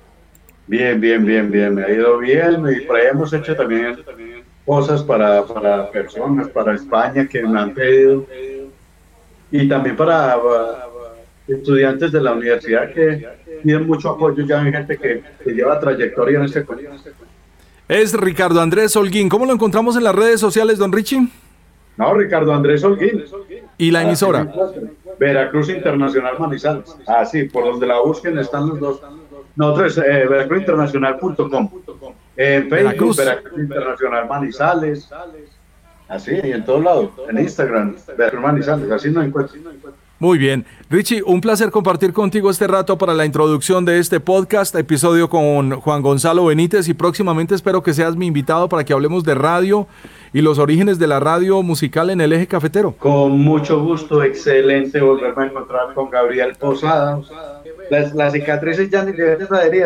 Bien, 0.68 1.00
bien, 1.00 1.26
bien, 1.26 1.52
bien. 1.52 1.76
Me 1.76 1.84
ha 1.84 1.90
ido 1.92 2.18
bien 2.20 2.64
y 2.70 2.82
por 2.82 2.96
ahí 2.96 3.08
hemos 3.12 3.34
hecho 3.34 3.56
también 3.56 3.98
cosas 4.66 5.04
para, 5.04 5.46
para 5.46 5.92
personas, 5.92 6.48
para 6.48 6.76
España 6.76 7.28
que 7.28 7.44
me 7.44 7.60
han 7.60 7.74
pedido 7.74 8.26
y 9.52 9.68
también 9.68 9.96
para, 9.96 10.38
estudiantes 11.48 12.12
de 12.12 12.22
la 12.22 12.34
universidad 12.34 12.92
que 12.94 13.28
piden 13.64 13.88
mucho 13.88 14.10
apoyo. 14.10 14.46
Ya 14.46 14.62
hay 14.62 14.72
gente 14.72 14.98
que, 14.98 15.24
lleva 15.52 15.80
trayectoria 15.80 16.40
en 16.40 16.46
este 16.46 16.64
colegio. 16.64 16.92
Es 17.88 18.14
Ricardo 18.14 18.62
Andrés 18.62 18.96
Holguín. 18.96 19.30
¿Cómo 19.30 19.46
lo 19.46 19.54
encontramos 19.54 19.96
en 19.98 20.04
las 20.04 20.16
redes 20.16 20.40
sociales, 20.40 20.78
don 20.78 20.92
Richie? 20.92 21.28
No, 21.98 22.14
Ricardo 22.14 22.54
Andrés 22.54 22.84
Holguín. 22.84 23.26
¿Y 23.78 23.92
la 23.92 24.04
emisora? 24.04 24.52
Veracruz 25.20 25.70
Internacional 25.70 26.40
Manizales. 26.40 26.96
Ah, 27.06 27.26
sí, 27.26 27.44
por 27.44 27.66
donde 27.66 27.86
la 27.86 28.00
busquen 28.00 28.38
están 28.40 28.70
los 28.70 28.80
dos. 28.80 29.02
Nosotros, 29.56 29.98
eh, 30.00 30.26
veracruzinternacional.com. 30.28 31.70
En 32.36 32.70
Facebook, 32.70 33.16
Veracruz. 33.16 33.60
Internacional 33.60 34.28
Manizales. 34.28 35.10
Así, 36.08 36.40
y 36.44 36.52
en 36.52 36.66
todos 36.66 36.84
lados. 36.84 37.12
En 37.30 37.40
Instagram, 37.40 37.96
Veracruz 38.18 38.42
Manizales. 38.42 38.92
Así 38.92 39.12
no 39.12 39.22
encuentro. 39.22 39.56
Muy 40.20 40.38
bien. 40.38 40.66
Richie, 40.90 41.22
un 41.24 41.42
placer 41.42 41.70
compartir 41.72 42.14
contigo 42.14 42.50
este 42.50 42.68
rato 42.68 42.98
para 42.98 43.14
la 43.14 43.26
introducción 43.26 43.84
de 43.84 44.00
este 44.00 44.20
podcast, 44.20 44.74
episodio 44.76 45.30
con 45.30 45.72
Juan 45.82 46.02
Gonzalo 46.02 46.46
Benítez 46.46 46.88
y 46.88 46.94
próximamente 46.94 47.56
espero 47.56 47.84
que 47.84 47.94
seas 47.94 48.16
mi 48.16 48.28
invitado 48.28 48.70
para 48.70 48.86
que 48.86 48.94
hablemos 48.94 49.24
de 49.24 49.36
radio 49.36 49.88
y 50.32 50.42
los 50.42 50.60
orígenes 50.60 50.98
de 51.00 51.08
la 51.08 51.20
radio 51.20 51.62
musical 51.62 52.10
en 52.10 52.22
el 52.22 52.32
eje 52.32 52.48
cafetero. 52.48 52.94
Con 52.98 53.40
mucho 53.40 53.84
gusto, 53.84 54.24
excelente 54.24 55.02
volverme 55.02 55.44
a 55.44 55.48
encontrar 55.48 55.94
con 55.94 56.10
Gabriel 56.10 56.56
Posada. 56.60 57.20
Las, 57.90 58.34
cicatrices 58.34 58.90
ya 58.90 59.04
ni 59.04 59.12
de 59.12 59.38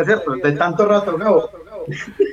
¿cierto? 0.05 0.31
De 0.43 0.51
tanto 0.51 0.85
rato, 0.85 1.17
¿no? 1.17 1.66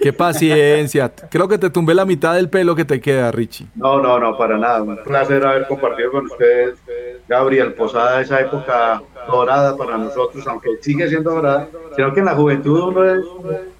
Qué 0.02 0.12
paciencia. 0.12 1.12
Creo 1.30 1.48
que 1.48 1.58
te 1.58 1.70
tumbé 1.70 1.94
la 1.94 2.04
mitad 2.04 2.34
del 2.34 2.48
pelo 2.48 2.74
que 2.74 2.84
te 2.84 3.00
queda, 3.00 3.30
Richie. 3.30 3.66
No, 3.74 4.00
no, 4.00 4.18
no, 4.18 4.36
para 4.36 4.58
nada. 4.58 4.82
Un 4.82 5.02
placer 5.02 5.44
haber 5.44 5.66
compartido 5.66 6.10
con 6.10 6.26
ustedes, 6.26 6.78
Gabriel 7.28 7.74
Posada, 7.74 8.20
esa 8.20 8.40
época 8.40 9.02
dorada 9.26 9.76
para 9.76 9.96
nosotros, 9.96 10.46
aunque 10.46 10.70
sigue 10.80 11.08
siendo 11.08 11.32
dorada, 11.32 11.68
sino 11.96 12.12
que 12.12 12.20
en 12.20 12.26
la 12.26 12.34
juventud 12.34 12.80
uno 12.80 13.04
es 13.04 13.24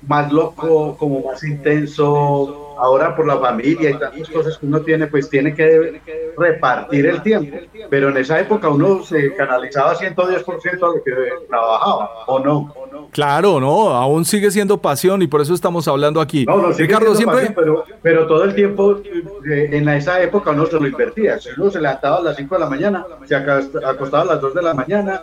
más 0.07 0.33
loco, 0.33 0.97
como 0.97 1.23
más 1.23 1.43
intenso, 1.45 2.77
ahora 2.79 3.15
por 3.15 3.27
la 3.27 3.39
familia 3.39 3.91
y 3.91 3.99
tantas 3.99 4.29
cosas 4.29 4.59
que 4.59 4.67
uno 4.67 4.81
tiene, 4.81 5.07
pues 5.07 5.29
tiene 5.29 5.55
que 5.55 6.01
repartir 6.37 7.07
el 7.07 7.23
tiempo. 7.23 7.57
Pero 7.91 8.11
en 8.11 8.17
esa 8.17 8.41
época 8.41 8.69
uno 8.69 9.03
se 9.03 9.35
canalizaba 9.35 9.95
110% 9.95 10.83
a 10.83 10.97
lo 10.97 11.05
que 11.05 11.13
trabajaba, 11.49 12.11
¿o 12.27 12.39
no? 12.39 12.75
Claro, 13.11 13.61
no, 13.61 13.91
aún 13.91 14.25
sigue 14.25 14.51
siendo 14.51 14.79
pasión 14.79 15.23
y 15.23 15.27
por 15.27 15.41
eso 15.41 15.55
estamos 15.55 15.87
hablando 15.87 16.21
aquí. 16.21 16.45
No, 16.45 16.57
no, 16.57 16.73
Ricardo, 16.73 17.15
siempre... 17.15 17.53
pero, 17.55 17.85
pero 18.03 18.27
todo 18.27 18.45
el 18.45 18.55
tiempo 18.55 19.01
eh, 19.49 19.69
en 19.73 19.89
esa 19.89 20.21
época 20.23 20.51
uno 20.51 20.67
se 20.67 20.81
lo 20.81 20.87
invertía. 20.87 21.39
Si 21.39 21.51
uno 21.57 21.71
se 21.71 21.81
levantaba 21.81 22.19
a 22.19 22.23
las 22.23 22.37
5 22.37 22.55
de 22.55 22.61
la 22.61 22.69
mañana, 22.69 23.07
se 23.25 23.35
acostaba 23.35 24.23
a 24.23 24.25
las 24.25 24.41
2 24.41 24.55
de 24.55 24.63
la 24.63 24.75
mañana, 24.75 25.23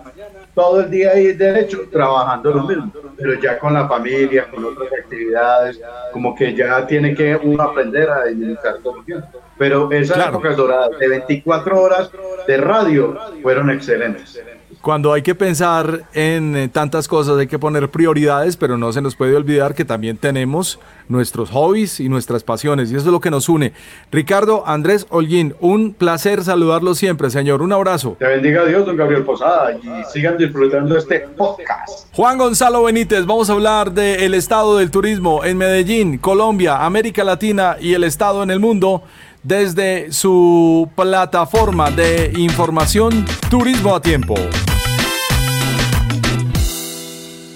todo 0.53 0.81
el 0.81 0.89
día 0.89 1.11
ahí 1.11 1.33
derecho 1.33 1.81
trabajando 1.91 2.51
lo 2.51 2.63
mismo, 2.63 2.91
pero 3.17 3.39
ya 3.39 3.57
con 3.59 3.73
la 3.73 3.87
familia, 3.87 4.49
con 4.49 4.65
otras 4.65 4.89
actividades, 5.03 5.81
como 6.11 6.35
que 6.35 6.55
ya 6.55 6.85
tiene 6.87 7.15
que 7.15 7.35
uno 7.35 7.63
aprender 7.63 8.09
a 8.09 8.21
administrar 8.23 8.77
todo 8.83 8.97
el 8.99 9.05
tiempo. 9.05 9.27
Pero 9.57 9.91
esas 9.91 10.27
épocas 10.27 10.57
doradas 10.57 10.97
de 10.99 11.07
24 11.07 11.81
horas 11.81 12.11
de 12.47 12.57
radio 12.57 13.17
fueron 13.41 13.69
excelentes 13.69 14.41
cuando 14.81 15.13
hay 15.13 15.21
que 15.21 15.35
pensar 15.35 16.03
en 16.13 16.55
eh, 16.55 16.67
tantas 16.67 17.07
cosas 17.07 17.37
hay 17.37 17.47
que 17.47 17.59
poner 17.59 17.89
prioridades, 17.89 18.57
pero 18.57 18.77
no 18.77 18.91
se 18.91 19.01
nos 19.01 19.15
puede 19.15 19.35
olvidar 19.35 19.75
que 19.75 19.85
también 19.85 20.17
tenemos 20.17 20.79
nuestros 21.07 21.49
hobbies 21.51 21.99
y 21.99 22.09
nuestras 22.09 22.43
pasiones, 22.43 22.91
y 22.91 22.95
eso 22.95 23.05
es 23.05 23.11
lo 23.11 23.19
que 23.19 23.29
nos 23.29 23.47
une. 23.49 23.73
Ricardo 24.11 24.63
Andrés 24.65 25.05
Holguín, 25.09 25.55
un 25.59 25.93
placer 25.93 26.43
saludarlo 26.43 26.95
siempre, 26.95 27.29
señor. 27.29 27.61
Un 27.61 27.73
abrazo. 27.73 28.15
Te 28.17 28.25
bendiga 28.25 28.65
Dios, 28.65 28.85
don 28.85 28.97
Gabriel 28.97 29.23
Posada, 29.23 29.73
y 29.73 30.03
sigan 30.11 30.37
disfrutando 30.37 30.97
este 30.97 31.19
podcast. 31.19 32.07
Juan 32.13 32.37
Gonzalo 32.37 32.83
Benítez, 32.83 33.25
vamos 33.25 33.49
a 33.49 33.53
hablar 33.53 33.91
del 33.91 34.33
estado 34.33 34.77
del 34.77 34.89
turismo 34.89 35.45
en 35.45 35.57
Medellín, 35.57 36.17
Colombia, 36.17 36.83
América 36.83 37.23
Latina 37.23 37.77
y 37.79 37.93
el 37.93 38.03
estado 38.03 38.41
en 38.43 38.51
el 38.51 38.59
mundo 38.59 39.03
desde 39.43 40.11
su 40.11 40.89
plataforma 40.95 41.89
de 41.91 42.33
información 42.37 43.25
Turismo 43.49 43.95
a 43.95 44.01
Tiempo. 44.01 44.35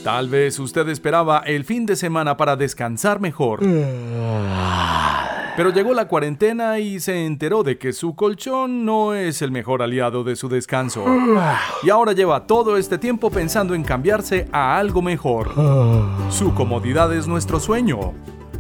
Tal 0.06 0.30
vez 0.30 0.60
usted 0.60 0.88
esperaba 0.90 1.40
el 1.40 1.66
fin 1.66 1.88
de 1.88 1.96
semana 1.96 2.38
para 2.38 2.56
descansar 2.56 3.20
mejor. 3.20 3.62
Pero 5.58 5.72
llegó 5.72 5.96
la 5.96 6.08
cuarentena 6.08 6.78
y 6.78 7.00
se 7.00 7.26
enteró 7.26 7.64
de 7.64 7.80
que 7.80 7.92
su 7.92 8.14
colchón 8.14 8.86
no 8.86 9.16
es 9.16 9.42
el 9.42 9.50
mejor 9.50 9.82
aliado 9.82 10.24
de 10.24 10.36
su 10.36 10.48
descanso. 10.48 11.04
Y 11.82 11.90
ahora 11.90 12.12
lleva 12.12 12.46
todo 12.46 12.78
este 12.78 13.00
tiempo 13.00 13.32
pensando 13.32 13.74
en 13.74 13.82
cambiarse 13.82 14.48
a 14.52 14.78
algo 14.78 15.02
mejor. 15.02 15.50
Su 16.30 16.54
comodidad 16.54 17.12
es 17.12 17.26
nuestro 17.26 17.60
sueño. 17.60 18.14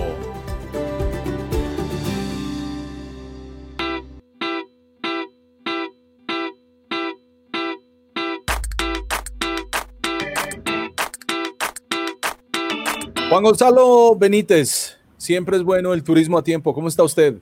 Juan 13.27 13.43
Gonzalo 13.43 14.15
Benítez, 14.15 14.99
siempre 15.17 15.57
es 15.57 15.63
bueno 15.63 15.93
el 15.93 16.03
turismo 16.03 16.37
a 16.37 16.43
tiempo. 16.43 16.75
¿Cómo 16.75 16.87
está 16.87 17.01
usted? 17.03 17.41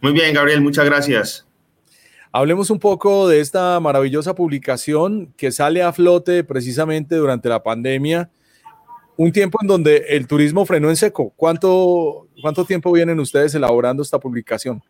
Muy 0.00 0.12
bien, 0.12 0.32
Gabriel, 0.34 0.60
muchas 0.60 0.84
gracias. 0.84 1.47
Hablemos 2.38 2.70
un 2.70 2.78
poco 2.78 3.26
de 3.26 3.40
esta 3.40 3.80
maravillosa 3.80 4.32
publicación 4.32 5.34
que 5.36 5.50
sale 5.50 5.82
a 5.82 5.92
flote 5.92 6.44
precisamente 6.44 7.16
durante 7.16 7.48
la 7.48 7.64
pandemia, 7.64 8.30
un 9.16 9.32
tiempo 9.32 9.58
en 9.60 9.66
donde 9.66 10.04
el 10.10 10.28
turismo 10.28 10.64
frenó 10.64 10.88
en 10.88 10.94
seco. 10.94 11.32
¿Cuánto, 11.34 12.28
cuánto 12.40 12.64
tiempo 12.64 12.92
vienen 12.92 13.18
ustedes 13.18 13.56
elaborando 13.56 14.04
esta 14.04 14.20
publicación? 14.20 14.80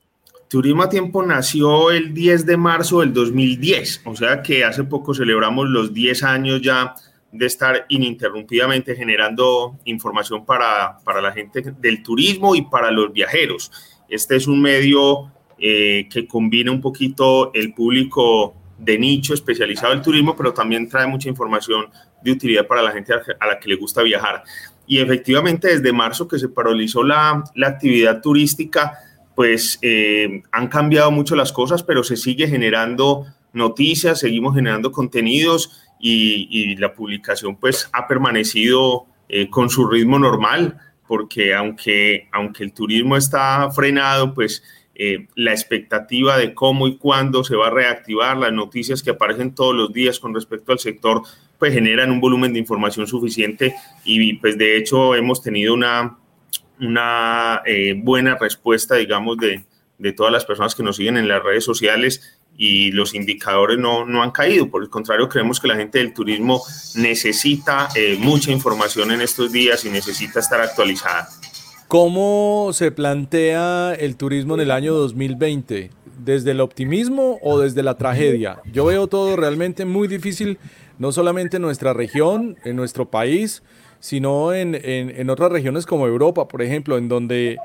Turismo 0.51 0.83
a 0.83 0.91
Tiempo 0.91 1.23
nació 1.23 1.91
el 1.91 2.13
10 2.13 2.45
de 2.45 2.59
marzo 2.59 3.01
del 3.01 3.15
2010, 3.15 4.03
o 4.05 4.15
sea 4.15 4.43
que 4.43 4.63
hace 4.63 4.85
poco 4.85 5.15
celebramos 5.15 5.71
los 5.71 5.95
10 5.95 6.25
años 6.25 6.61
ya 6.61 6.95
de 7.33 7.47
estar 7.47 7.87
ininterrumpidamente 7.89 8.95
generando 8.95 9.79
información 9.87 10.45
para, 10.45 10.99
para 11.03 11.23
la 11.23 11.33
gente 11.33 11.63
del 11.79 12.03
turismo 12.03 12.55
y 12.55 12.61
para 12.61 12.91
los 12.91 13.11
viajeros. 13.11 13.73
Este 14.11 14.37
es 14.37 14.47
un 14.47 14.61
medio 14.61 15.33
eh, 15.59 16.09
que 16.11 16.27
combina 16.27 16.71
un 16.71 16.81
poquito 16.81 17.53
el 17.55 17.75
público 17.75 18.55
de 18.79 18.99
nicho 18.99 19.35
especializado 19.35 19.93
del 19.93 20.03
turismo, 20.03 20.37
pero 20.37 20.53
también 20.53 20.89
trae 20.89 21.07
mucha 21.07 21.29
información 21.29 21.87
de 22.23 22.33
utilidad 22.33 22.67
para 22.67 22.83
la 22.83 22.93
gente 22.93 23.13
a 23.13 23.47
la 23.47 23.59
que 23.59 23.69
le 23.69 23.77
gusta 23.77 24.03
viajar. 24.03 24.43
Y 24.87 24.99
efectivamente, 24.99 25.69
desde 25.69 25.93
marzo 25.93 26.27
que 26.27 26.39
se 26.39 26.49
paralizó 26.49 27.03
la, 27.03 27.45
la 27.55 27.69
actividad 27.69 28.21
turística, 28.23 28.99
pues 29.39 29.79
eh, 29.83 30.43
han 30.51 30.67
cambiado 30.67 31.13
mucho 31.13 31.37
las 31.37 31.53
cosas, 31.53 31.85
pero 31.85 32.03
se 32.03 32.17
sigue 32.17 32.49
generando 32.49 33.25
noticias, 33.53 34.19
seguimos 34.19 34.55
generando 34.55 34.91
contenidos 34.91 35.81
y, 36.01 36.75
la 36.77 36.93
publicación 36.93 37.55
pues 37.55 37.89
ha 37.93 38.09
permanecido 38.09 39.07
eh, 39.29 39.49
con 39.49 39.71
su 39.71 39.87
ritmo 39.87 40.19
normal, 40.19 40.79
porque 41.07 41.55
aunque, 41.55 42.29
aunque 42.33 42.65
el 42.65 42.73
turismo 42.73 43.17
está 43.17 43.71
frenado, 43.71 44.35
pues 44.35 44.63
eh, 45.01 45.29
la 45.37 45.53
expectativa 45.53 46.37
de 46.37 46.55
cómo 46.55 46.89
y 46.89 46.97
cuándo 46.97 47.45
se 47.45 47.55
va 47.55 47.69
a 47.69 47.71
reactivar, 47.71 48.37
las 48.37 48.53
noticias 48.53 49.03
que 49.03 49.11
aparecen 49.11 49.55
todos 49.55 49.75
los 49.75 49.93
días 49.93 50.19
con 50.19 50.35
respecto 50.35 50.73
al 50.73 50.81
sector, 50.81 51.23
pues 51.57 51.73
generan 51.73 52.11
un 52.11 52.21
volumen 52.21 52.53
de 52.53 52.59
información 52.59 53.07
suficiente 53.07 53.75
y 54.05 54.35
pues 54.35 54.59
de 54.59 54.77
hecho 54.77 55.15
hemos 55.15 55.41
tenido 55.41 55.73
una, 55.73 56.19
una 56.81 57.63
eh, 57.65 57.95
buena 57.97 58.37
respuesta, 58.37 58.97
digamos, 58.97 59.37
de, 59.39 59.65
de 59.99 60.13
todas 60.13 60.33
las 60.33 60.45
personas 60.45 60.75
que 60.75 60.83
nos 60.83 60.97
siguen 60.97 61.17
en 61.17 61.29
las 61.29 61.43
redes 61.43 61.65
sociales 61.65 62.39
y 62.57 62.91
los 62.91 63.15
indicadores 63.15 63.79
no, 63.79 64.05
no, 64.05 64.23
han 64.23 64.33
caído. 64.33 64.69
Por 64.69 64.83
el 64.83 64.91
contrario, 64.91 65.29
creemos 65.29 65.61
que 65.61 65.69
la 65.69 65.77
gente 65.77 65.99
del 65.99 66.13
turismo 66.13 66.61
necesita 66.97 67.89
eh, 67.95 68.17
mucha 68.19 68.51
información 68.51 69.13
en 69.13 69.21
estos 69.21 69.53
días 69.53 69.85
y 69.85 69.91
necesita 69.91 70.41
estar 70.41 70.61
actualizada. 70.61 71.29
¿Cómo 71.89 72.69
se 72.75 72.93
plantea 72.93 73.95
el 73.95 74.17
turismo 74.17 74.53
en 74.57 74.61
el 74.61 74.71
año 74.73 74.93
2020? 74.93 75.91
¿Desde 76.23 76.51
el 76.51 76.61
optimismo 76.61 77.39
o 77.41 77.59
desde 77.59 77.83
la 77.83 77.97
tragedia? 77.97 78.59
Yo 78.71 78.85
veo 78.85 79.07
todo 79.07 79.37
realmente 79.37 79.87
muy 79.87 80.07
difícil, 80.07 80.59
no 80.99 81.13
solamente 81.13 81.57
en 81.57 81.63
nuestra 81.63 81.95
región, 81.95 82.59
en 82.67 82.77
nuestro 82.77 83.11
país, 83.11 83.63
sino 84.01 84.53
en, 84.53 84.75
en, 84.75 85.19
en 85.19 85.31
otras 85.31 85.51
regiones 85.51 85.87
como 85.87 86.07
Europa, 86.07 86.47
por 86.47 86.61
ejemplo, 86.61 86.99
en 86.99 87.09
donde 87.09 87.57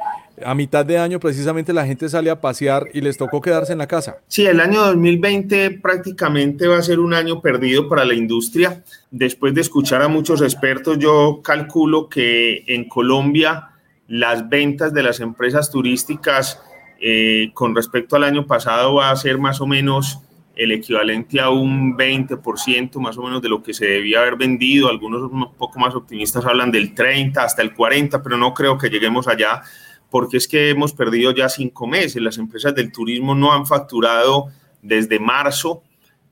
a 0.41 0.55
mitad 0.55 0.85
de 0.85 0.97
año 0.97 1.19
precisamente 1.19 1.73
la 1.73 1.85
gente 1.85 2.07
sale 2.07 2.29
a 2.29 2.39
pasear 2.39 2.87
y 2.93 3.01
les 3.01 3.17
tocó 3.17 3.41
quedarse 3.41 3.73
en 3.73 3.79
la 3.79 3.87
casa. 3.87 4.19
Sí, 4.29 4.45
el 4.45 4.61
año 4.61 4.85
2020 4.85 5.79
prácticamente 5.81 6.65
va 6.67 6.77
a 6.77 6.81
ser 6.81 7.01
un 7.01 7.13
año 7.13 7.41
perdido 7.41 7.89
para 7.89 8.05
la 8.05 8.13
industria. 8.13 8.85
Después 9.11 9.53
de 9.53 9.59
escuchar 9.59 10.01
a 10.01 10.07
muchos 10.07 10.41
expertos, 10.41 10.97
yo 10.97 11.41
calculo 11.43 12.07
que 12.07 12.63
en 12.67 12.87
Colombia 12.87 13.71
las 14.13 14.47
ventas 14.47 14.93
de 14.93 15.01
las 15.01 15.19
empresas 15.21 15.71
turísticas 15.71 16.61
eh, 17.01 17.49
con 17.55 17.75
respecto 17.75 18.15
al 18.15 18.23
año 18.23 18.45
pasado 18.45 18.93
va 18.93 19.09
a 19.09 19.15
ser 19.15 19.39
más 19.39 19.59
o 19.59 19.65
menos 19.65 20.19
el 20.55 20.71
equivalente 20.71 21.39
a 21.41 21.49
un 21.49 21.97
20% 21.97 22.99
más 22.99 23.17
o 23.17 23.23
menos 23.23 23.41
de 23.41 23.49
lo 23.49 23.63
que 23.63 23.73
se 23.73 23.87
debía 23.87 24.19
haber 24.19 24.35
vendido. 24.35 24.87
Algunos 24.87 25.23
un 25.23 25.51
poco 25.55 25.79
más 25.79 25.95
optimistas 25.95 26.45
hablan 26.45 26.71
del 26.71 26.93
30 26.93 27.43
hasta 27.43 27.63
el 27.63 27.73
40, 27.73 28.21
pero 28.21 28.37
no 28.37 28.53
creo 28.53 28.77
que 28.77 28.91
lleguemos 28.91 29.27
allá 29.27 29.63
porque 30.11 30.37
es 30.37 30.47
que 30.47 30.69
hemos 30.69 30.93
perdido 30.93 31.31
ya 31.31 31.49
cinco 31.49 31.87
meses. 31.87 32.21
Las 32.21 32.37
empresas 32.37 32.75
del 32.75 32.91
turismo 32.91 33.33
no 33.33 33.51
han 33.51 33.65
facturado 33.65 34.49
desde 34.83 35.19
marzo 35.19 35.81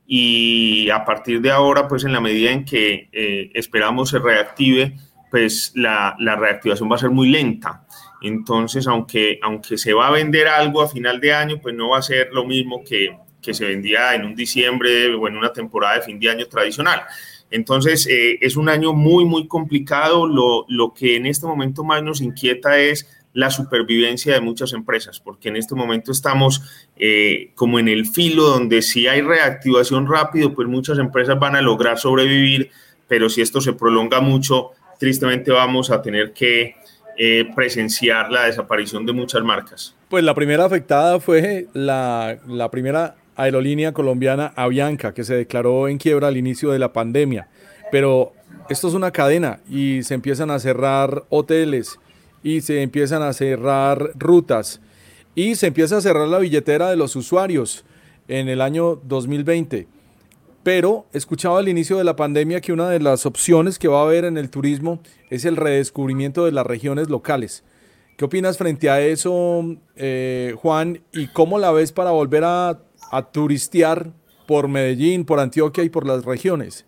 y 0.06 0.88
a 0.90 1.04
partir 1.04 1.40
de 1.40 1.50
ahora, 1.50 1.88
pues 1.88 2.04
en 2.04 2.12
la 2.12 2.20
medida 2.20 2.52
en 2.52 2.64
que 2.64 3.08
eh, 3.10 3.50
esperamos 3.54 4.10
se 4.10 4.20
reactive, 4.20 4.96
pues 5.32 5.72
la, 5.74 6.14
la, 6.18 6.36
reactivación 6.36 6.92
va 6.92 6.96
a 6.96 6.98
ser 6.98 7.08
muy 7.08 7.30
lenta. 7.30 7.86
Entonces, 8.20 8.86
aunque, 8.86 9.38
aunque 9.42 9.78
se 9.78 9.94
va 9.94 10.08
a 10.08 10.10
vender 10.10 10.46
algo 10.46 10.82
a 10.82 10.88
final 10.88 11.22
de 11.22 11.32
año, 11.32 11.58
pues 11.58 11.74
no 11.74 11.88
va 11.88 11.98
a 11.98 12.02
ser 12.02 12.28
lo 12.32 12.44
mismo 12.44 12.84
que, 12.84 13.16
que 13.40 13.54
se 13.54 13.64
vendía 13.64 14.14
en 14.14 14.26
un 14.26 14.34
diciembre 14.34 15.14
o 15.14 15.26
en 15.26 15.38
una 15.38 15.50
temporada 15.50 15.94
de 15.94 16.02
fin 16.02 16.20
de 16.20 16.28
año 16.28 16.46
tradicional. 16.48 17.00
Entonces, 17.50 18.06
eh, 18.08 18.40
es 18.42 18.56
un 18.56 18.68
año 18.68 18.92
muy, 18.92 19.24
muy 19.24 19.48
complicado. 19.48 20.26
Lo, 20.26 20.66
lo 20.68 20.92
que 20.92 21.16
en 21.16 21.24
este 21.24 21.46
momento 21.46 21.82
más 21.82 22.02
nos 22.02 22.20
inquieta 22.20 22.78
es 22.78 23.08
la 23.32 23.50
supervivencia 23.50 24.34
de 24.34 24.42
muchas 24.42 24.74
empresas, 24.74 25.18
porque 25.18 25.48
en 25.48 25.56
este 25.56 25.74
momento 25.74 26.12
estamos 26.12 26.62
eh, 26.96 27.52
como 27.54 27.78
en 27.78 27.88
el 27.88 28.04
filo 28.04 28.42
donde 28.42 28.82
si 28.82 29.06
hay 29.06 29.22
reactivación 29.22 30.06
rápido, 30.06 30.52
pues 30.52 30.68
muchas 30.68 30.98
empresas 30.98 31.38
van 31.38 31.56
a 31.56 31.62
lograr 31.62 31.98
sobrevivir, 31.98 32.70
pero 33.08 33.30
si 33.30 33.40
esto 33.40 33.62
se 33.62 33.72
prolonga 33.72 34.20
mucho, 34.20 34.72
tristemente 35.02 35.50
vamos 35.50 35.90
a 35.90 36.00
tener 36.00 36.32
que 36.32 36.76
eh, 37.18 37.44
presenciar 37.56 38.30
la 38.30 38.44
desaparición 38.44 39.04
de 39.04 39.12
muchas 39.12 39.42
marcas. 39.42 39.96
Pues 40.08 40.22
la 40.22 40.32
primera 40.32 40.64
afectada 40.64 41.18
fue 41.18 41.66
la, 41.72 42.38
la 42.46 42.70
primera 42.70 43.16
aerolínea 43.34 43.90
colombiana 43.90 44.52
Avianca, 44.54 45.12
que 45.12 45.24
se 45.24 45.34
declaró 45.34 45.88
en 45.88 45.98
quiebra 45.98 46.28
al 46.28 46.36
inicio 46.36 46.70
de 46.70 46.78
la 46.78 46.92
pandemia, 46.92 47.48
pero 47.90 48.32
esto 48.70 48.86
es 48.86 48.94
una 48.94 49.10
cadena 49.10 49.58
y 49.68 50.04
se 50.04 50.14
empiezan 50.14 50.52
a 50.52 50.60
cerrar 50.60 51.24
hoteles, 51.30 51.98
y 52.44 52.60
se 52.60 52.82
empiezan 52.82 53.22
a 53.22 53.32
cerrar 53.32 54.12
rutas 54.14 54.80
y 55.34 55.56
se 55.56 55.66
empieza 55.66 55.96
a 55.96 56.00
cerrar 56.00 56.28
la 56.28 56.38
billetera 56.38 56.90
de 56.90 56.96
los 56.96 57.16
usuarios 57.16 57.84
en 58.28 58.48
el 58.48 58.60
año 58.60 59.00
2020. 59.02 59.88
Pero 60.62 61.06
escuchaba 61.12 61.58
al 61.58 61.68
inicio 61.68 61.98
de 61.98 62.04
la 62.04 62.16
pandemia 62.16 62.60
que 62.60 62.72
una 62.72 62.88
de 62.88 63.00
las 63.00 63.26
opciones 63.26 63.78
que 63.78 63.88
va 63.88 64.00
a 64.00 64.04
haber 64.04 64.24
en 64.24 64.38
el 64.38 64.50
turismo 64.50 65.00
es 65.30 65.44
el 65.44 65.56
redescubrimiento 65.56 66.44
de 66.44 66.52
las 66.52 66.66
regiones 66.66 67.08
locales. 67.08 67.64
¿Qué 68.16 68.24
opinas 68.24 68.58
frente 68.58 68.88
a 68.90 69.00
eso, 69.00 69.64
eh, 69.96 70.54
Juan? 70.56 71.00
¿Y 71.12 71.28
cómo 71.28 71.58
la 71.58 71.72
ves 71.72 71.90
para 71.92 72.10
volver 72.10 72.44
a, 72.44 72.78
a 73.10 73.22
turistear 73.32 74.12
por 74.46 74.68
Medellín, 74.68 75.24
por 75.24 75.40
Antioquia 75.40 75.82
y 75.82 75.88
por 75.88 76.06
las 76.06 76.24
regiones? 76.24 76.84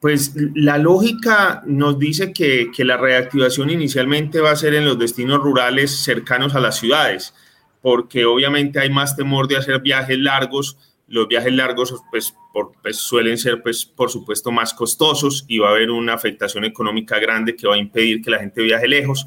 Pues 0.00 0.34
la 0.54 0.78
lógica 0.78 1.62
nos 1.66 1.98
dice 1.98 2.32
que, 2.32 2.70
la 2.78 2.96
reactivación 2.96 3.70
inicialmente 3.70 4.40
va 4.40 4.50
a 4.50 4.56
ser 4.56 4.74
en 4.74 4.84
los 4.84 4.98
destinos 4.98 5.38
rurales 5.38 5.90
cercanos 5.90 6.54
a 6.54 6.60
las 6.60 6.78
ciudades, 6.78 7.34
porque 7.80 8.24
obviamente 8.24 8.78
hay 8.78 8.90
más 8.90 9.16
temor 9.16 9.48
de 9.48 9.56
hacer 9.56 9.80
viajes 9.80 10.18
largos. 10.18 10.76
Los 11.06 11.28
viajes 11.28 11.52
largos 11.52 11.94
pues, 12.10 12.34
pues, 12.82 12.96
suelen 12.96 13.38
ser, 13.38 13.62
pues, 13.62 13.84
por 13.84 14.10
supuesto, 14.10 14.50
más 14.50 14.74
costosos 14.74 15.44
y 15.46 15.58
va 15.58 15.68
a 15.68 15.72
haber 15.72 15.90
una 15.90 16.14
afectación 16.14 16.64
económica 16.64 17.18
grande 17.18 17.54
que 17.54 17.68
va 17.68 17.74
a 17.74 17.78
impedir 17.78 18.22
que 18.22 18.30
la 18.30 18.38
gente 18.38 18.62
viaje 18.62 18.88
lejos. 18.88 19.26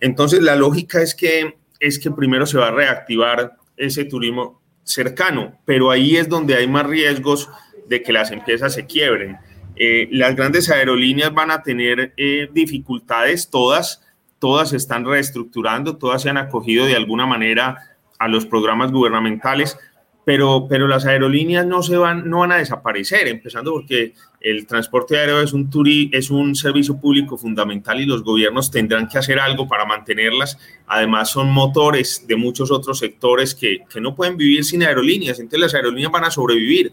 Entonces, 0.00 0.40
la 0.42 0.56
lógica 0.56 1.02
es 1.02 1.14
que, 1.14 1.58
es 1.78 1.98
que 1.98 2.10
primero 2.10 2.46
se 2.46 2.58
va 2.58 2.68
a 2.68 2.72
reactivar 2.72 3.56
ese 3.76 4.04
turismo 4.04 4.60
cercano, 4.84 5.58
pero 5.64 5.90
ahí 5.90 6.16
es 6.16 6.28
donde 6.28 6.54
hay 6.54 6.66
más 6.66 6.86
riesgos 6.86 7.48
de 7.86 8.02
que 8.02 8.12
las 8.12 8.30
empresas 8.30 8.74
se 8.74 8.86
quiebren 8.86 9.38
eh, 9.82 10.10
las 10.12 10.36
grandes 10.36 10.68
aerolíneas 10.68 11.32
van 11.32 11.50
a 11.50 11.62
tener 11.62 12.12
eh, 12.18 12.50
dificultades, 12.52 13.48
todas, 13.48 14.06
todas 14.38 14.68
se 14.68 14.76
están 14.76 15.06
reestructurando, 15.06 15.96
todas 15.96 16.20
se 16.20 16.28
han 16.28 16.36
acogido 16.36 16.84
de 16.84 16.96
alguna 16.96 17.24
manera 17.24 17.96
a 18.18 18.28
los 18.28 18.44
programas 18.44 18.92
gubernamentales, 18.92 19.78
pero, 20.24 20.66
pero 20.68 20.86
las 20.86 21.06
aerolíneas 21.06 21.66
no, 21.66 21.82
se 21.82 21.96
van, 21.96 22.28
no 22.28 22.40
van 22.40 22.52
a 22.52 22.58
desaparecer, 22.58 23.28
empezando 23.28 23.72
porque 23.72 24.14
el 24.40 24.66
transporte 24.66 25.18
aéreo 25.18 25.40
es 25.40 25.52
un, 25.52 25.70
turi, 25.70 26.10
es 26.12 26.30
un 26.30 26.54
servicio 26.54 26.98
público 26.98 27.36
fundamental 27.36 28.00
y 28.00 28.06
los 28.06 28.22
gobiernos 28.22 28.70
tendrán 28.70 29.08
que 29.08 29.18
hacer 29.18 29.38
algo 29.38 29.66
para 29.66 29.84
mantenerlas. 29.84 30.58
Además, 30.86 31.30
son 31.30 31.50
motores 31.50 32.26
de 32.26 32.36
muchos 32.36 32.70
otros 32.70 32.98
sectores 32.98 33.54
que, 33.54 33.78
que 33.92 34.00
no 34.00 34.14
pueden 34.14 34.36
vivir 34.36 34.64
sin 34.64 34.82
aerolíneas, 34.82 35.38
entonces 35.38 35.60
las 35.60 35.74
aerolíneas 35.74 36.12
van 36.12 36.24
a 36.24 36.30
sobrevivir 36.30 36.92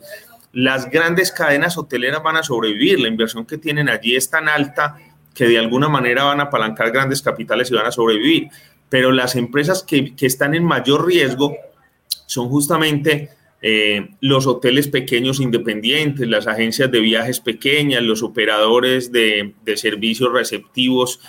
las 0.53 0.89
grandes 0.89 1.31
cadenas 1.31 1.77
hoteleras 1.77 2.23
van 2.23 2.37
a 2.37 2.41
sobrevivir, 2.41 2.99
la 2.99 3.09
inversión 3.09 3.45
que 3.45 3.59
tienen 3.59 3.89
allí 3.89 4.15
es 4.15 4.29
tan 4.29 4.49
alta 4.49 4.97
que 5.37 5.47
de 5.47 5.59
alguna 5.59 5.87
manera 5.87 6.23
van 6.23 6.39
a 6.39 6.43
apalancar 6.45 6.91
grandes 6.91 7.21
capitales 7.21 7.69
y 7.69 7.75
van 7.75 7.85
a 7.85 7.91
sobrevivir. 7.91 8.49
Pero 8.89 9.11
las 9.11 9.35
empresas 9.35 9.83
que, 9.83 10.15
están 10.19 10.55
en 10.55 10.63
mayor 10.63 11.05
riesgo 11.05 11.55
son 12.27 12.49
justamente 12.49 13.29
eh, 13.63 14.09
los 14.21 14.45
hoteles 14.45 14.87
pequeños 14.87 15.39
independientes, 15.39 16.27
las 16.27 16.45
agencias 16.45 16.91
de 16.91 16.99
viajes 16.99 17.39
pequeñas, 17.39 18.03
los 18.03 18.21
operadores 18.21 19.11
de, 19.11 19.55
de 19.65 19.77
servicios 19.77 20.31
receptivos 20.31 21.19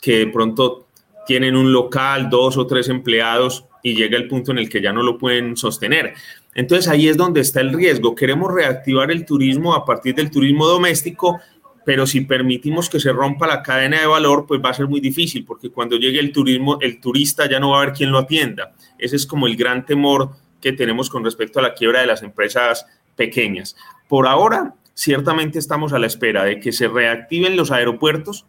que 0.00 0.20
de 0.20 0.26
pronto 0.28 0.86
tienen 1.26 1.56
un 1.56 1.72
local, 1.72 2.30
dos 2.30 2.56
o 2.56 2.66
tres 2.66 2.88
empleados 2.88 3.66
y 3.82 3.94
llega 3.94 4.16
el 4.16 4.28
punto 4.28 4.52
en 4.52 4.58
el 4.58 4.68
que 4.68 4.80
ya 4.80 4.92
no 4.92 5.02
lo 5.02 5.18
pueden 5.18 5.56
sostener. 5.56 6.14
Entonces 6.54 6.88
ahí 6.88 7.08
es 7.08 7.16
donde 7.16 7.40
está 7.40 7.60
el 7.60 7.72
riesgo. 7.72 8.14
Queremos 8.14 8.52
reactivar 8.52 9.10
el 9.10 9.26
turismo 9.26 9.74
a 9.74 9.84
partir 9.84 10.14
del 10.14 10.30
turismo 10.30 10.66
doméstico, 10.66 11.40
pero 11.84 12.06
si 12.06 12.22
permitimos 12.22 12.88
que 12.88 12.98
se 12.98 13.12
rompa 13.12 13.46
la 13.46 13.62
cadena 13.62 14.00
de 14.00 14.06
valor, 14.06 14.46
pues 14.46 14.60
va 14.64 14.70
a 14.70 14.74
ser 14.74 14.88
muy 14.88 15.00
difícil, 15.00 15.44
porque 15.44 15.70
cuando 15.70 15.96
llegue 15.96 16.18
el 16.18 16.32
turismo, 16.32 16.78
el 16.80 16.98
turista 16.98 17.48
ya 17.48 17.60
no 17.60 17.70
va 17.70 17.78
a 17.78 17.82
haber 17.82 17.94
quien 17.94 18.10
lo 18.10 18.18
atienda. 18.18 18.72
Ese 18.98 19.16
es 19.16 19.26
como 19.26 19.46
el 19.46 19.56
gran 19.56 19.84
temor 19.84 20.30
que 20.64 20.72
tenemos 20.72 21.10
con 21.10 21.22
respecto 21.22 21.58
a 21.58 21.62
la 21.62 21.74
quiebra 21.74 22.00
de 22.00 22.06
las 22.06 22.22
empresas 22.22 22.86
pequeñas. 23.16 23.76
Por 24.08 24.26
ahora, 24.26 24.72
ciertamente 24.94 25.58
estamos 25.58 25.92
a 25.92 25.98
la 25.98 26.06
espera 26.06 26.42
de 26.42 26.58
que 26.58 26.72
se 26.72 26.88
reactiven 26.88 27.54
los 27.54 27.70
aeropuertos, 27.70 28.46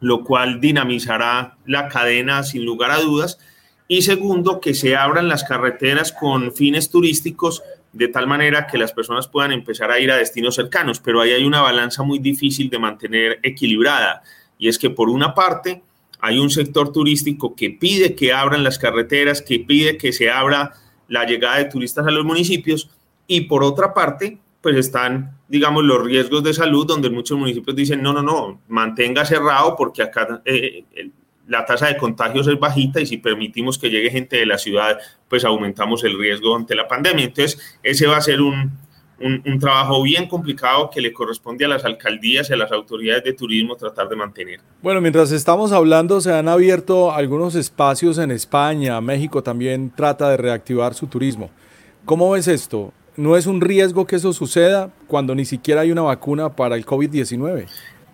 lo 0.00 0.24
cual 0.24 0.60
dinamizará 0.60 1.56
la 1.64 1.88
cadena 1.88 2.42
sin 2.42 2.66
lugar 2.66 2.90
a 2.90 3.00
dudas. 3.00 3.38
Y 3.88 4.02
segundo, 4.02 4.60
que 4.60 4.74
se 4.74 4.94
abran 4.94 5.26
las 5.26 5.42
carreteras 5.42 6.12
con 6.12 6.52
fines 6.52 6.90
turísticos 6.90 7.62
de 7.94 8.08
tal 8.08 8.26
manera 8.26 8.66
que 8.66 8.76
las 8.76 8.92
personas 8.92 9.26
puedan 9.26 9.52
empezar 9.52 9.90
a 9.90 9.98
ir 9.98 10.12
a 10.12 10.18
destinos 10.18 10.54
cercanos. 10.54 11.00
Pero 11.00 11.22
ahí 11.22 11.30
hay 11.30 11.44
una 11.44 11.62
balanza 11.62 12.02
muy 12.02 12.18
difícil 12.18 12.68
de 12.68 12.78
mantener 12.78 13.40
equilibrada. 13.42 14.22
Y 14.58 14.68
es 14.68 14.78
que 14.78 14.90
por 14.90 15.08
una 15.08 15.34
parte 15.34 15.82
hay 16.20 16.38
un 16.38 16.50
sector 16.50 16.92
turístico 16.92 17.56
que 17.56 17.70
pide 17.70 18.14
que 18.14 18.34
abran 18.34 18.62
las 18.62 18.78
carreteras, 18.78 19.40
que 19.40 19.60
pide 19.60 19.96
que 19.96 20.12
se 20.12 20.30
abra 20.30 20.74
la 21.08 21.24
llegada 21.24 21.58
de 21.58 21.64
turistas 21.66 22.06
a 22.06 22.10
los 22.10 22.24
municipios. 22.24 22.90
Y 23.26 23.42
por 23.42 23.64
otra 23.64 23.92
parte, 23.92 24.38
pues 24.60 24.76
están, 24.76 25.36
digamos, 25.48 25.84
los 25.84 26.02
riesgos 26.02 26.42
de 26.42 26.54
salud, 26.54 26.86
donde 26.86 27.10
muchos 27.10 27.38
municipios 27.38 27.76
dicen, 27.76 28.02
no, 28.02 28.12
no, 28.12 28.22
no, 28.22 28.60
mantenga 28.68 29.24
cerrado 29.24 29.76
porque 29.76 30.02
acá 30.02 30.42
eh, 30.44 30.84
la 31.46 31.64
tasa 31.64 31.86
de 31.86 31.96
contagios 31.96 32.46
es 32.46 32.58
bajita 32.58 33.00
y 33.00 33.06
si 33.06 33.16
permitimos 33.16 33.78
que 33.78 33.90
llegue 33.90 34.10
gente 34.10 34.36
de 34.36 34.46
la 34.46 34.58
ciudad, 34.58 34.98
pues 35.28 35.44
aumentamos 35.44 36.04
el 36.04 36.18
riesgo 36.18 36.54
ante 36.54 36.74
la 36.74 36.86
pandemia. 36.86 37.24
Entonces, 37.24 37.78
ese 37.82 38.06
va 38.06 38.18
a 38.18 38.22
ser 38.22 38.40
un, 38.40 38.72
un, 39.20 39.58
trabajo 39.58 40.02
bien 40.02 40.28
complicado 40.28 40.90
que 40.90 41.00
le 41.00 41.12
corresponde 41.12 41.64
a 41.64 41.68
las 41.68 41.84
alcaldías 41.84 42.48
y 42.50 42.52
a 42.52 42.56
las 42.56 42.70
autoridades 42.70 43.24
de 43.24 43.32
turismo 43.32 43.74
tratar 43.76 44.08
de 44.08 44.16
mantener. 44.16 44.60
Bueno, 44.82 45.00
mientras 45.00 45.32
estamos 45.32 45.72
hablando, 45.72 46.20
se 46.20 46.32
han 46.32 46.48
abierto 46.48 47.12
algunos 47.12 47.54
espacios 47.54 48.18
en 48.18 48.30
España, 48.30 49.00
México 49.00 49.42
también 49.42 49.92
trata 49.94 50.30
de 50.30 50.36
reactivar 50.36 50.94
su 50.94 51.06
turismo. 51.06 51.50
¿Cómo 52.04 52.30
ves 52.30 52.48
esto? 52.48 52.92
¿No 53.16 53.36
es 53.36 53.46
un 53.46 53.60
riesgo 53.60 54.06
que 54.06 54.16
eso 54.16 54.32
suceda 54.32 54.90
cuando 55.08 55.34
ni 55.34 55.44
siquiera 55.44 55.80
hay 55.80 55.90
una 55.90 56.02
vacuna 56.02 56.54
para 56.54 56.76
el 56.76 56.86
COVID-19? 56.86 57.66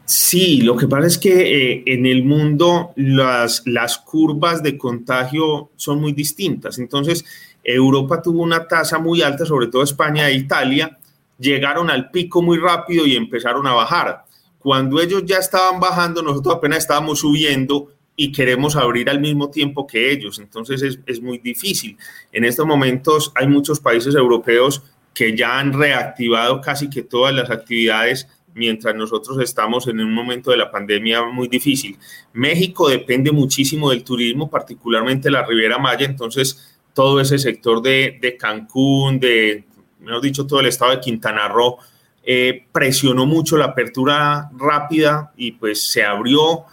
Sí, 0.07 0.61
lo 0.61 0.77
que 0.77 0.87
pasa 0.87 1.07
es 1.07 1.19
que 1.19 1.73
eh, 1.73 1.83
en 1.87 2.05
el 2.05 2.25
mundo 2.25 2.93
las, 2.97 3.63
las 3.67 3.99
curvas 3.99 4.63
de 4.63 4.77
contagio 4.77 5.71
son 5.77 6.01
muy 6.01 6.13
distintas. 6.13 6.79
Entonces, 6.79 7.25
Europa 7.65 8.21
tuvo 8.21 8.43
una 8.43 8.69
tasa 8.69 8.99
muy 8.99 9.23
alta, 9.23 9.47
sobre 9.47 9.69
todo 9.69 9.83
España 9.83 10.29
e 10.29 10.35
Italia, 10.35 10.99
llegaron 11.39 11.91
al 11.91 12.11
pico 12.11 12.43
muy 12.43 12.59
rápido 12.59 13.07
y 13.07 13.17
empezaron 13.17 13.67
a 13.67 13.73
bajar. 13.73 14.25
Cuando 14.59 15.01
ellos 15.01 15.25
ya 15.25 15.39
estaban 15.39 15.81
bajando, 15.81 16.23
nosotros 16.23 16.55
apenas 16.55 16.79
estábamos 16.79 17.21
subiendo 17.21 17.93
y 18.17 18.31
queremos 18.31 18.77
abrir 18.77 19.11
al 19.11 19.21
mismo 19.21 19.51
tiempo 19.51 19.87
que 19.87 20.13
ellos. 20.13 20.39
Entonces 20.39 20.83
es, 20.83 20.99
es 21.07 21.21
muy 21.21 21.39
difícil. 21.39 21.97
En 22.33 22.45
estos 22.45 22.67
momentos 22.67 23.33
hay 23.35 23.49
muchos 23.49 23.81
países 23.81 24.15
europeos 24.15 24.83
que 25.13 25.37
ya 25.37 25.59
han 25.59 25.73
reactivado 25.73 26.61
casi 26.61 26.91
que 26.91 27.03
todas 27.03 27.35
las 27.35 27.51
actividades 27.51 28.29
mientras 28.55 28.95
nosotros 28.95 29.39
estamos 29.41 29.87
en 29.89 30.01
un 30.01 30.15
momento 30.15 30.51
de 30.51 30.57
la 30.57 30.71
pandemia 30.71 31.25
muy 31.25 31.49
difícil. 31.49 31.99
México 32.33 32.89
depende 32.89 33.33
muchísimo 33.33 33.91
del 33.91 34.05
turismo, 34.05 34.49
particularmente 34.49 35.31
la 35.31 35.45
Riviera 35.45 35.79
Maya, 35.79 36.07
entonces 36.07 36.74
todo 36.95 37.21
ese 37.21 37.39
sector 37.39 37.83
de, 37.83 38.19
de 38.21 38.37
Cancún, 38.37 39.21
de, 39.21 39.65
mejor 40.01 40.23
dicho, 40.23 40.47
todo 40.47 40.61
el 40.61 40.67
estado 40.67 40.93
de 40.93 41.01
Quintana 41.01 41.49
Roo, 41.49 41.79
eh, 42.27 42.65
presionó 42.73 43.27
mucho 43.27 43.59
la 43.59 43.67
apertura 43.67 44.51
rápida 44.57 45.33
y 45.37 45.53
pues 45.53 45.91
se 45.91 46.05
abrió 46.05 46.65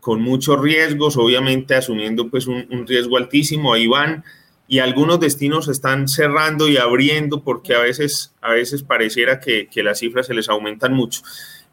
con 0.00 0.22
muchos 0.22 0.60
riesgos, 0.60 1.16
obviamente 1.16 1.74
asumiendo 1.74 2.28
pues 2.30 2.46
un, 2.46 2.86
riesgo 2.86 3.18
altísimo. 3.18 3.74
Ahí 3.74 3.86
van 3.86 4.24
y 4.66 4.78
algunos 4.78 5.20
destinos 5.20 5.68
están 5.68 6.08
cerrando 6.08 6.68
y 6.68 6.78
abriendo 6.78 7.42
porque 7.42 7.74
a 7.74 7.80
veces, 7.80 8.34
a 8.40 8.52
veces 8.52 8.82
pareciera 8.82 9.40
que, 9.40 9.68
que 9.68 9.82
las 9.82 9.98
cifras 9.98 10.26
se 10.26 10.34
les 10.34 10.48
aumentan 10.48 10.94
mucho. 10.94 11.22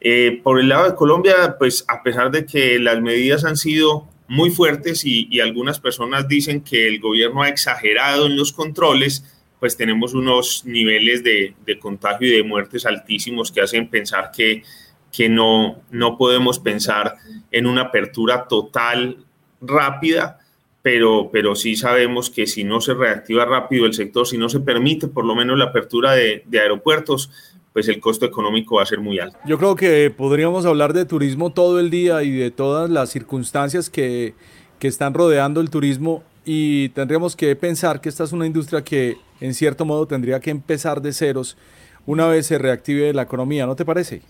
Eh, 0.02 0.42
por 0.44 0.60
el 0.60 0.70
lado 0.70 0.90
de 0.90 0.96
Colombia, 0.96 1.56
pues 1.60 1.86
a 1.88 2.04
pesar 2.04 2.32
de 2.32 2.46
que 2.46 2.80
las 2.80 3.00
medidas 3.02 3.46
han 3.46 3.56
sido 3.56 4.08
muy 4.32 4.50
fuertes 4.50 5.04
y, 5.04 5.28
y, 5.30 5.42
algunas 5.42 5.82
personas 5.82 6.26
dicen 6.26 6.62
que 6.62 6.88
el 6.88 7.02
gobierno 7.02 7.44
ha 7.44 7.50
exagerado 7.50 8.28
en 8.28 8.38
los 8.38 8.54
controles, 8.54 9.26
pues 9.60 9.76
tenemos 9.76 10.14
unos 10.14 10.64
niveles 10.64 11.22
de, 11.22 11.54
de 11.66 11.78
contagio 11.78 12.30
y 12.30 12.38
de 12.38 12.44
muertes 12.44 12.86
altísimos 12.86 13.52
que 13.52 13.60
hacen 13.60 13.90
pensar 13.90 14.32
que, 14.34 14.64
que 15.12 15.28
no, 15.28 15.82
no 15.92 16.18
podemos 16.18 16.60
pensar 16.60 17.18
en 17.52 17.66
una 17.68 17.82
apertura 17.82 18.48
total 18.48 19.18
rápida 19.60 20.40
pero, 20.82 21.30
pero 21.32 21.56
sí 21.56 21.76
sabemos 21.76 22.30
que 22.30 22.48
si 22.48 22.64
no 22.64 22.82
se 22.82 22.94
reactiva 22.94 23.46
rápido 23.46 23.86
el 23.86 23.94
sector, 23.94 24.26
si 24.26 24.38
no 24.38 24.50
se 24.50 24.62
permite 24.62 25.08
por 25.08 25.26
lo 25.26 25.36
menos 25.36 25.58
la 25.58 25.66
apertura 25.66 26.14
de, 26.14 26.44
de 26.48 26.60
aeropuertos, 26.60 27.30
pues 27.74 27.88
el 27.88 28.00
costo 28.00 28.26
económico 28.26 28.76
va 28.76 28.84
a 28.84 28.86
ser 28.86 29.00
muy 29.00 29.20
alto. 29.20 29.38
Yo 29.46 29.58
creo 29.58 29.76
que 29.76 30.14
podríamos 30.16 30.66
hablar 30.66 30.94
de 30.94 31.06
turismo 31.06 31.52
todo 31.52 31.80
el 31.80 31.90
día 31.90 32.22
y 32.24 32.32
de 32.32 32.52
todas 32.52 32.90
las 32.90 33.10
circunstancias 33.10 33.90
que, 33.90 34.34
que 34.80 34.88
están 34.88 35.14
rodeando 35.14 35.62
el 35.62 35.70
turismo 35.70 36.24
y 36.44 36.90
tendríamos 36.90 37.36
que 37.36 37.56
pensar 37.56 38.02
que 38.02 38.10
esta 38.10 38.24
es 38.24 38.32
una 38.32 38.46
industria 38.46 38.84
que 38.84 39.18
en 39.40 39.54
cierto 39.54 39.86
modo 39.86 40.08
tendría 40.08 40.40
que 40.40 40.50
empezar 40.50 41.02
de 41.02 41.14
ceros 41.14 41.58
una 42.06 42.28
vez 42.28 42.48
se 42.48 42.58
reactive 42.58 43.14
la 43.14 43.24
economía, 43.24 43.66
¿no 43.66 43.76
te 43.76 43.86
parece? 43.86 44.22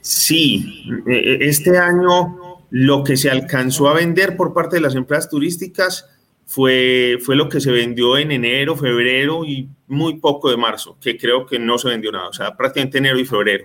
Sí, 0.00 0.84
e, 1.08 1.12
e, 1.12 1.48
este 1.48 1.78
año 1.78 2.36
lo 2.70 3.04
que 3.04 3.16
se 3.16 3.30
alcanzó 3.30 3.88
a 3.88 3.94
vender 3.94 4.36
por 4.36 4.52
parte 4.52 4.76
de 4.76 4.82
las 4.82 4.94
empresas 4.94 5.30
turísticas 5.30 6.06
fue, 6.46 7.16
fue 7.24 7.36
lo 7.36 7.48
que 7.48 7.60
se 7.60 7.70
vendió 7.70 8.18
en 8.18 8.32
enero, 8.32 8.76
febrero 8.76 9.44
y 9.44 9.68
muy 9.86 10.18
poco 10.18 10.50
de 10.50 10.56
marzo, 10.56 10.96
que 11.00 11.16
creo 11.16 11.46
que 11.46 11.58
no 11.58 11.78
se 11.78 11.88
vendió 11.88 12.10
nada, 12.12 12.28
o 12.28 12.32
sea, 12.32 12.56
prácticamente 12.56 12.98
enero 12.98 13.18
y 13.18 13.24
febrero, 13.24 13.64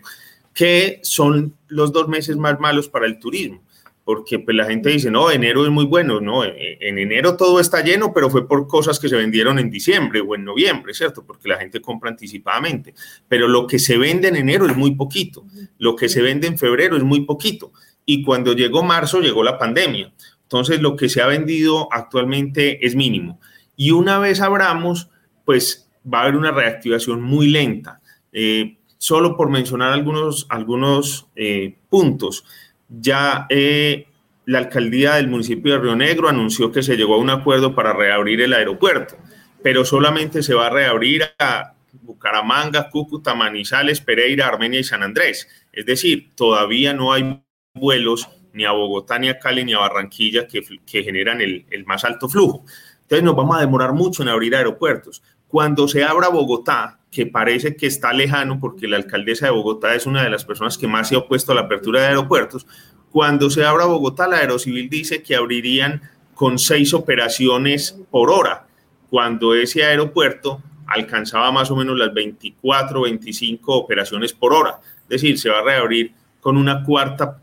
que 0.54 1.00
son 1.04 1.56
los 1.68 1.92
dos 1.94 2.08
meses 2.08 2.38
más 2.38 2.60
malos 2.60 2.90
para 2.90 3.06
el 3.06 3.20
turismo, 3.20 3.64
porque 4.04 4.40
pues 4.40 4.58
la 4.58 4.66
gente 4.66 4.90
dice, 4.90 5.12
no, 5.12 5.30
enero 5.32 5.64
es 5.64 5.72
muy 5.72 5.86
bueno, 5.86 6.20
no, 6.20 6.44
en 6.44 6.98
enero 6.98 7.38
todo 7.38 7.60
está 7.60 7.82
lleno, 7.82 8.12
pero 8.14 8.30
fue 8.30 8.48
por 8.48 8.68
cosas 8.68 9.00
que 9.00 9.08
se 9.08 9.16
vendieron 9.16 9.60
en 9.60 9.70
diciembre 9.70 10.22
o 10.22 10.36
en 10.36 10.44
noviembre, 10.44 10.94
¿cierto? 10.94 11.24
Porque 11.26 11.48
la 11.48 11.58
gente 11.58 11.80
compra 11.80 12.10
anticipadamente, 12.10 12.94
pero 13.28 13.48
lo 13.48 13.68
que 13.68 13.80
se 13.80 13.98
vende 13.98 14.28
en 14.28 14.36
enero 14.36 14.66
es 14.66 14.76
muy 14.76 14.96
poquito, 14.96 15.46
lo 15.78 15.96
que 15.96 16.10
se 16.10 16.22
vende 16.22 16.48
en 16.48 16.58
febrero 16.58 16.98
es 16.98 17.04
muy 17.04 17.22
poquito 17.22 17.72
y 18.06 18.24
cuando 18.24 18.54
llegó 18.54 18.82
marzo 18.82 19.22
llegó 19.22 19.44
la 19.44 19.60
pandemia. 19.60 20.12
Entonces 20.42 20.82
lo 20.82 20.96
que 20.96 21.10
se 21.10 21.22
ha 21.22 21.28
vendido 21.28 21.88
actualmente 21.92 22.84
es 22.84 22.96
mínimo. 22.96 23.40
Y 23.76 23.92
una 23.92 24.18
vez 24.18 24.42
abramos, 24.42 25.12
pues 25.46 25.89
va 26.06 26.20
a 26.20 26.22
haber 26.24 26.36
una 26.36 26.52
reactivación 26.52 27.22
muy 27.22 27.50
lenta. 27.50 28.02
Eh, 28.32 28.78
solo 28.98 29.36
por 29.36 29.50
mencionar 29.50 29.94
algunos, 29.94 30.46
algunos 30.50 31.28
eh, 31.36 31.78
puntos, 31.90 32.46
ya 32.90 33.46
eh, 33.50 34.08
la 34.46 34.60
alcaldía 34.60 35.16
del 35.16 35.28
municipio 35.28 35.74
de 35.74 35.80
Río 35.80 35.96
Negro 35.96 36.28
anunció 36.28 36.72
que 36.72 36.84
se 36.84 36.98
llegó 36.98 37.16
a 37.16 37.20
un 37.20 37.30
acuerdo 37.30 37.76
para 37.76 37.94
reabrir 37.94 38.42
el 38.42 38.54
aeropuerto, 38.54 39.16
pero 39.64 39.86
solamente 39.86 40.44
se 40.44 40.54
va 40.54 40.68
a 40.68 40.72
reabrir 40.72 41.24
a 41.40 41.74
Bucaramanga, 42.02 42.90
Cúcuta, 42.90 43.36
Manizales, 43.36 44.02
Pereira, 44.02 44.48
Armenia 44.48 44.80
y 44.80 44.84
San 44.84 45.04
Andrés. 45.04 45.48
Es 45.72 45.86
decir, 45.86 46.30
todavía 46.36 46.94
no 46.94 47.14
hay 47.14 47.42
vuelos 47.74 48.30
ni 48.54 48.66
a 48.66 48.72
Bogotá, 48.72 49.20
ni 49.20 49.30
a 49.30 49.40
Cali, 49.40 49.64
ni 49.64 49.74
a 49.74 49.80
Barranquilla 49.80 50.48
que, 50.48 50.64
generan 51.04 51.42
el, 51.42 51.66
el, 51.70 51.86
más 51.86 52.04
alto 52.04 52.28
flujo. 52.28 52.66
Entonces 53.04 53.24
nos 53.24 53.36
vamos 53.36 53.58
a 53.58 53.62
demorar 53.62 53.94
mucho 53.94 54.24
en 54.24 54.30
abrir 54.30 54.56
aeropuertos. 54.56 55.22
Cuando 55.50 55.88
se 55.88 56.04
abra 56.04 56.30
Bogotá, 56.30 57.00
que 57.12 57.26
parece 57.26 57.76
que 57.76 57.88
está 57.88 58.14
lejano 58.14 58.60
porque 58.60 58.88
la 58.88 58.98
alcaldesa 58.98 59.48
de 59.48 59.52
Bogotá 59.52 59.96
es 59.96 60.06
una 60.06 60.24
de 60.24 60.30
las 60.30 60.46
personas 60.46 60.78
que 60.78 60.88
más 60.88 61.10
se 61.10 61.16
ha 61.16 61.20
opuesto 61.20 61.52
a 61.52 61.56
la 61.56 61.62
apertura 61.62 62.02
de 62.02 62.08
aeropuertos, 62.08 62.68
cuando 63.12 63.50
se 63.50 63.66
abra 63.66 63.86
Bogotá, 63.86 64.28
la 64.28 64.38
Aerocivil 64.38 64.90
dice 64.90 65.24
que 65.24 65.36
abrirían 65.36 66.02
con 66.36 66.60
seis 66.60 66.94
operaciones 66.94 68.00
por 68.12 68.30
hora, 68.30 68.68
cuando 69.10 69.56
ese 69.56 69.84
aeropuerto 69.84 70.62
alcanzaba 70.86 71.52
más 71.52 71.72
o 71.72 71.76
menos 71.76 71.98
las 71.98 72.14
24, 72.14 73.02
25 73.02 73.76
operaciones 73.76 74.34
por 74.34 74.54
hora. 74.54 74.80
Es 75.04 75.22
decir, 75.22 75.40
se 75.40 75.50
va 75.50 75.60
a 75.60 75.64
reabrir 75.64 76.14
con 76.40 76.58
una 76.58 76.84
cuarta 76.84 77.42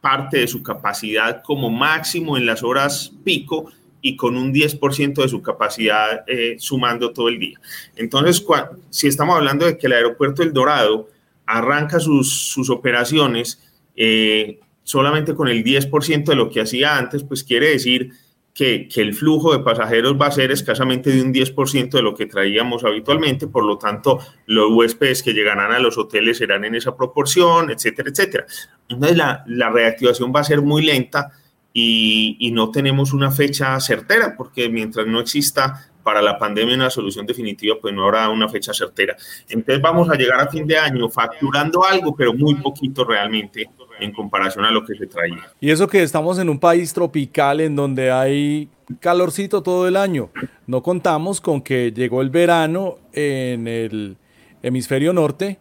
parte 0.00 0.38
de 0.38 0.48
su 0.48 0.62
capacidad 0.62 1.42
como 1.42 1.68
máximo 1.68 2.36
en 2.36 2.46
las 2.46 2.62
horas 2.62 3.12
pico 3.24 3.70
y 4.02 4.16
con 4.16 4.36
un 4.36 4.52
10% 4.52 5.22
de 5.22 5.28
su 5.28 5.42
capacidad 5.42 6.24
eh, 6.26 6.56
sumando 6.58 7.12
todo 7.12 7.28
el 7.28 7.38
día. 7.38 7.60
Entonces, 7.96 8.44
si 8.90 9.08
estamos 9.08 9.36
hablando 9.36 9.66
de 9.66 9.76
que 9.76 9.86
el 9.86 9.92
aeropuerto 9.92 10.42
El 10.42 10.52
Dorado 10.52 11.08
arranca 11.46 12.00
sus, 12.00 12.50
sus 12.50 12.70
operaciones, 12.70 13.60
eh, 13.96 14.60
solamente 14.82 15.34
con 15.34 15.48
el 15.48 15.64
10% 15.64 16.24
de 16.24 16.34
lo 16.34 16.48
que 16.48 16.60
hacía 16.60 16.96
antes, 16.96 17.24
pues 17.24 17.44
quiere 17.44 17.70
decir 17.70 18.12
que, 18.54 18.88
que, 18.88 19.00
el 19.00 19.14
flujo 19.14 19.52
de 19.52 19.60
pasajeros 19.60 20.20
va 20.20 20.26
a 20.26 20.32
ser 20.32 20.50
escasamente 20.50 21.10
de 21.10 21.22
un 21.22 21.32
10% 21.32 21.90
de 21.90 22.02
lo 22.02 22.14
que 22.14 22.26
traíamos 22.26 22.84
habitualmente, 22.84 23.46
por 23.46 23.64
lo 23.64 23.78
tanto, 23.78 24.18
los 24.46 24.72
huéspedes 24.72 25.22
que 25.22 25.32
llegarán 25.32 25.72
a 25.72 25.78
los 25.78 25.96
hoteles 25.98 26.38
serán 26.38 26.64
en 26.64 26.74
esa 26.74 26.96
proporción, 26.96 27.70
etcétera, 27.70 28.10
etcétera. 28.10 28.46
Entonces, 28.88 29.16
la, 29.16 29.44
la 29.46 29.70
reactivación 29.70 30.32
va 30.34 30.40
a 30.40 30.44
ser 30.44 30.62
muy 30.62 30.82
lenta 30.84 31.30
y, 31.72 32.50
no 32.52 32.70
tenemos 32.70 33.12
una 33.12 33.30
fecha 33.30 33.78
certera, 33.80 34.34
porque 34.36 34.68
mientras 34.68 35.06
no 35.06 35.20
exista 35.20 35.86
para 36.02 36.20
la 36.22 36.38
pandemia 36.38 36.74
una 36.74 36.90
solución 36.90 37.26
definitiva, 37.26 37.76
pues 37.80 37.94
no 37.94 38.04
habrá 38.04 38.28
una 38.28 38.48
fecha 38.48 38.72
certera. 38.72 39.16
Entonces, 39.48 39.80
vamos 39.80 40.08
a 40.10 40.14
llegar 40.14 40.40
a 40.40 40.48
fin 40.48 40.66
de 40.66 40.76
año 40.76 41.08
facturando 41.08 41.84
algo, 41.84 42.14
pero 42.16 42.32
muy 42.34 42.56
poquito 42.56 43.04
realmente 43.04 43.68
en 44.00 44.12
comparación 44.12 44.64
a 44.64 44.70
lo 44.70 44.84
que 44.84 44.94
se 44.94 45.06
traía. 45.06 45.52
Y 45.60 45.70
eso 45.70 45.86
que 45.86 46.02
estamos 46.02 46.38
en 46.38 46.48
un 46.48 46.58
país 46.58 46.92
tropical 46.92 47.60
en 47.60 47.76
donde 47.76 48.10
hay 48.10 48.68
calorcito 48.98 49.62
todo 49.62 49.86
el 49.86 49.96
año. 49.96 50.30
No 50.66 50.82
contamos 50.82 51.40
con 51.40 51.60
que 51.60 51.92
llegó 51.92 52.22
el 52.22 52.30
verano 52.30 52.96
en 53.12 53.68
el 53.68 54.16
hemisferio 54.62 55.12
norte 55.12 55.58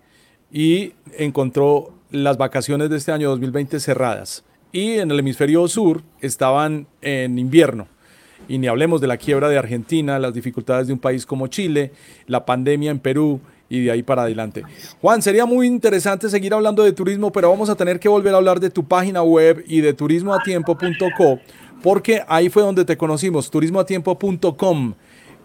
y 0.52 0.94
encontró 1.18 1.94
las 2.12 2.38
vacaciones 2.38 2.90
de 2.90 2.98
este 2.98 3.12
año 3.12 3.30
2020 3.30 3.80
cerradas. 3.80 4.44
Y 4.72 5.00
en 5.00 5.10
el 5.12 5.20
hemisferio 5.20 5.68
sur 5.68 6.04
estaban 6.22 6.88
en 7.02 7.40
invierno. 7.40 7.88
Y 8.48 8.58
ni 8.58 8.68
hablemos 8.68 9.02
de 9.02 9.08
la 9.08 9.18
quiebra 9.18 9.50
de 9.50 9.58
Argentina, 9.58 10.20
las 10.20 10.34
dificultades 10.34 10.88
de 10.88 10.94
un 10.94 11.00
país 11.00 11.26
como 11.26 11.48
Chile, 11.48 11.92
la 12.28 12.46
pandemia 12.46 12.92
en 12.92 13.00
Perú 13.00 13.40
y 13.70 13.84
de 13.84 13.92
ahí 13.92 14.04
para 14.04 14.24
adelante. 14.24 14.64
Juan, 15.02 15.22
sería 15.22 15.46
muy 15.46 15.68
interesante 15.68 16.30
seguir 16.30 16.54
hablando 16.54 16.84
de 16.84 16.92
turismo, 16.92 17.32
pero 17.32 17.50
vamos 17.50 17.70
a 17.70 17.76
tener 17.76 18.00
que 18.00 18.10
volver 18.10 18.34
a 18.34 18.38
hablar 18.38 18.60
de 18.60 18.70
tu 18.70 18.84
página 18.88 19.22
web 19.22 19.64
y 19.68 19.82
de 19.82 19.94
turismoatiempo.co, 19.94 21.40
porque 21.84 22.24
ahí 22.28 22.50
fue 22.50 22.64
donde 22.64 22.86
te 22.86 22.98
conocimos, 22.98 23.50
turismoatiempo.com. 23.52 24.96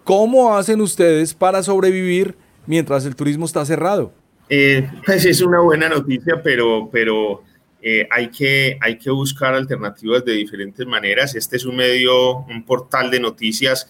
¿Cómo 0.04 0.56
hacen 0.56 0.80
ustedes 0.80 1.34
para 1.34 1.62
sobrevivir 1.62 2.34
mientras 2.66 3.04
el 3.06 3.16
turismo 3.16 3.44
está 3.44 3.64
cerrado? 3.64 4.12
Eh, 4.48 4.88
pues 5.06 5.24
es 5.24 5.40
una 5.40 5.60
buena 5.60 5.88
noticia, 5.88 6.42
pero, 6.42 6.88
pero 6.92 7.42
eh, 7.86 8.08
hay, 8.10 8.28
que, 8.28 8.78
hay 8.80 8.96
que 8.96 9.10
buscar 9.10 9.54
alternativas 9.54 10.24
de 10.24 10.32
diferentes 10.32 10.86
maneras. 10.86 11.34
Este 11.34 11.56
es 11.58 11.66
un 11.66 11.76
medio, 11.76 12.38
un 12.38 12.64
portal 12.64 13.10
de 13.10 13.20
noticias 13.20 13.86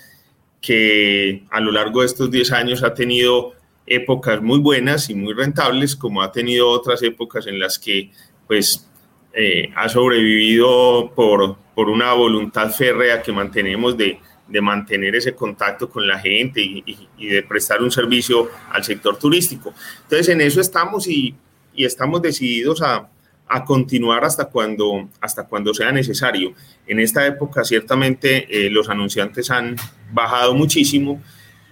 que 0.61 1.45
a 1.49 1.61
lo 1.61 1.71
largo 1.71 2.01
de 2.01 2.07
estos 2.07 2.29
10 2.29 2.51
años 2.51 2.83
ha 2.83 2.93
tenido 2.93 3.53
épocas 3.87 4.43
muy 4.43 4.59
buenas 4.59 5.11
y 5.11 5.15
muy 5.15 5.33
rentables, 5.33 5.95
como 5.95 6.23
ha 6.23 6.33
tenido 6.33 6.71
otras 6.71 7.05
épocas 7.05 7.47
en 7.47 7.61
las 7.61 7.79
que 7.79 8.11
pues 8.49 8.85
eh, 9.33 9.71
ha 9.77 9.89
sobrevivido 9.89 11.13
por, 11.15 11.57
por 11.77 11.89
una 11.89 12.15
voluntad 12.15 12.73
férrea 12.73 13.23
que 13.23 13.31
mantenemos 13.31 13.97
de, 13.97 14.19
de 14.49 14.61
mantener 14.61 15.15
ese 15.15 15.37
contacto 15.37 15.89
con 15.89 16.05
la 16.05 16.19
gente 16.19 16.61
y, 16.61 16.83
y, 17.17 17.29
de 17.29 17.45
prestar 17.45 17.81
un 17.81 17.93
servicio 17.93 18.51
al 18.73 18.83
sector 18.83 19.17
turístico. 19.21 19.73
Entonces 20.03 20.31
en 20.31 20.41
eso 20.41 20.61
estamos 20.61 21.07
y, 21.07 21.37
y 21.77 21.85
estamos 21.85 22.21
decididos 22.23 22.83
a, 22.83 23.09
a, 23.55 23.65
continuar 23.65 24.25
hasta 24.25 24.47
cuando, 24.47 25.09
hasta 25.21 25.45
cuando 25.45 25.73
sea 25.75 25.93
necesario. 25.93 26.53
En 26.87 27.01
esta 27.01 27.27
época 27.27 27.65
ciertamente 27.65 28.47
eh, 28.49 28.71
los 28.71 28.89
anunciantes 28.89 29.51
han 29.51 29.77
bajado 30.13 30.55
muchísimo 30.55 31.23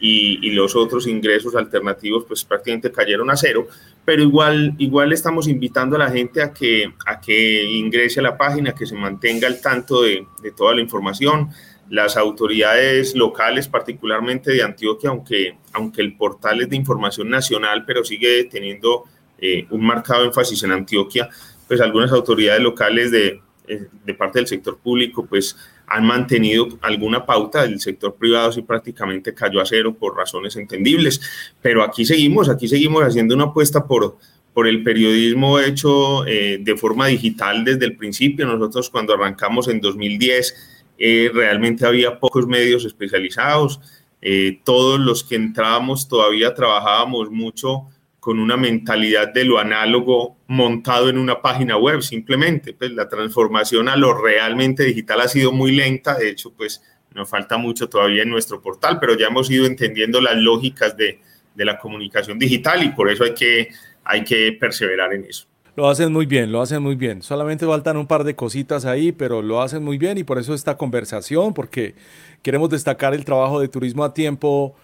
y, 0.01 0.39
y, 0.47 0.51
los 0.51 0.75
otros 0.75 1.07
ingresos 1.07 1.55
alternativos 1.55 2.25
pues 2.27 2.45
prácticamente 2.45 2.91
cayeron 2.91 3.31
a 3.31 3.37
cero, 3.37 3.69
pero 4.05 4.23
igual, 4.23 4.75
igual 4.79 5.13
estamos 5.13 5.47
invitando 5.47 5.95
a 5.95 6.01
la 6.01 6.11
gente 6.11 6.43
a 6.43 6.53
que, 6.53 6.93
a 7.07 7.21
que 7.21 7.63
ingrese 7.63 8.19
a 8.19 8.25
la 8.25 8.37
página, 8.37 8.75
que 8.75 8.85
se 8.85 8.97
mantenga 8.97 9.47
al 9.47 9.61
tanto 9.61 10.03
de, 10.03 10.27
de 10.43 10.51
toda 10.51 10.75
la 10.75 10.81
información. 10.81 11.51
Las 11.89 12.17
autoridades 12.17 13.15
locales, 13.15 13.69
particularmente 13.69 14.51
de 14.51 14.63
Antioquia, 14.63 15.11
aunque, 15.11 15.59
aunque 15.73 16.03
el 16.03 16.17
portal 16.17 16.63
es 16.63 16.71
de 16.71 16.77
información 16.77 17.29
nacional, 17.29 17.85
pero 17.87 18.03
sigue 18.03 18.45
teniendo 18.45 19.05
eh, 19.45 19.67
un 19.71 19.85
marcado 19.85 20.25
énfasis 20.25 20.63
en 20.63 20.71
Antioquia, 20.71 21.29
pues 21.73 21.81
algunas 21.81 22.13
autoridades 22.13 22.63
locales 22.63 23.11
de, 23.11 23.41
eh, 23.67 23.87
de 24.05 24.13
parte 24.13 24.39
del 24.39 24.47
sector 24.47 24.77
público, 24.77 25.25
pues 25.25 25.57
han 25.87 26.05
mantenido 26.05 26.69
alguna 26.83 27.25
pauta, 27.25 27.65
el 27.65 27.81
sector 27.81 28.15
privado 28.15 28.53
sí 28.53 28.61
prácticamente 28.61 29.33
cayó 29.33 29.59
a 29.59 29.65
cero 29.65 29.97
por 29.99 30.15
razones 30.15 30.55
entendibles, 30.57 31.23
pero 31.63 31.83
aquí 31.83 32.05
seguimos, 32.05 32.51
aquí 32.51 32.69
seguimos 32.69 33.05
haciendo 33.05 33.35
una 33.35 33.45
apuesta 33.45 33.87
por, 33.87 34.19
por 34.53 34.69
el 34.69 34.83
periodismo 34.83 35.59
hecho 35.61 36.27
eh, 36.27 36.59
de 36.61 36.77
forma 36.77 37.07
digital 37.07 37.65
desde 37.65 37.87
el 37.87 37.97
principio. 37.97 38.45
Nosotros 38.45 38.91
cuando 38.91 39.15
arrancamos 39.15 39.67
en 39.69 39.81
2010 39.81 40.55
eh, 40.99 41.31
realmente 41.33 41.87
había 41.87 42.21
pocos 42.21 42.47
medios 42.47 42.85
especializados, 42.85 43.81
eh, 44.21 44.61
todos 44.63 45.01
los 45.01 45.25
que 45.25 45.37
entrábamos 45.37 46.07
todavía 46.07 46.53
trabajábamos 46.53 47.31
mucho 47.31 47.87
con 48.23 48.39
una 48.39 48.57
mentalidad 48.57 49.33
de 49.33 49.45
lo 49.45 49.59
análogo 49.59 50.37
montado 50.47 51.09
en 51.09 51.19
una 51.19 51.43
página 51.43 51.77
web, 51.77 52.03
simplemente. 52.03 52.73
Pues 52.73 52.93
la 52.93 53.09
transformación 53.09 53.89
a 53.89 53.97
lo 53.97 54.15
realmente 54.15 54.85
digital 54.85 55.23
ha 55.23 55.27
sido 55.27 55.51
muy 55.51 55.73
lenta, 55.73 56.15
de 56.15 56.29
hecho, 56.29 56.53
pues 56.53 56.85
nos 57.17 57.29
falta 57.29 57.57
mucho 57.57 57.89
todavía 57.89 58.23
en 58.23 58.31
nuestro 58.31 58.63
portal, 58.63 59.01
pero 59.01 59.19
ya 59.19 59.27
hemos 59.27 59.51
ido 59.51 59.67
entendiendo 59.67 60.21
las 60.21 60.37
lógicas 60.37 60.97
de, 60.97 61.19
de 61.57 61.65
la 61.65 61.81
comunicación 61.81 62.39
digital 62.39 62.85
y 62.85 62.91
por 62.91 63.11
eso 63.11 63.25
hay 63.25 63.35
que, 63.35 63.71
hay 64.05 64.23
que 64.23 64.53
perseverar 64.53 65.13
en 65.15 65.25
eso. 65.25 65.49
Lo 65.75 65.89
hacen 65.89 66.13
muy 66.13 66.27
bien, 66.27 66.53
lo 66.53 66.63
hacen 66.63 66.81
muy 66.81 66.95
bien. 66.95 67.23
Solamente 67.23 67.67
faltan 67.67 67.97
un 67.97 68.07
par 68.07 68.23
de 68.23 68.37
cositas 68.37 68.85
ahí, 68.85 69.11
pero 69.11 69.43
lo 69.43 69.63
hacen 69.63 69.83
muy 69.83 69.99
bien 69.99 70.17
y 70.17 70.23
por 70.23 70.39
eso 70.39 70.55
esta 70.55 70.77
conversación, 70.77 71.55
porque 71.55 71.97
queremos 72.41 72.71
destacar 72.71 73.15
el 73.15 73.25
trabajo 73.25 73.59
de 73.59 73.67
Turismo 73.67 74.05
a 74.05 74.15
Tiempo 74.15 74.77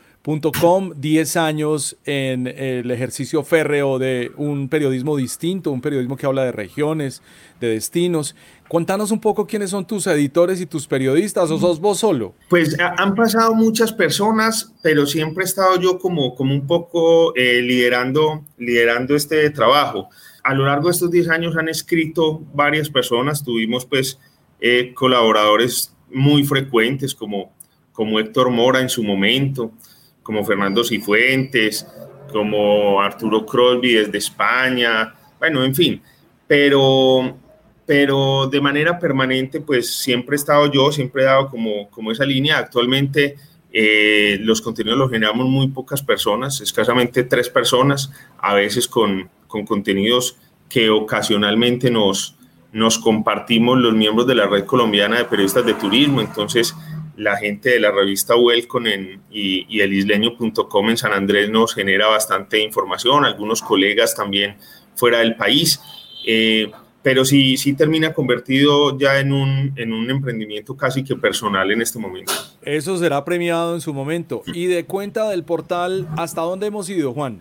Com, 0.61 0.93
10 0.95 1.37
años 1.39 1.97
en 2.05 2.47
el 2.49 2.91
ejercicio 2.91 3.43
férreo 3.45 3.99
de 3.99 4.31
un 4.37 4.69
periodismo 4.69 5.17
distinto, 5.17 5.71
un 5.71 5.81
periodismo 5.81 6.19
que 6.19 6.27
habla 6.27 6.45
de 6.45 6.53
regiones, 6.53 7.23
de 7.61 7.69
destinos. 7.69 8.37
Cuéntanos 8.69 9.11
un 9.11 9.21
poco 9.21 9.47
quiénes 9.47 9.71
son 9.71 9.87
tus 9.87 10.07
editores 10.07 10.61
y 10.61 10.67
tus 10.67 10.87
periodistas, 10.87 11.51
o 11.51 11.59
sos 11.59 11.81
vos 11.81 12.01
solo. 12.01 12.35
Pues 12.51 12.77
han 12.79 13.15
pasado 13.15 13.55
muchas 13.55 13.91
personas, 13.93 14.75
pero 14.83 15.07
siempre 15.07 15.45
he 15.45 15.47
estado 15.47 15.81
yo 15.81 15.99
como, 15.99 16.35
como 16.35 16.53
un 16.53 16.67
poco 16.67 17.35
eh, 17.35 17.63
liderando, 17.63 18.45
liderando 18.59 19.17
este 19.17 19.49
trabajo. 19.49 20.11
A 20.43 20.53
lo 20.53 20.67
largo 20.67 20.89
de 20.89 20.93
estos 20.93 21.11
10 21.11 21.31
años 21.31 21.57
han 21.57 21.71
escrito 21.71 22.43
varias 22.53 22.91
personas, 22.91 23.43
tuvimos 23.43 23.87
pues 23.87 24.19
eh, 24.61 24.93
colaboradores 24.95 25.95
muy 26.13 26.45
frecuentes 26.45 27.15
como, 27.15 27.53
como 27.93 28.19
Héctor 28.19 28.51
Mora 28.51 28.81
en 28.81 28.89
su 28.89 29.03
momento, 29.03 29.73
como 30.29 30.45
Fernando 30.45 30.85
Cifuentes, 30.85 31.87
como 32.31 33.01
Arturo 33.01 33.47
Crosby 33.47 33.95
desde 33.95 34.19
España, 34.19 35.15
bueno, 35.39 35.65
en 35.65 35.75
fin, 35.75 36.03
pero, 36.47 37.35
pero 37.87 38.47
de 38.47 38.61
manera 38.61 38.99
permanente, 38.99 39.63
pues 39.63 39.91
siempre 39.91 40.35
he 40.35 40.37
estado 40.37 40.71
yo, 40.71 40.93
siempre 40.93 41.23
he 41.23 41.25
dado 41.25 41.49
como, 41.49 41.89
como 41.89 42.13
esa 42.13 42.27
línea. 42.27 42.59
Actualmente 42.59 43.37
eh, 43.73 44.37
los 44.43 44.61
contenidos 44.61 44.99
los 44.99 45.11
generamos 45.11 45.47
muy 45.47 45.69
pocas 45.69 46.03
personas, 46.03 46.61
escasamente 46.61 47.25
tres 47.25 47.49
personas, 47.49 48.13
a 48.37 48.53
veces 48.53 48.87
con, 48.87 49.31
con 49.47 49.65
contenidos 49.65 50.37
que 50.69 50.91
ocasionalmente 50.91 51.91
nos, 51.91 52.37
nos 52.71 52.99
compartimos 52.99 53.79
los 53.79 53.95
miembros 53.95 54.27
de 54.27 54.35
la 54.35 54.47
red 54.47 54.67
colombiana 54.67 55.17
de 55.17 55.25
periodistas 55.25 55.65
de 55.65 55.73
turismo, 55.73 56.21
entonces 56.21 56.75
la 57.19 57.37
gente 57.37 57.71
de 57.71 57.81
la 57.81 57.91
revista 57.91 58.37
Welcome 58.37 58.95
en, 58.95 59.23
y, 59.31 59.67
y 59.69 59.81
el 59.81 59.93
isleño.com 59.93 60.89
en 60.89 60.97
San 60.97 61.13
Andrés 61.13 61.51
nos 61.51 61.75
genera 61.75 62.07
bastante 62.07 62.61
información, 62.61 63.25
algunos 63.25 63.61
colegas 63.61 64.15
también 64.15 64.57
fuera 64.95 65.19
del 65.19 65.37
país, 65.37 65.81
eh, 66.27 66.71
pero 67.03 67.25
sí, 67.25 67.57
sí 67.57 67.75
termina 67.75 68.13
convertido 68.13 68.97
ya 68.99 69.19
en 69.19 69.33
un, 69.33 69.73
en 69.77 69.93
un 69.93 70.11
emprendimiento 70.11 70.77
casi 70.77 71.03
que 71.03 71.17
personal 71.17 71.71
en 71.71 71.83
este 71.83 71.99
momento. 71.99 72.33
Eso 72.63 72.97
será 72.99 73.25
premiado 73.25 73.75
en 73.75 73.81
su 73.81 73.93
momento. 73.93 74.43
¿Y 74.47 74.67
de 74.67 74.85
cuenta 74.85 75.29
del 75.31 75.45
portal, 75.45 76.09
hasta 76.17 76.43
dónde 76.43 76.69
hemos 76.69 76.89
ido, 76.89 77.13
Juan? 77.15 77.41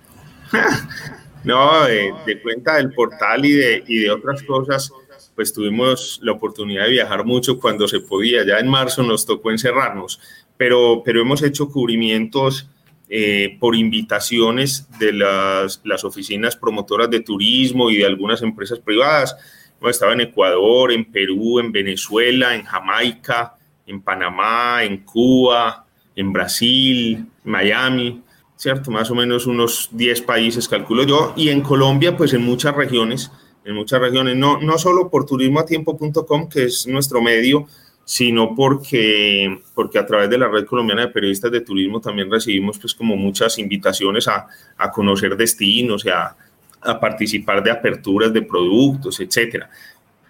no, 1.43 1.85
de, 1.85 2.13
de, 2.25 2.41
cuenta 2.41 2.77
del 2.77 2.93
portal 2.93 3.45
y 3.45 3.51
de, 3.51 3.83
y 3.87 3.99
de 3.99 4.11
otras 4.11 4.41
cosas 4.43 4.91
pues 5.37 5.53
tuvimos 5.53 6.19
la 6.23 6.31
oportunidad 6.31 6.85
de 6.85 6.93
viajar 6.93 7.23
mucho 7.23 7.59
cuando 7.59 7.87
se 7.87 7.99
podía. 7.99 8.43
Ya 8.43 8.57
en 8.57 8.67
marzo 8.67 9.03
nos 9.03 9.23
tocó 9.23 9.51
encerrarnos, 9.51 10.19
pero, 10.57 11.03
pero 11.05 11.21
hemos 11.21 11.43
hecho 11.43 11.69
cubrimientos 11.69 12.67
eh, 13.07 13.55
por 13.59 13.75
invitaciones 13.75 14.89
de 14.97 15.13
las, 15.13 15.79
las, 15.83 16.03
oficinas 16.03 16.55
promotoras 16.55 17.11
de 17.11 17.19
turismo 17.19 17.91
y 17.91 17.97
de 17.97 18.07
algunas 18.07 18.41
empresas 18.41 18.79
privadas. 18.79 19.37
Hemos 19.79 19.91
estado 19.91 20.13
en 20.13 20.21
Ecuador, 20.21 20.91
en 20.91 21.05
Perú, 21.05 21.59
en 21.59 21.71
Venezuela, 21.71 22.55
en 22.55 22.63
Jamaica, 22.63 23.57
en 23.85 24.01
Panamá, 24.01 24.83
en 24.83 25.03
Cuba, 25.03 25.85
en 26.15 26.33
Brasil, 26.33 27.27
Miami, 27.43 28.23
¿cierto? 28.55 28.89
Más 28.89 29.11
o 29.11 29.13
menos 29.13 29.45
unos 29.45 29.89
10 29.91 30.19
países, 30.23 30.67
calculo 30.67 31.03
yo. 31.03 31.33
Y 31.37 31.49
en 31.49 31.61
Colombia, 31.61 32.17
pues 32.17 32.33
en 32.33 32.43
muchas 32.43 32.75
regiones 32.75 33.31
en 33.67 33.75
muchas 33.75 33.99
regiones, 33.99 34.37
no, 34.37 34.61
no 34.61 34.77
solo 34.77 35.09
por 35.09 35.25
turismoatiempo.com, 35.25 36.47
que 36.47 36.63
es 36.63 36.87
nuestro 36.87 37.21
medio, 37.21 37.67
sino 38.05 38.55
porque, 38.55 39.59
porque 39.75 39.99
a 39.99 40.05
través 40.05 40.29
de 40.29 40.37
la 40.37 40.47
Red 40.47 40.65
Colombiana 40.65 41.01
de 41.01 41.07
Periodistas 41.09 41.51
de 41.51 41.59
Turismo 41.59 41.99
también 41.99 42.31
recibimos 42.31 42.79
pues 42.79 42.95
como 42.95 43.17
muchas 43.17 43.59
invitaciones 43.59 44.29
a, 44.29 44.47
a 44.77 44.89
conocer 44.89 45.35
destinos 45.35 46.05
y 46.05 46.09
a, 46.09 46.33
a, 46.79 46.99
participar 47.01 47.61
de 47.61 47.71
aperturas 47.71 48.31
de 48.31 48.41
productos, 48.41 49.19
etcétera. 49.19 49.69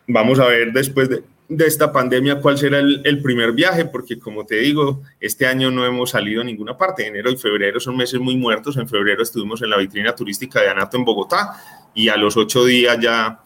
Vamos 0.07 0.39
a 0.39 0.47
ver 0.47 0.73
después 0.73 1.07
de, 1.07 1.21
de 1.47 1.67
esta 1.67 1.91
pandemia 1.91 2.41
cuál 2.41 2.57
será 2.57 2.79
el, 2.79 3.01
el, 3.03 3.21
primer 3.21 3.51
viaje, 3.51 3.85
porque 3.85 4.17
como 4.17 4.47
te 4.47 4.55
digo, 4.55 5.03
este 5.19 5.45
año 5.45 5.69
no 5.69 5.85
hemos 5.85 6.09
salido 6.09 6.41
a 6.41 6.45
ninguna 6.45 6.75
parte. 6.75 7.05
Enero 7.05 7.29
y 7.29 7.37
febrero 7.37 7.79
son 7.79 7.95
meses 7.95 8.19
muy 8.19 8.35
muertos. 8.35 8.77
En 8.77 8.89
febrero 8.89 9.21
estuvimos 9.21 9.61
en 9.61 9.69
la 9.69 9.77
vitrina 9.77 10.15
turística 10.15 10.59
de 10.59 10.69
Anato 10.69 10.97
en 10.97 11.05
Bogotá 11.05 11.53
y 11.97 12.09
a 12.09 12.15
los 12.15 12.37
ocho 12.37 12.63
días 12.63 12.95
ya, 13.01 13.39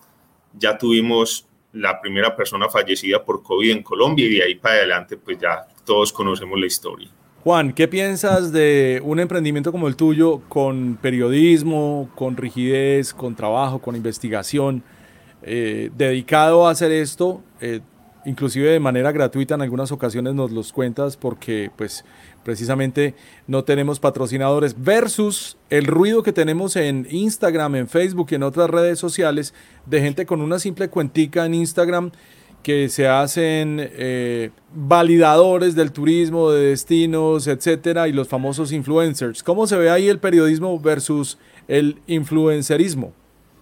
ya 0.54 0.78
tuvimos 0.78 1.48
la 1.72 2.02
primera 2.02 2.36
persona 2.36 2.68
fallecida 2.68 3.24
por 3.24 3.42
COVID 3.42 3.72
en 3.72 3.82
Colombia 3.82 4.26
y 4.26 4.36
de 4.36 4.44
ahí 4.44 4.56
para 4.56 4.76
adelante 4.76 5.16
pues 5.16 5.40
ya 5.40 5.66
todos 5.86 6.12
conocemos 6.12 6.60
la 6.60 6.66
historia. 6.66 7.10
Juan, 7.46 7.72
¿qué 7.72 7.88
piensas 7.88 8.52
de 8.52 9.02
un 9.06 9.22
emprendimiento 9.22 9.72
como 9.72 9.88
el 9.88 9.96
tuyo 9.96 10.42
con 10.50 10.98
periodismo, 11.02 12.10
con 12.14 12.36
rigidez, 12.36 13.14
con 13.14 13.36
trabajo, 13.36 13.80
con 13.80 13.96
investigación, 13.96 14.84
eh, 15.44 15.90
dedicado 15.96 16.68
a 16.68 16.72
hacer 16.72 16.92
esto, 16.92 17.42
eh, 17.62 17.80
inclusive 18.26 18.70
de 18.70 18.80
manera 18.80 19.12
gratuita 19.12 19.56
en 19.56 19.62
algunas 19.62 19.92
ocasiones 19.92 20.34
nos 20.34 20.52
los 20.52 20.72
cuentas 20.72 21.18
porque 21.18 21.72
pues 21.76 22.06
precisamente 22.44 23.16
no 23.48 23.64
tenemos 23.64 24.00
patrocinadores 24.00 24.76
versus 24.78 25.58
el 25.70 25.86
ruido 25.86 26.24
que 26.24 26.34
tenemos 26.34 26.76
en 26.76 27.08
Instagram, 27.10 27.76
en 27.76 27.88
Facebook 27.88 28.28
y 28.32 28.36
en 28.36 28.44
otras 28.44 28.70
redes 28.70 29.00
sociales 29.00 29.54
de 29.86 30.02
gente 30.02 30.26
con 30.26 30.42
una 30.42 30.60
simple 30.60 30.90
cuentica 30.90 31.46
en 31.46 31.54
Instagram 31.54 32.12
que 32.64 32.90
se 32.90 33.08
hacen 33.08 33.78
eh, 33.80 34.52
validadores 34.74 35.76
del 35.76 35.92
turismo, 35.92 36.52
de 36.52 36.70
destinos, 36.70 37.48
etcétera, 37.48 38.08
y 38.08 38.14
los 38.14 38.28
famosos 38.28 38.72
influencers. 38.72 39.42
¿Cómo 39.42 39.66
se 39.66 39.78
ve 39.78 39.90
ahí 39.90 40.08
el 40.10 40.20
periodismo 40.20 40.80
versus 40.80 41.40
el 41.68 41.98
influencerismo? 42.08 43.14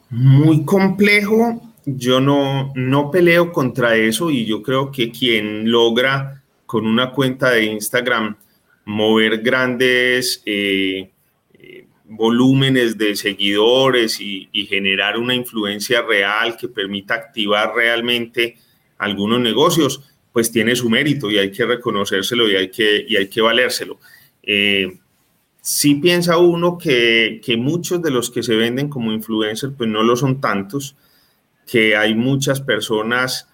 Muy 0.09 0.65
complejo. 0.65 1.61
Yo 1.85 2.19
no, 2.19 2.71
no 2.75 3.09
peleo 3.09 3.51
contra 3.51 3.95
eso 3.95 4.29
y 4.29 4.45
yo 4.45 4.61
creo 4.61 4.91
que 4.91 5.11
quien 5.11 5.71
logra 5.71 6.43
con 6.65 6.85
una 6.85 7.11
cuenta 7.11 7.49
de 7.51 7.65
Instagram 7.65 8.37
mover 8.85 9.41
grandes 9.41 10.41
eh, 10.45 11.11
eh, 11.53 11.87
volúmenes 12.05 12.97
de 12.97 13.15
seguidores 13.15 14.19
y, 14.19 14.47
generar 14.67 15.17
una 15.17 15.33
influencia 15.33 16.01
real 16.01 16.57
que 16.57 16.67
permita 16.67 17.15
activar 17.15 17.73
realmente 17.75 18.57
algunos 18.97 19.39
negocios, 19.39 20.01
pues 20.33 20.51
tiene 20.51 20.75
su 20.75 20.89
mérito 20.89 21.31
y 21.31 21.37
hay 21.37 21.51
que 21.51 21.65
reconocérselo 21.65 22.49
y 22.49 22.55
hay 22.55 22.69
que, 22.69 23.05
y 23.07 23.15
hay 23.15 23.27
que 23.27 23.41
valérselo. 23.41 23.99
Eh, 24.43 24.97
sí 25.61 25.95
piensa 25.95 26.37
uno 26.37 26.77
que, 26.77 27.41
que, 27.43 27.57
muchos 27.57 28.01
de 28.01 28.11
los 28.11 28.29
que 28.29 28.43
se 28.43 28.55
venden 28.55 28.89
como 28.89 29.11
influencers, 29.11 29.73
pues 29.77 29.89
no 29.89 30.03
lo 30.03 30.15
son 30.15 30.41
tantos, 30.41 30.95
que 31.69 31.95
hay 31.95 32.15
muchas 32.15 32.61
personas 32.61 33.47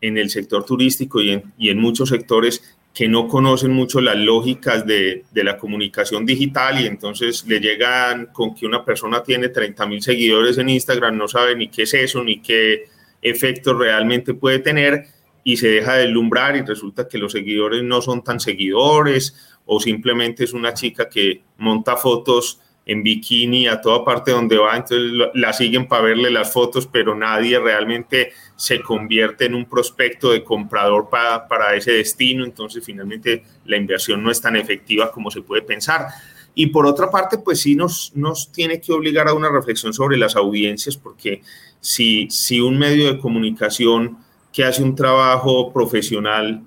en 0.00 0.16
el 0.16 0.30
sector 0.30 0.64
turístico 0.64 1.20
y 1.20 1.30
en, 1.32 1.78
muchos 1.78 2.08
sectores 2.08 2.76
que 2.94 3.08
no 3.08 3.28
conocen 3.28 3.72
mucho 3.72 4.00
las 4.00 4.16
lógicas 4.16 4.86
de, 4.86 5.24
la 5.34 5.56
comunicación 5.56 6.24
digital 6.24 6.80
y 6.80 6.86
entonces 6.86 7.44
le 7.46 7.60
llegan 7.60 8.26
con 8.26 8.54
que 8.54 8.66
una 8.66 8.84
persona 8.84 9.22
tiene 9.22 9.50
30 9.50 9.86
mil 9.86 10.02
seguidores 10.02 10.56
en 10.58 10.68
Instagram, 10.68 11.16
no 11.16 11.28
sabe 11.28 11.56
ni 11.56 11.68
qué 11.68 11.82
es 11.82 11.94
eso, 11.94 12.22
ni 12.24 12.40
qué 12.40 12.84
efectos 13.20 13.76
realmente 13.76 14.34
puede 14.34 14.60
tener 14.60 15.06
y 15.44 15.56
se 15.56 15.68
deja 15.68 15.96
deslumbrar 15.96 16.56
y 16.56 16.62
resulta 16.62 17.08
que 17.08 17.18
los 17.18 17.32
seguidores 17.32 17.82
no 17.82 18.00
son 18.00 18.22
tan 18.22 18.40
seguidores 18.40 19.56
o 19.66 19.80
simplemente 19.80 20.44
es 20.44 20.52
una 20.52 20.74
chica 20.74 21.08
que 21.08 21.42
monta 21.58 21.96
fotos 21.96 22.60
en 22.88 23.02
bikini 23.02 23.68
a 23.68 23.82
toda 23.82 24.02
parte 24.02 24.30
donde 24.30 24.56
va, 24.56 24.74
entonces 24.74 25.12
la 25.34 25.52
siguen 25.52 25.86
para 25.86 26.04
verle 26.04 26.30
las 26.30 26.50
fotos, 26.50 26.88
pero 26.90 27.14
nadie 27.14 27.60
realmente 27.60 28.32
se 28.56 28.80
convierte 28.80 29.44
en 29.44 29.54
un 29.54 29.66
prospecto 29.66 30.32
de 30.32 30.42
comprador 30.42 31.10
para, 31.10 31.46
para 31.46 31.74
ese 31.76 31.92
destino, 31.92 32.46
entonces 32.46 32.82
finalmente 32.82 33.44
la 33.66 33.76
inversión 33.76 34.22
no 34.22 34.30
es 34.30 34.40
tan 34.40 34.56
efectiva 34.56 35.12
como 35.12 35.30
se 35.30 35.42
puede 35.42 35.60
pensar. 35.60 36.06
Y 36.54 36.68
por 36.68 36.86
otra 36.86 37.10
parte, 37.10 37.36
pues 37.36 37.60
sí 37.60 37.76
nos, 37.76 38.10
nos 38.16 38.50
tiene 38.50 38.80
que 38.80 38.92
obligar 38.92 39.28
a 39.28 39.34
una 39.34 39.50
reflexión 39.50 39.92
sobre 39.92 40.16
las 40.16 40.34
audiencias, 40.34 40.96
porque 40.96 41.42
si, 41.80 42.26
si 42.30 42.58
un 42.62 42.78
medio 42.78 43.12
de 43.12 43.18
comunicación 43.18 44.16
que 44.50 44.64
hace 44.64 44.82
un 44.82 44.96
trabajo 44.96 45.74
profesional 45.74 46.62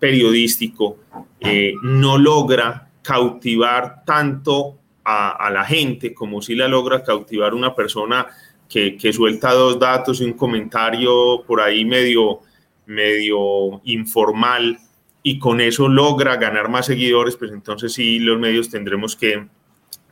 periodístico 0.00 0.98
eh, 1.38 1.74
no 1.82 2.18
logra 2.18 2.90
cautivar 3.00 4.04
tanto 4.04 4.81
a, 5.04 5.50
la 5.50 5.64
gente 5.64 6.14
como 6.14 6.40
si 6.42 6.54
la 6.54 6.68
logra 6.68 7.02
cautivar 7.02 7.54
una 7.54 7.74
persona 7.74 8.26
que, 8.68 8.96
que, 8.96 9.12
suelta 9.12 9.52
dos 9.52 9.78
datos 9.78 10.20
y 10.20 10.24
un 10.24 10.34
comentario 10.34 11.42
por 11.46 11.60
ahí 11.60 11.84
medio, 11.84 12.40
medio 12.86 13.80
informal 13.84 14.78
y 15.22 15.38
con 15.38 15.60
eso 15.60 15.88
logra 15.88 16.36
ganar 16.36 16.68
más 16.68 16.86
seguidores, 16.86 17.36
pues 17.36 17.52
entonces 17.52 17.92
sí 17.92 18.18
los 18.18 18.38
medios 18.38 18.70
tendremos 18.70 19.16
que, 19.16 19.46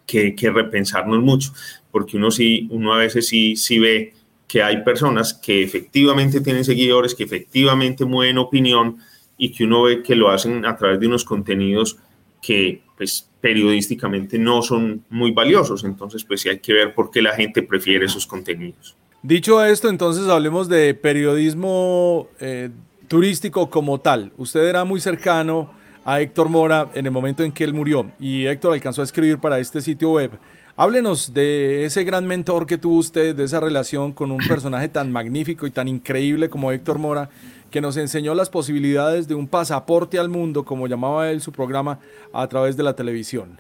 que, 0.06 0.34
que 0.34 0.50
repensarnos 0.50 1.20
mucho, 1.20 1.52
porque 1.90 2.16
uno 2.16 2.30
sí, 2.30 2.68
uno 2.70 2.92
a 2.92 2.98
veces 2.98 3.26
sí, 3.26 3.56
sí 3.56 3.78
ve 3.78 4.14
que 4.46 4.62
hay 4.62 4.82
personas 4.82 5.34
que 5.34 5.62
efectivamente 5.62 6.40
tienen 6.40 6.64
seguidores, 6.64 7.14
que 7.14 7.22
efectivamente 7.22 8.04
mueven 8.04 8.38
opinión 8.38 8.98
y 9.38 9.52
que 9.52 9.64
uno 9.64 9.84
ve 9.84 10.02
que 10.02 10.16
lo 10.16 10.28
hacen 10.28 10.66
a 10.66 10.76
través 10.76 10.98
de 10.98 11.06
unos 11.06 11.24
contenidos 11.24 11.98
que 12.42 12.82
pues 12.96 13.29
periodísticamente 13.40 14.38
no 14.38 14.62
son 14.62 15.04
muy 15.10 15.32
valiosos. 15.32 15.84
Entonces, 15.84 16.24
pues 16.24 16.40
sí 16.42 16.48
hay 16.48 16.58
que 16.58 16.72
ver 16.72 16.94
por 16.94 17.10
qué 17.10 17.22
la 17.22 17.34
gente 17.34 17.62
prefiere 17.62 18.06
esos 18.06 18.26
contenidos. 18.26 18.96
Dicho 19.22 19.62
esto, 19.64 19.88
entonces 19.88 20.26
hablemos 20.28 20.68
de 20.68 20.94
periodismo 20.94 22.28
eh, 22.40 22.70
turístico 23.08 23.68
como 23.68 24.00
tal. 24.00 24.32
Usted 24.38 24.64
era 24.66 24.84
muy 24.84 25.00
cercano 25.00 25.70
a 26.04 26.20
Héctor 26.20 26.48
Mora 26.48 26.88
en 26.94 27.04
el 27.06 27.12
momento 27.12 27.42
en 27.44 27.52
que 27.52 27.64
él 27.64 27.74
murió 27.74 28.10
y 28.18 28.46
Héctor 28.46 28.72
alcanzó 28.72 29.02
a 29.02 29.04
escribir 29.04 29.38
para 29.38 29.58
este 29.58 29.80
sitio 29.82 30.12
web. 30.12 30.30
Háblenos 30.76 31.34
de 31.34 31.84
ese 31.84 32.04
gran 32.04 32.26
mentor 32.26 32.66
que 32.66 32.78
tuvo 32.78 32.96
usted, 32.96 33.34
de 33.36 33.44
esa 33.44 33.60
relación 33.60 34.12
con 34.12 34.30
un 34.30 34.38
personaje 34.38 34.88
tan 34.88 35.12
magnífico 35.12 35.66
y 35.66 35.70
tan 35.70 35.88
increíble 35.88 36.48
como 36.48 36.72
Héctor 36.72 36.98
Mora, 36.98 37.28
que 37.70 37.80
nos 37.80 37.96
enseñó 37.96 38.34
las 38.34 38.50
posibilidades 38.50 39.28
de 39.28 39.34
un 39.34 39.46
pasaporte 39.46 40.18
al 40.18 40.28
mundo, 40.28 40.64
como 40.64 40.86
llamaba 40.86 41.30
él 41.30 41.40
su 41.40 41.52
programa, 41.52 42.00
a 42.32 42.46
través 42.48 42.76
de 42.76 42.82
la 42.82 42.94
televisión. 42.94 43.58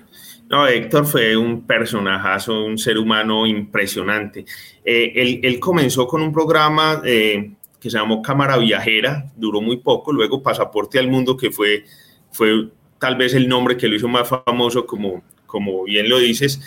No, 0.48 0.66
Héctor 0.66 1.06
fue 1.06 1.36
un 1.36 1.62
personajazo, 1.62 2.64
un 2.64 2.76
ser 2.76 2.98
humano 2.98 3.46
impresionante. 3.46 4.44
Eh, 4.84 5.12
él, 5.14 5.40
él, 5.44 5.60
comenzó 5.60 6.08
con 6.08 6.22
un 6.22 6.32
programa 6.32 7.00
eh, 7.04 7.52
que 7.80 7.88
se 7.88 7.98
llamó 7.98 8.20
Cámara 8.20 8.58
Viajera, 8.58 9.30
duró 9.36 9.60
muy 9.60 9.76
poco, 9.76 10.12
luego 10.12 10.42
Pasaporte 10.42 10.98
al 10.98 11.08
Mundo, 11.08 11.36
que 11.36 11.52
fue, 11.52 11.84
fue 12.32 12.68
tal 12.98 13.14
vez 13.14 13.34
el 13.34 13.48
nombre 13.48 13.76
que 13.76 13.86
lo 13.86 13.94
hizo 13.94 14.08
más 14.08 14.28
famoso, 14.28 14.86
como, 14.86 15.22
como 15.46 15.84
bien 15.84 16.08
lo 16.08 16.18
dices, 16.18 16.60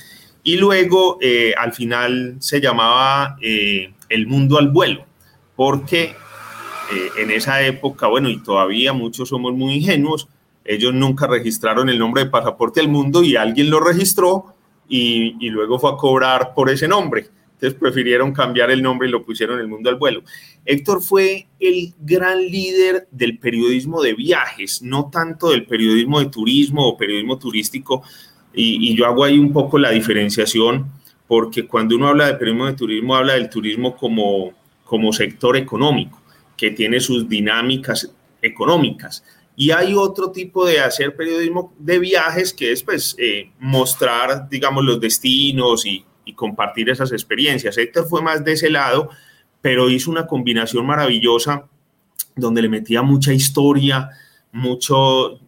y 0.43 0.55
luego 0.55 1.17
eh, 1.21 1.53
al 1.57 1.73
final 1.73 2.37
se 2.39 2.61
llamaba 2.61 3.35
El 3.41 4.27
Mundo 4.27 4.57
al 4.57 4.69
Vuelo, 4.69 5.05
porque 5.57 6.15
eh, 6.91 7.09
en 7.17 7.31
esa 7.31 7.61
época, 7.61 8.07
bueno, 8.07 8.29
y 8.29 8.41
todavía 8.41 8.93
muchos 8.93 9.29
somos 9.29 9.53
muy 9.53 9.75
ingenuos, 9.75 10.27
ellos 10.65 10.93
nunca 10.93 11.27
registraron 11.27 11.89
el 11.89 11.99
nombre 11.99 12.23
de 12.23 12.29
Pasaporte 12.29 12.79
al 12.79 12.87
Mundo 12.87 13.23
y 13.23 13.35
alguien 13.35 13.69
lo 13.69 13.79
registró 13.79 14.53
y, 14.87 15.35
y, 15.39 15.49
luego 15.49 15.79
fue 15.79 15.91
a 15.91 15.97
cobrar 15.97 16.53
por 16.53 16.69
ese 16.69 16.87
nombre. 16.87 17.27
Entonces 17.53 17.79
prefirieron 17.79 18.33
cambiar 18.33 18.71
el 18.71 18.81
nombre 18.81 19.07
y 19.07 19.11
lo 19.11 19.23
pusieron 19.23 19.59
El 19.59 19.67
Mundo 19.67 19.89
al 19.89 19.95
Vuelo. 19.95 20.23
Héctor 20.65 21.01
fue 21.01 21.47
el 21.59 21.93
gran 21.99 22.39
líder 22.41 23.07
del 23.11 23.37
periodismo 23.37 24.01
de 24.01 24.13
viajes, 24.13 24.81
no 24.81 25.09
tanto 25.09 25.49
del 25.49 25.65
periodismo 25.65 26.19
de 26.19 26.25
turismo 26.25 26.87
o 26.87 26.97
periodismo 26.97 27.37
turístico. 27.37 28.03
Y, 28.53 28.89
y 28.91 28.95
yo 28.95 29.05
hago 29.05 29.23
ahí 29.23 29.39
un 29.39 29.53
poco 29.53 29.77
la 29.77 29.91
diferenciación, 29.91 30.87
porque 31.27 31.65
cuando 31.65 31.95
uno 31.95 32.09
habla 32.09 32.27
de 32.27 32.33
periodismo 32.33 32.67
de 32.67 32.73
turismo, 32.73 33.15
habla 33.15 33.33
del 33.33 33.49
turismo 33.49 33.95
como, 33.95 34.51
como 34.83 35.13
sector 35.13 35.55
económico 35.55 36.22
que 36.57 36.71
tiene 36.71 36.99
sus 36.99 37.27
dinámicas 37.27 38.11
económicas. 38.41 39.23
Y 39.55 39.71
hay 39.71 39.93
otro 39.93 40.31
tipo 40.31 40.65
de 40.65 40.79
hacer 40.79 41.15
periodismo 41.15 41.73
de 41.77 41.99
viajes 41.99 42.53
que 42.53 42.71
es 42.71 42.81
pues 42.81 43.15
eh, 43.19 43.51
mostrar, 43.59 44.49
digamos, 44.49 44.83
los 44.83 44.99
destinos 44.99 45.85
y, 45.85 46.05
compartir 46.35 46.89
esas 46.89 47.11
experiencias. 47.11 47.77
Héctor 47.77 48.07
fue 48.07 48.21
más 48.21 48.43
de 48.43 48.53
ese 48.53 48.69
lado, 48.69 49.09
pero 49.61 49.89
hizo 49.89 50.09
una 50.09 50.25
combinación 50.25 50.83
maravillosa 50.83 51.67
donde 52.35 52.61
le 52.63 52.69
metía 52.69 53.03
mucha 53.03 53.33
historia, 53.33 54.09
mucho, 54.51 55.39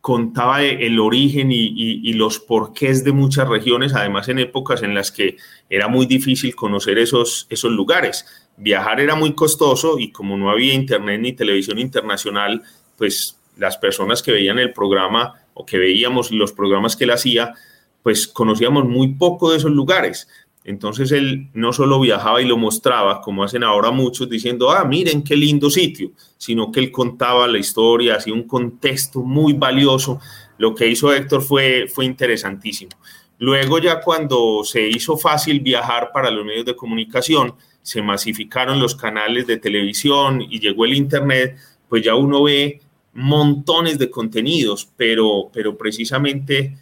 contaba 0.00 0.62
el 0.62 0.98
origen 0.98 1.50
y, 1.52 2.12
los 2.14 2.40
porqués 2.40 3.04
de 3.04 3.12
muchas 3.12 3.46
regiones, 3.48 3.94
además 3.94 4.28
en 4.28 4.40
épocas 4.40 4.82
en 4.82 4.94
las 4.94 5.12
que 5.12 5.36
era 5.68 5.86
muy 5.86 6.06
difícil 6.06 6.56
conocer 6.56 6.98
esos, 6.98 7.46
esos 7.50 7.70
lugares. 7.70 8.26
Viajar 8.62 9.00
era 9.00 9.14
muy 9.14 9.34
costoso 9.34 9.98
y 9.98 10.12
como 10.12 10.36
no 10.36 10.50
había 10.50 10.74
internet 10.74 11.18
ni 11.18 11.32
televisión 11.32 11.78
internacional, 11.78 12.62
pues 12.98 13.38
las 13.56 13.78
personas 13.78 14.22
que 14.22 14.32
veían 14.32 14.58
el 14.58 14.74
programa 14.74 15.34
o 15.54 15.64
que 15.64 15.78
veíamos 15.78 16.30
los 16.30 16.52
programas 16.52 16.94
que 16.94 17.04
él 17.04 17.10
hacía, 17.10 17.54
pues 18.02 18.28
conocíamos 18.28 18.84
muy 18.84 19.14
poco 19.14 19.50
de 19.50 19.56
esos 19.56 19.70
lugares. 19.70 20.28
Entonces 20.62 21.10
él 21.12 21.48
no 21.54 21.72
solo 21.72 21.98
viajaba 22.00 22.42
y 22.42 22.46
lo 22.46 22.58
mostraba, 22.58 23.22
como 23.22 23.44
hacen 23.44 23.64
ahora 23.64 23.90
muchos, 23.90 24.28
diciendo, 24.28 24.70
ah, 24.70 24.84
miren 24.84 25.24
qué 25.24 25.36
lindo 25.36 25.70
sitio, 25.70 26.10
sino 26.36 26.70
que 26.70 26.80
él 26.80 26.92
contaba 26.92 27.46
la 27.46 27.58
historia, 27.58 28.16
hacía 28.16 28.34
un 28.34 28.42
contexto 28.42 29.20
muy 29.22 29.54
valioso. 29.54 30.20
Lo 30.58 30.74
que 30.74 30.86
hizo 30.86 31.14
Héctor 31.14 31.40
fue, 31.40 31.86
fue 31.88 32.04
interesantísimo. 32.04 32.92
Luego 33.38 33.78
ya 33.78 34.02
cuando 34.02 34.62
se 34.64 34.86
hizo 34.86 35.16
fácil 35.16 35.60
viajar 35.60 36.10
para 36.12 36.30
los 36.30 36.44
medios 36.44 36.66
de 36.66 36.76
comunicación, 36.76 37.54
se 37.82 38.02
masificaron 38.02 38.80
los 38.80 38.94
canales 38.94 39.46
de 39.46 39.56
televisión 39.56 40.42
y 40.42 40.60
llegó 40.60 40.84
el 40.84 40.94
Internet, 40.94 41.56
pues 41.88 42.04
ya 42.04 42.14
uno 42.14 42.42
ve 42.42 42.80
montones 43.12 43.98
de 43.98 44.10
contenidos, 44.10 44.88
pero, 44.96 45.50
pero 45.52 45.76
precisamente 45.76 46.76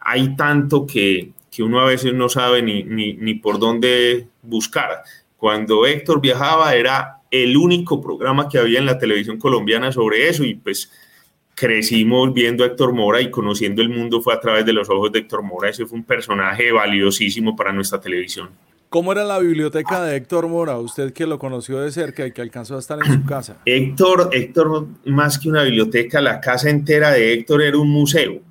hay 0.00 0.36
tanto 0.36 0.86
que, 0.86 1.32
que 1.50 1.62
uno 1.62 1.80
a 1.80 1.86
veces 1.86 2.14
no 2.14 2.28
sabe 2.28 2.62
ni, 2.62 2.82
ni, 2.82 3.34
por 3.34 3.58
dónde 3.58 4.28
buscar. 4.42 5.02
Cuando 5.36 5.86
Héctor 5.86 6.20
viajaba 6.20 6.74
era 6.74 7.18
el 7.30 7.56
único 7.56 8.00
programa 8.00 8.48
que 8.48 8.58
había 8.58 8.78
en 8.78 8.86
la 8.86 8.98
televisión 8.98 9.38
colombiana 9.38 9.90
sobre 9.90 10.28
eso 10.28 10.44
y 10.44 10.54
pues 10.54 10.90
crecimos 11.54 12.32
viendo 12.32 12.64
a 12.64 12.68
Héctor 12.68 12.92
Mora 12.92 13.20
y 13.20 13.30
conociendo 13.30 13.82
el 13.82 13.88
mundo 13.88 14.22
fue 14.22 14.34
a 14.34 14.40
través 14.40 14.64
de 14.64 14.72
los 14.72 14.88
ojos 14.88 15.12
de 15.12 15.20
Héctor 15.20 15.42
Mora. 15.42 15.70
Ese 15.70 15.86
fue 15.86 15.98
un 15.98 16.04
personaje 16.04 16.72
valiosísimo 16.72 17.56
para 17.56 17.72
nuestra 17.72 18.00
televisión. 18.00 18.50
¿Cómo 18.92 19.10
era 19.10 19.24
la 19.24 19.38
biblioteca 19.38 20.04
de 20.04 20.16
Héctor 20.16 20.48
Mora? 20.48 20.76
Usted 20.76 21.14
que 21.14 21.26
lo 21.26 21.38
conoció 21.38 21.80
de 21.80 21.90
cerca 21.90 22.26
y 22.26 22.32
que 22.32 22.42
alcanzó 22.42 22.76
a 22.76 22.78
estar 22.78 22.98
en 23.02 23.10
su 23.10 23.24
casa. 23.26 23.56
Héctor, 23.64 24.28
Héctor, 24.32 24.86
más 25.06 25.38
que 25.38 25.48
una 25.48 25.62
biblioteca, 25.62 26.20
la 26.20 26.40
casa 26.40 26.68
entera 26.68 27.10
de 27.10 27.32
Héctor 27.32 27.62
era 27.62 27.78
un 27.78 27.88
museo 27.88 28.42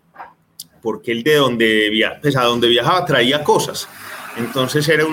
porque 0.81 1.11
él 1.11 1.21
de 1.23 1.35
donde, 1.35 2.17
pues 2.23 2.35
a 2.35 2.43
donde 2.45 2.67
viajaba 2.67 3.05
traía 3.05 3.43
cosas. 3.43 3.87
Entonces 4.35 4.89
era 4.89 5.05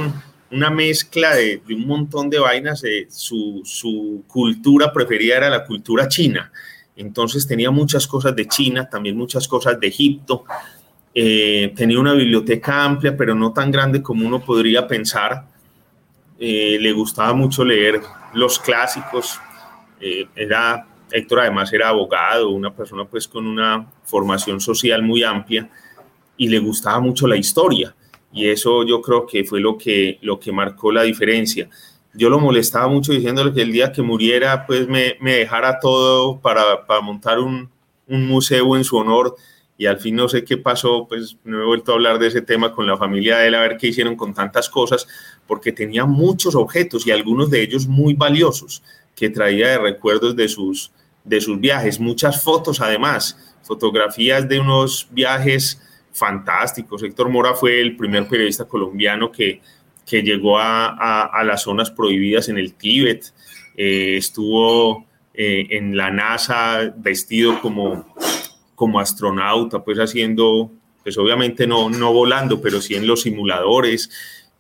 una 0.51 0.71
mezcla 0.71 1.35
de, 1.35 1.61
un 1.69 1.87
montón 1.87 2.31
de 2.31 2.39
vainas. 2.39 2.83
su, 3.11 4.25
cultura 4.27 4.93
preferida 4.93 5.37
era 5.37 5.51
la 5.51 5.67
cultura 5.67 6.09
china. 6.09 6.51
Entonces 6.97 7.47
tenía 7.47 7.71
muchas 7.71 8.07
cosas 8.07 8.35
de 8.35 8.49
China, 8.49 8.89
también 8.89 9.17
muchas 9.17 9.47
cosas 9.47 9.79
de 9.79 9.89
Egipto. 9.89 10.45
Eh, 11.15 11.73
tenía 11.75 11.99
una 11.99 12.13
biblioteca 12.15 12.85
amplia, 12.85 13.17
pero 13.17 13.35
no 13.35 13.53
tan 13.53 13.71
grande 13.71 14.03
como 14.03 14.27
uno 14.27 14.41
podría 14.41 14.87
pensar. 14.87 15.47
Eh, 16.39 16.79
le 16.81 16.93
gustaba 16.93 17.33
mucho 17.35 17.65
leer 17.65 18.01
los 18.35 18.59
clásicos. 18.59 19.41
Eh, 20.01 20.27
era 20.37 20.87
Héctor 21.11 21.41
además 21.41 21.73
era 21.73 21.89
abogado, 21.89 22.51
una 22.51 22.73
persona 22.75 23.05
pues 23.05 23.27
con 23.27 23.47
una 23.47 23.87
formación 24.05 24.61
social 24.61 25.03
muy 25.03 25.23
amplia 25.23 25.69
y 26.37 26.49
le 26.49 26.59
gustaba 26.59 27.01
mucho 27.01 27.27
la 27.27 27.37
historia 27.37 27.95
y 28.33 28.49
eso 28.49 28.85
yo 28.85 29.01
creo 29.01 29.27
que 29.27 29.45
fue 29.45 29.61
lo 29.61 29.79
que, 29.79 30.19
lo 30.23 30.39
que 30.39 30.53
marcó 30.53 30.93
la 30.93 31.03
diferencia. 31.03 31.69
Yo 32.15 32.31
lo 32.31 32.39
molestaba 32.39 32.89
mucho 32.89 33.13
diciéndole 33.13 33.53
que 33.53 33.63
el 33.63 33.73
día 33.73 33.93
que 33.93 34.03
muriera 34.03 34.67
pues 34.67 34.89
me, 34.89 35.17
me 35.21 35.35
dejara 35.35 35.79
todo 35.79 36.39
para, 36.41 36.87
para 36.87 37.01
montar 37.01 37.39
un, 37.39 37.71
un, 38.07 38.27
museo 38.27 38.77
en 38.77 38.85
su 38.85 38.97
honor 38.97 39.37
y 39.79 39.87
al 39.87 40.01
fin 40.01 40.17
no 40.17 40.29
sé 40.29 40.45
qué 40.45 40.57
pasó, 40.57 41.07
pues 41.09 41.39
no 41.45 41.63
he 41.63 41.65
vuelto 41.65 41.93
a 41.93 41.95
hablar 41.95 42.19
de 42.19 42.27
ese 42.27 42.43
tema 42.43 42.73
con 42.73 42.87
la 42.87 42.97
familia 42.97 43.39
de 43.39 43.47
él 43.47 43.55
a 43.55 43.61
ver 43.61 43.77
qué 43.77 43.87
hicieron 43.87 44.17
con 44.17 44.35
tantas 44.35 44.69
cosas, 44.69 45.07
porque 45.47 45.71
tenía 45.71 46.05
muchos 46.05 46.57
objetos 46.57 47.07
y 47.07 47.13
algunos 47.13 47.49
de 47.49 47.63
ellos 47.63 47.87
muy 47.87 48.15
valiosos 48.15 48.83
que 49.15 49.31
traía 49.31 49.69
de 49.69 49.79
recuerdos 49.79 50.35
de 50.35 50.49
sus, 50.49 50.91
de 51.25 51.41
sus 51.41 51.61
viajes, 51.61 52.01
muchas 52.01 52.43
fotos 52.43 52.81
además, 52.81 53.39
fotografías 53.63 54.49
de 54.49 54.59
unos 54.59 55.07
viajes 55.13 55.81
fantásticos. 56.13 57.03
Héctor 57.05 57.29
Mora 57.29 57.55
fue 57.55 57.81
el 57.81 57.97
primer 57.97 58.27
periodista 58.27 58.65
colombiano 58.65 59.31
que, 59.31 59.61
que 60.05 60.23
llegó 60.23 60.59
a, 60.59 61.23
a, 61.27 61.45
las 61.45 61.63
zonas 61.63 61.91
prohibidas 61.93 62.49
en 62.49 62.59
el 62.59 62.75
Tíbet, 62.75 63.33
eh, 63.77 64.17
estuvo 64.17 65.07
eh, 65.35 65.69
en 65.71 65.97
la 65.97 66.11
NASA 66.11 66.93
vestido 66.97 67.61
como, 67.61 68.13
como 68.79 69.01
astronauta, 69.01 69.83
pues 69.83 69.99
haciendo, 69.99 70.71
pues 71.03 71.19
obviamente 71.19 71.67
no, 71.67 71.91
no 71.91 72.13
volando, 72.13 72.61
pero 72.61 72.81
sí 72.81 72.95
en 72.95 73.09
los 73.09 73.23
simuladores 73.23 74.09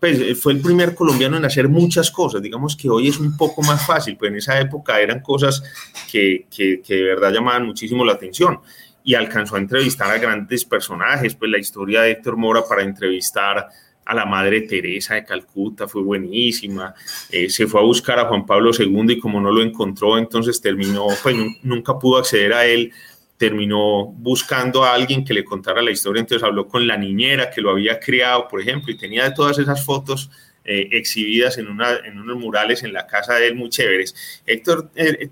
pues 0.00 0.20
eh, 0.20 0.34
fue 0.34 0.52
el 0.52 0.60
primer 0.60 0.94
colombiano 0.94 1.36
en 1.36 1.44
hacer 1.44 1.68
muchas 1.68 2.10
cosas. 2.10 2.42
Digamos 2.42 2.76
que 2.76 2.88
hoy 2.88 3.08
es 3.08 3.18
un 3.18 3.36
poco 3.36 3.62
más 3.62 3.86
fácil, 3.86 4.16
pero 4.18 4.32
en 4.32 4.38
esa 4.38 4.58
época 4.60 5.00
eran 5.00 5.20
cosas 5.20 5.62
que, 6.10 6.46
que, 6.54 6.80
que, 6.82 6.94
de 6.96 7.02
verdad 7.02 7.32
llamaban 7.32 7.66
muchísimo 7.66 8.04
la 8.04 8.14
atención. 8.14 8.60
Y 9.04 9.14
alcanzó 9.14 9.56
a 9.56 9.58
entrevistar 9.58 10.10
a 10.10 10.18
grandes 10.18 10.64
personajes, 10.64 11.34
pues 11.34 11.50
la 11.50 11.58
historia 11.58 12.02
de 12.02 12.12
Héctor 12.12 12.36
Mora 12.36 12.62
para 12.68 12.82
entrevistar 12.82 13.68
a 14.04 14.14
la 14.14 14.24
Madre 14.24 14.62
Teresa 14.62 15.14
de 15.14 15.24
Calcuta 15.24 15.86
fue 15.86 16.02
buenísima. 16.02 16.94
Eh, 17.30 17.48
se 17.48 17.66
fue 17.66 17.80
a 17.80 17.84
buscar 17.84 18.18
a 18.18 18.26
Juan 18.26 18.46
Pablo 18.46 18.70
II 18.76 19.04
y 19.08 19.18
como 19.18 19.40
no 19.40 19.52
lo 19.52 19.62
encontró, 19.62 20.18
entonces 20.18 20.60
terminó, 20.60 21.06
pues 21.22 21.36
nunca 21.62 21.98
pudo 21.98 22.18
acceder 22.18 22.52
a 22.54 22.66
él 22.66 22.92
terminó 23.39 24.05
buscando 24.05 24.84
a 24.84 24.93
alguien 24.93 25.24
que 25.24 25.32
le 25.32 25.45
contara 25.45 25.80
la 25.80 25.93
historia, 25.93 26.20
entonces 26.20 26.45
habló 26.47 26.66
con 26.66 26.86
la 26.86 26.97
niñera 26.97 27.51
que 27.51 27.61
lo 27.61 27.70
había 27.70 27.99
criado, 28.01 28.49
por 28.49 28.61
ejemplo, 28.61 28.93
y 28.93 28.99
tenía 28.99 29.32
todas 29.32 29.59
esas 29.59 29.84
fotos 29.84 30.28
eh, 30.64 30.89
exhibidas 30.93 31.57
en, 31.57 31.68
unos 31.68 32.36
murales 32.36 32.82
en 32.82 32.93
la 32.93 33.07
casa 33.07 33.34
de 33.34 33.47
él 33.47 33.55
muy 33.55 33.70
chéveres. 33.70 34.43
Héctor, 34.45 34.91
eh, 34.97 35.30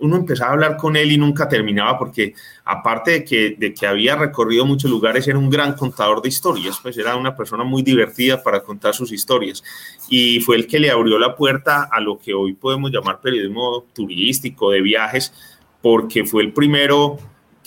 uno 0.00 0.16
empezaba 0.16 0.50
a 0.50 0.54
hablar 0.54 0.76
con 0.76 0.96
él 0.96 1.10
y 1.10 1.18
nunca 1.18 1.48
terminaba 1.48 1.98
porque 1.98 2.32
aparte 2.64 3.10
de 3.10 3.24
que, 3.24 3.56
de 3.58 3.74
que 3.74 3.86
había 3.86 4.14
recorrido 4.14 4.64
muchos 4.64 4.90
lugares, 4.90 5.26
era 5.26 5.36
un 5.36 5.50
gran 5.50 5.74
contador 5.74 6.22
de 6.22 6.28
historias, 6.28 6.78
pues 6.80 6.96
era 6.96 7.16
una 7.16 7.36
persona 7.36 7.64
muy 7.64 7.82
divertida 7.82 8.42
para 8.42 8.62
contar 8.62 8.94
sus 8.94 9.10
historias 9.10 9.64
y 10.08 10.40
fue 10.40 10.56
el 10.56 10.66
que 10.68 10.78
le 10.78 10.90
abrió 10.90 11.18
la 11.18 11.34
puerta 11.34 11.88
a 11.90 12.00
lo 12.00 12.18
que 12.18 12.34
hoy 12.34 12.54
podemos 12.54 12.90
llamar 12.90 13.20
periodismo 13.20 13.86
turístico, 13.92 14.70
de 14.70 14.80
viajes, 14.80 15.32
porque 15.82 16.24
fue 16.24 16.42
el 16.42 16.52
primero 16.52 17.18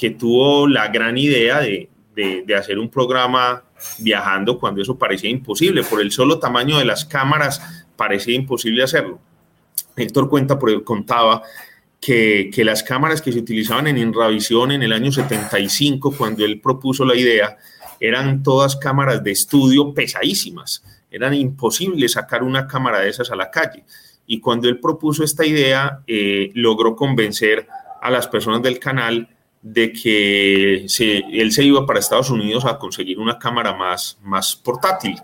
que 0.02 0.10
tuvo 0.10 0.68
la 0.68 0.88
gran 0.88 1.16
idea 1.16 1.60
de, 1.60 1.88
de, 2.16 2.56
hacer 2.56 2.80
un 2.80 2.89
programa 2.89 3.64
viajando 3.99 4.58
cuando 4.58 4.82
eso 4.82 4.97
parecía 4.97 5.30
imposible. 5.30 5.84
Por 5.84 6.02
el 6.02 6.12
solo 6.12 6.39
tamaño 6.39 6.80
de 6.80 6.86
las 6.86 7.06
cámaras 7.06 7.86
parecía 7.95 8.34
imposible 8.34 8.82
hacerlo. 8.82 9.20
Héctor 9.95 10.28
cuenta, 10.28 10.58
contaba 10.84 11.43
que, 11.99 12.49
que, 12.52 12.66
las 12.66 12.82
cámaras 12.82 13.22
que 13.22 13.32
se 13.32 13.38
utilizaban 13.38 13.86
en 13.86 13.99
Inravisión 13.99 14.72
en 14.72 14.82
el 14.82 14.91
año 14.91 15.12
75, 15.12 16.16
cuando 16.18 16.43
él 16.45 16.60
propuso 16.60 17.06
la 17.06 17.16
idea, 17.16 17.58
eran 17.99 18.41
todas 18.41 18.78
cámaras 18.78 19.24
de 19.24 19.30
estudio 19.30 19.93
pesadísimas. 19.93 20.84
Eran 21.12 21.36
imposibles 21.36 22.14
sacar 22.14 22.41
una 22.41 22.66
cámara 22.66 23.02
de 23.02 23.10
esas 23.10 23.30
a 23.30 23.36
la 23.36 23.52
calle. 23.52 23.84
Y 24.26 24.39
cuando 24.39 24.68
él 24.68 24.80
propuso 24.80 25.24
esta 25.24 25.45
idea, 25.45 25.99
eh, 26.08 26.49
logró 26.56 26.95
convencer 26.95 27.68
a 28.02 28.10
las 28.10 28.28
personas 28.28 28.64
del 28.64 28.80
canal 28.80 29.30
de 29.62 29.93
que 29.93 30.86
él 30.86 31.51
se 31.51 31.64
iba 31.64 31.86
para 31.86 31.99
Estados 31.99 32.30
Unidos 32.30 32.66
a 32.66 32.78
conseguir 32.78 33.20
una 33.20 33.38
cámara 33.38 33.74
más, 33.74 34.18
más 34.24 34.55
portátil. 34.55 35.16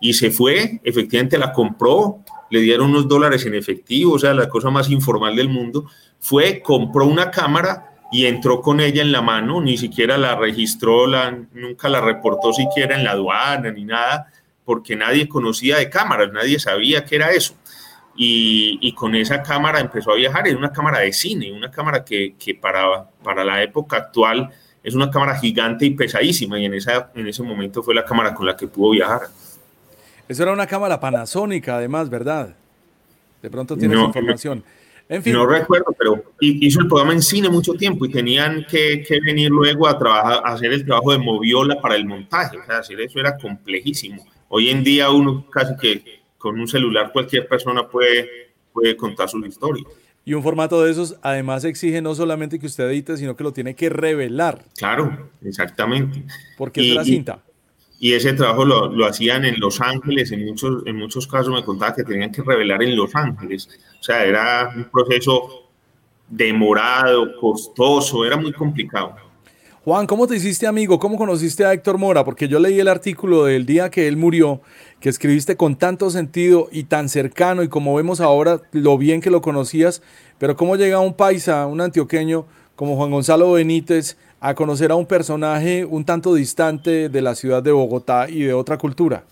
Y 0.00 0.12
se 0.12 0.30
fue, 0.30 0.80
efectivamente 0.84 1.38
la 1.38 1.52
compró, 1.52 2.18
le 2.50 2.60
dieron 2.60 2.90
unos 2.90 3.08
dólares 3.08 3.44
en 3.46 3.54
efectivo, 3.54 4.14
o 4.14 4.18
sea, 4.18 4.34
la 4.34 4.48
cosa 4.48 4.70
más 4.70 4.90
informal 4.90 5.36
del 5.36 5.48
mundo, 5.48 5.86
fue, 6.20 6.60
compró 6.62 7.06
una 7.06 7.30
cámara 7.30 7.94
y 8.12 8.26
entró 8.26 8.60
con 8.60 8.80
ella 8.80 9.02
en 9.02 9.12
la 9.12 9.22
mano, 9.22 9.60
ni 9.60 9.76
siquiera 9.76 10.16
la 10.16 10.36
registró, 10.36 11.06
la, 11.06 11.30
nunca 11.52 11.88
la 11.88 12.00
reportó 12.00 12.52
siquiera 12.52 12.96
en 12.96 13.04
la 13.04 13.12
aduana 13.12 13.70
ni 13.70 13.84
nada, 13.84 14.30
porque 14.64 14.96
nadie 14.96 15.28
conocía 15.28 15.78
de 15.78 15.90
cámaras, 15.90 16.32
nadie 16.32 16.58
sabía 16.58 17.04
qué 17.04 17.16
era 17.16 17.30
eso 17.30 17.54
y, 18.20 18.92
con 18.94 19.14
esa 19.14 19.42
cámara 19.42 19.78
empezó 19.78 20.10
a 20.12 20.16
viajar. 20.16 20.48
Es 20.48 20.56
una 20.56 20.72
cámara 20.72 20.98
de 20.98 21.12
cine, 21.12 21.52
una 21.52 21.70
cámara 21.70 22.04
que, 22.04 22.34
que, 22.36 22.54
para, 22.54 23.08
para 23.22 23.44
la 23.44 23.62
época 23.62 23.96
actual 23.96 24.50
es 24.82 24.94
una 24.94 25.10
cámara 25.10 25.38
gigante 25.38 25.86
y 25.86 25.90
pesadísima 25.90 26.58
y 26.58 26.64
en, 26.64 26.74
esa, 26.74 27.10
en 27.14 27.28
ese 27.28 27.42
momento 27.42 27.82
fue 27.82 27.94
la 27.94 28.04
cámara 28.04 28.34
con 28.34 28.46
la 28.46 28.56
que 28.56 28.66
pudo 28.66 28.90
viajar. 28.90 29.22
Eso 30.28 30.42
era 30.42 30.52
una 30.52 30.66
cámara 30.66 30.98
panasónica 30.98 31.76
además, 31.76 32.10
¿verdad? 32.10 32.54
De 33.40 33.50
pronto 33.50 33.76
tienes 33.76 33.98
información. 33.98 34.64
En 35.08 35.22
fin. 35.22 35.32
No 35.32 35.46
recuerdo, 35.46 35.94
pero 35.98 36.22
hizo 36.40 36.80
el 36.80 36.88
programa 36.88 37.14
en 37.14 37.22
cine 37.22 37.48
mucho 37.48 37.72
tiempo 37.74 38.04
y 38.04 38.10
tenían 38.10 38.66
que, 38.68 39.02
que, 39.06 39.20
venir 39.20 39.50
luego 39.50 39.86
a, 39.86 39.98
trabajar, 39.98 40.42
a 40.44 40.52
hacer 40.52 40.72
el 40.72 40.84
trabajo 40.84 41.12
de 41.12 41.18
moviola 41.18 41.80
para 41.80 41.94
el 41.94 42.04
montaje. 42.04 42.58
O 42.58 42.64
sea, 42.66 42.78
hacer 42.78 43.00
eso 43.00 43.18
era 43.18 43.36
complejísimo. 43.38 44.26
Hoy 44.48 44.68
en 44.68 44.84
día 44.84 45.10
uno 45.10 45.46
casi 45.50 45.76
que 45.76 46.17
con 46.38 46.58
un 46.58 46.68
celular 46.68 47.10
cualquier 47.12 47.46
persona 47.46 47.86
puede, 47.88 48.52
puede 48.72 48.96
contar 48.96 49.28
su 49.28 49.38
historia. 49.44 49.84
Y 50.24 50.34
un 50.34 50.42
formato 50.42 50.82
de 50.82 50.90
esos 50.90 51.16
además 51.22 51.64
exige 51.64 52.02
no 52.02 52.14
solamente 52.14 52.58
que 52.58 52.66
usted 52.66 52.84
edite, 52.84 53.16
sino 53.16 53.34
que 53.34 53.44
lo 53.44 53.52
tiene 53.52 53.74
que 53.74 53.88
revelar. 53.88 54.64
Claro, 54.76 55.30
exactamente. 55.42 56.22
Porque 56.56 56.80
es 56.86 56.94
la 56.94 57.04
cinta. 57.04 57.42
Y, 57.98 58.12
ese 58.12 58.34
trabajo 58.34 58.64
lo, 58.64 58.92
lo, 58.92 59.06
hacían 59.06 59.44
en 59.44 59.58
Los 59.58 59.80
Ángeles, 59.80 60.30
en 60.30 60.44
muchos, 60.44 60.82
en 60.86 60.96
muchos 60.96 61.26
casos 61.26 61.52
me 61.52 61.64
contaba 61.64 61.94
que 61.94 62.04
tenían 62.04 62.30
que 62.30 62.42
revelar 62.42 62.82
en 62.82 62.94
Los 62.94 63.14
Ángeles. 63.16 63.68
O 63.98 64.02
sea, 64.02 64.24
era 64.24 64.72
un 64.76 64.84
proceso 64.84 65.70
demorado, 66.28 67.34
costoso, 67.40 68.24
era 68.24 68.36
muy 68.36 68.52
complicado. 68.52 69.16
Juan, 69.88 70.06
¿cómo 70.06 70.26
te 70.26 70.36
hiciste 70.36 70.66
amigo? 70.66 70.98
¿Cómo 70.98 71.16
conociste 71.16 71.64
a 71.64 71.72
Héctor 71.72 71.96
Mora? 71.96 72.22
Porque 72.22 72.46
yo 72.46 72.58
leí 72.58 72.78
el 72.78 72.88
artículo 72.88 73.46
del 73.46 73.64
día 73.64 73.88
que 73.88 74.06
él 74.06 74.18
murió, 74.18 74.60
que 75.00 75.08
escribiste 75.08 75.56
con 75.56 75.76
tanto 75.76 76.10
sentido 76.10 76.68
y 76.70 76.84
tan 76.84 77.08
cercano, 77.08 77.62
y 77.62 77.68
como 77.68 77.94
vemos 77.94 78.20
ahora, 78.20 78.60
lo 78.72 78.98
bien 78.98 79.22
que 79.22 79.30
lo 79.30 79.40
conocías, 79.40 80.02
pero 80.36 80.56
¿cómo 80.56 80.76
llega 80.76 81.00
un 81.00 81.14
paisa, 81.14 81.66
un 81.66 81.80
antioqueño 81.80 82.44
como 82.76 82.96
Juan 82.96 83.10
Gonzalo 83.10 83.50
Benítez, 83.52 84.18
a 84.40 84.54
conocer 84.54 84.90
a 84.90 84.94
un 84.94 85.06
personaje 85.06 85.86
un 85.86 86.04
tanto 86.04 86.34
distante 86.34 87.08
de 87.08 87.22
la 87.22 87.34
ciudad 87.34 87.62
de 87.62 87.72
Bogotá 87.72 88.28
y 88.28 88.42
de 88.42 88.52
otra 88.52 88.76
cultura? 88.76 89.24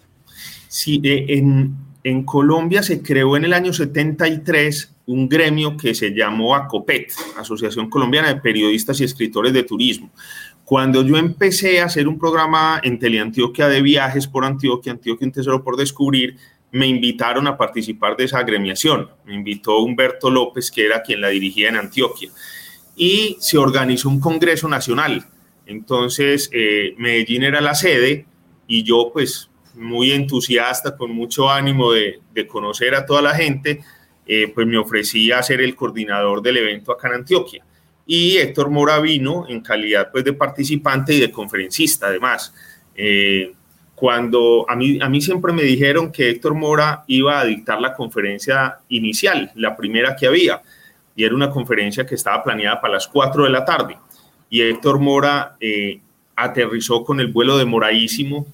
Sí, 0.69 1.03
en, 1.05 1.77
en 2.03 2.23
Colombia 2.23 2.83
se 2.83 3.03
creó 3.03 3.37
en 3.37 3.45
el 3.45 3.53
año 3.53 3.75
73 3.75 4.97
un 5.07 5.29
gremio 5.29 5.77
que 5.77 5.95
se 5.95 6.11
llamó 6.11 6.55
ACOPET, 6.55 7.13
Asociación 7.39 7.89
Colombiana 7.89 8.29
de 8.29 8.41
Periodistas 8.41 9.01
y 9.01 9.05
Escritores 9.05 9.53
de 9.53 9.63
Turismo. 9.63 10.11
Cuando 10.67 11.05
yo 11.05 11.17
empecé 11.17 11.81
a 11.81 11.85
hacer 11.85 12.09
un 12.09 12.19
programa 12.19 12.81
en 12.83 12.99
Teleantioquia 12.99 13.69
de 13.69 13.81
viajes 13.83 14.27
por 14.27 14.45
Antioquia, 14.45 14.91
Antioquia 14.91 15.25
un 15.25 15.33
tesoro 15.33 15.63
por 15.63 15.77
descubrir, 15.77 16.39
me 16.73 16.89
invitaron 16.89 17.47
a 17.47 17.57
participar 17.57 18.17
de 18.17 18.25
esa 18.25 18.41
agremiación. 18.41 19.09
Me 19.25 19.35
invitó 19.35 19.79
Humberto 19.79 20.29
López, 20.29 20.73
que 20.73 20.85
era 20.85 21.05
quien 21.05 21.21
la 21.21 21.29
dirigía 21.29 21.69
en 21.69 21.77
Antioquia. 21.77 22.31
Y 22.97 23.37
se 23.39 23.59
organizó 23.59 24.09
un 24.09 24.19
congreso 24.19 24.67
nacional. 24.67 25.25
Entonces, 25.67 26.51
eh, 26.53 26.97
Medellín 26.99 27.45
era 27.45 27.61
la 27.61 27.77
sede 27.77 28.27
y 28.67 28.83
yo, 28.83 29.11
pues, 29.13 29.49
muy 29.77 30.11
entusiasta, 30.11 30.97
con 30.97 31.13
mucho 31.13 31.49
ánimo 31.49 31.93
de, 31.93 32.19
conocer 32.49 32.97
a 32.97 33.07
toda 33.07 33.23
la 33.23 33.37
gente, 33.37 33.85
eh, 34.27 34.51
pues 34.53 34.67
me 34.67 34.79
ofrecí 34.79 35.31
a 35.31 35.45
ser 35.45 35.61
el 35.61 35.77
coordinador 35.77 36.43
del 36.43 36.57
evento 36.57 36.91
acá 36.91 37.07
en 37.07 37.15
Antioquia. 37.15 37.65
Y 38.07 38.37
Héctor 38.37 38.71
Mora 38.71 39.01
vino 39.01 39.47
en 39.49 39.61
calidad 39.61 40.11
pues, 40.13 40.25
de 40.25 40.33
participante 40.33 41.15
y 41.15 41.21
de 41.21 41.31
conferencista 41.31 42.07
además. 42.07 42.55
Eh, 42.95 43.53
cuando 43.95 44.67
a 44.69 44.77
mí, 44.77 44.99
a 45.01 45.09
mí 45.09 45.21
siempre 45.21 45.53
me 45.53 45.63
dijeron 45.63 46.13
que 46.13 46.31
Héctor 46.31 46.55
Mora 46.55 47.05
iba 47.09 47.41
a 47.41 47.45
dictar 47.45 47.81
la 47.81 47.95
conferencia 47.95 48.79
inicial, 48.91 49.51
la 49.55 49.75
primera 49.75 50.15
que 50.15 50.27
había, 50.27 50.63
y 51.17 51.25
era 51.25 51.35
una 51.35 51.51
conferencia 51.51 52.07
que 52.07 52.15
estaba 52.15 52.45
planeada 52.45 52.81
para 52.81 52.95
las 52.95 53.09
4 53.09 53.45
de 53.45 53.51
la 53.51 53.65
tarde. 53.65 53.97
Y 54.51 54.61
Héctor 54.61 55.01
Mora 55.01 55.57
eh, 55.59 56.01
aterrizó 56.37 57.03
con 57.03 57.21
el 57.21 57.29
vuelo 57.29 57.57
demoradísimo, 57.57 58.47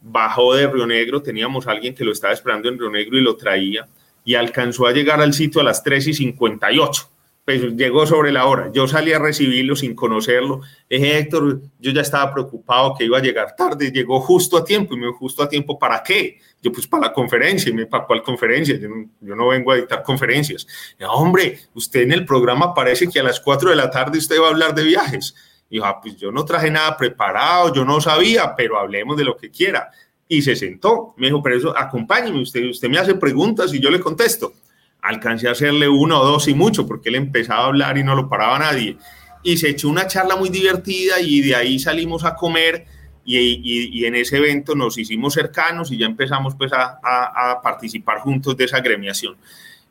bajó 0.00 0.54
de 0.54 0.68
Río 0.68 0.86
Negro, 0.86 1.20
teníamos 1.20 1.66
a 1.66 1.72
alguien 1.72 1.94
que 1.94 2.04
lo 2.04 2.12
estaba 2.12 2.32
esperando 2.32 2.68
en 2.68 2.78
Río 2.78 2.90
Negro 2.90 3.18
y 3.18 3.22
lo 3.22 3.36
traía 3.36 3.86
y 4.24 4.34
alcanzó 4.34 4.86
a 4.86 4.92
llegar 4.92 5.20
al 5.20 5.34
sitio 5.34 5.60
a 5.60 5.64
las 5.64 5.82
3 5.82 6.08
y 6.08 6.14
58. 6.14 7.10
Pues 7.46 7.62
llegó 7.76 8.04
sobre 8.06 8.32
la 8.32 8.46
hora. 8.46 8.72
Yo 8.72 8.88
salí 8.88 9.12
a 9.12 9.20
recibirlo 9.20 9.76
sin 9.76 9.94
conocerlo. 9.94 10.62
Dije, 10.90 11.16
Héctor, 11.16 11.60
yo 11.78 11.92
ya 11.92 12.00
estaba 12.00 12.32
preocupado 12.32 12.96
que 12.98 13.04
iba 13.04 13.18
a 13.18 13.22
llegar 13.22 13.54
tarde. 13.54 13.92
Llegó 13.92 14.20
justo 14.20 14.56
a 14.56 14.64
tiempo. 14.64 14.94
Y 14.94 14.96
me 14.96 15.06
dijo, 15.06 15.18
¿justo 15.18 15.44
a 15.44 15.48
tiempo 15.48 15.78
para 15.78 16.02
qué? 16.02 16.40
Yo, 16.60 16.72
pues 16.72 16.88
para 16.88 17.06
la 17.06 17.12
conferencia. 17.12 17.70
Y 17.70 17.72
me 17.72 17.86
¿para 17.86 18.04
cuál 18.04 18.24
conferencia? 18.24 18.76
Yo 18.76 18.88
no, 18.88 19.08
yo 19.20 19.36
no 19.36 19.46
vengo 19.46 19.70
a 19.70 19.76
dictar 19.76 20.02
conferencias. 20.02 20.66
hombre, 21.08 21.60
usted 21.74 22.00
en 22.00 22.10
el 22.10 22.24
programa 22.24 22.74
parece 22.74 23.08
que 23.08 23.20
a 23.20 23.22
las 23.22 23.38
4 23.38 23.70
de 23.70 23.76
la 23.76 23.92
tarde 23.92 24.18
usted 24.18 24.40
va 24.40 24.46
a 24.46 24.50
hablar 24.50 24.74
de 24.74 24.82
viajes. 24.82 25.36
Y 25.70 25.76
dijo, 25.76 25.86
ah, 25.86 26.00
pues 26.00 26.16
yo 26.16 26.32
no 26.32 26.44
traje 26.44 26.68
nada 26.68 26.96
preparado, 26.96 27.72
yo 27.72 27.84
no 27.84 28.00
sabía, 28.00 28.56
pero 28.56 28.76
hablemos 28.76 29.16
de 29.16 29.22
lo 29.22 29.36
que 29.36 29.52
quiera 29.52 29.92
y 30.26 30.42
se 30.42 30.56
sentó. 30.56 31.14
Me 31.16 31.28
dijo, 31.28 31.40
pero 31.42 31.56
eso, 31.56 31.78
acompáñeme, 31.78 32.40
usted, 32.40 32.68
usted 32.68 32.88
me 32.88 32.98
hace 32.98 33.14
preguntas 33.14 33.72
y 33.72 33.78
yo 33.78 33.90
le 33.90 34.00
contesto. 34.00 34.52
Alcancé 35.08 35.48
a 35.48 35.52
hacerle 35.52 35.88
uno 35.88 36.20
o 36.20 36.24
dos 36.24 36.48
y 36.48 36.54
mucho, 36.54 36.86
porque 36.86 37.08
él 37.08 37.16
empezaba 37.16 37.64
a 37.64 37.66
hablar 37.66 37.98
y 37.98 38.04
no 38.04 38.14
lo 38.14 38.28
paraba 38.28 38.58
nadie. 38.58 38.96
Y 39.42 39.56
se 39.56 39.70
echó 39.70 39.88
una 39.88 40.06
charla 40.06 40.36
muy 40.36 40.48
divertida 40.48 41.20
y 41.20 41.40
de 41.40 41.54
ahí 41.54 41.78
salimos 41.78 42.24
a 42.24 42.34
comer 42.34 42.86
y, 43.24 43.98
y, 43.98 44.04
en 44.04 44.14
ese 44.14 44.36
evento 44.36 44.76
nos 44.76 44.98
hicimos 44.98 45.34
cercanos 45.34 45.90
y 45.90 45.98
ya 45.98 46.06
empezamos 46.06 46.54
pues 46.54 46.72
a, 46.72 47.00
a, 47.02 47.60
participar 47.60 48.20
juntos 48.20 48.56
de 48.56 48.64
esa 48.64 48.76
agremiación. 48.76 49.36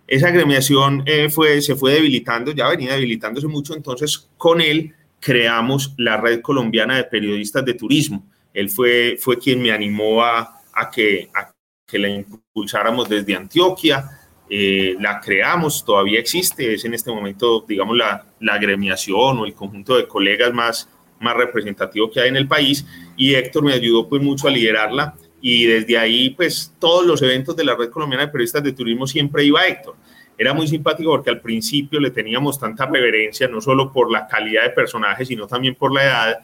Esa 0.08 0.30
agremiación 0.30 1.04
eh, 1.06 1.30
fue, 1.30 1.62
se 1.62 1.76
fue 1.76 1.94
debilitando, 1.94 2.54
ya 2.54 2.70
venía 2.70 2.94
debilitándose 2.94 3.48
mucho, 3.48 3.76
entonces 3.76 4.30
con 4.38 4.62
él 4.62 4.94
creamos 5.20 5.94
la 5.98 6.16
Red 6.16 6.42
Colombiana 6.42 6.96
de 6.96 7.04
Periodistas 7.04 7.66
de 7.66 7.74
Turismo 7.74 8.26
él 8.56 8.70
fue, 8.70 9.18
fue 9.20 9.38
quien 9.38 9.62
me 9.62 9.72
animó 9.72 10.24
a, 10.24 10.62
a 10.74 10.90
que, 10.90 11.30
a 11.36 11.52
que 11.86 12.00
la 12.00 12.08
impulsáramos 12.08 13.08
desde 13.08 13.36
Antioquia. 13.36 14.10
Eh, 14.50 14.96
la 15.00 15.20
creamos, 15.20 15.84
todavía 15.84 16.20
existe, 16.20 16.74
es 16.74 16.86
en 16.86 16.94
este 16.94 17.12
momento, 17.12 17.66
digamos, 17.68 17.98
la, 17.98 18.26
la 18.40 18.54
agremiación 18.54 19.40
o 19.40 19.46
el 19.46 19.54
conjunto 19.54 19.98
de 19.98 20.08
colegas 20.08 20.54
más, 20.54 20.88
más 21.20 21.36
representativo 21.36 22.12
que 22.12 22.22
hay 22.22 22.30
en 22.30 22.36
el 22.36 22.48
país 22.48 22.86
y 23.18 23.34
Héctor 23.34 23.64
me 23.64 23.74
ayudó 23.74 24.08
pues 24.08 24.22
mucho 24.22 24.48
a 24.48 24.52
liderarla 24.52 25.16
y 25.42 25.66
desde 25.66 25.98
ahí 25.98 26.30
pues 26.32 26.74
todos 26.80 27.06
los 27.06 27.22
eventos 27.22 27.56
de 27.56 27.64
la 27.64 27.76
Red 27.76 27.90
Colombiana 27.90 28.26
de 28.26 28.32
Periodistas 28.32 28.64
de 28.64 28.74
Turismo 28.74 29.08
siempre 29.08 29.44
iba 29.44 29.66
Héctor. 29.66 29.96
Era 30.38 30.54
muy 30.54 30.68
simpático 30.68 31.12
porque 31.12 31.30
al 31.30 31.40
principio 31.40 32.00
le 32.00 32.12
teníamos 32.12 32.60
tanta 32.60 32.86
reverencia, 32.86 33.48
no 33.48 33.62
solo 33.62 33.92
por 33.92 34.12
la 34.12 34.28
calidad 34.28 34.64
de 34.64 34.72
personaje, 34.72 35.26
sino 35.26 35.48
también 35.48 35.76
por 35.76 35.94
la 35.94 36.04
edad, 36.04 36.40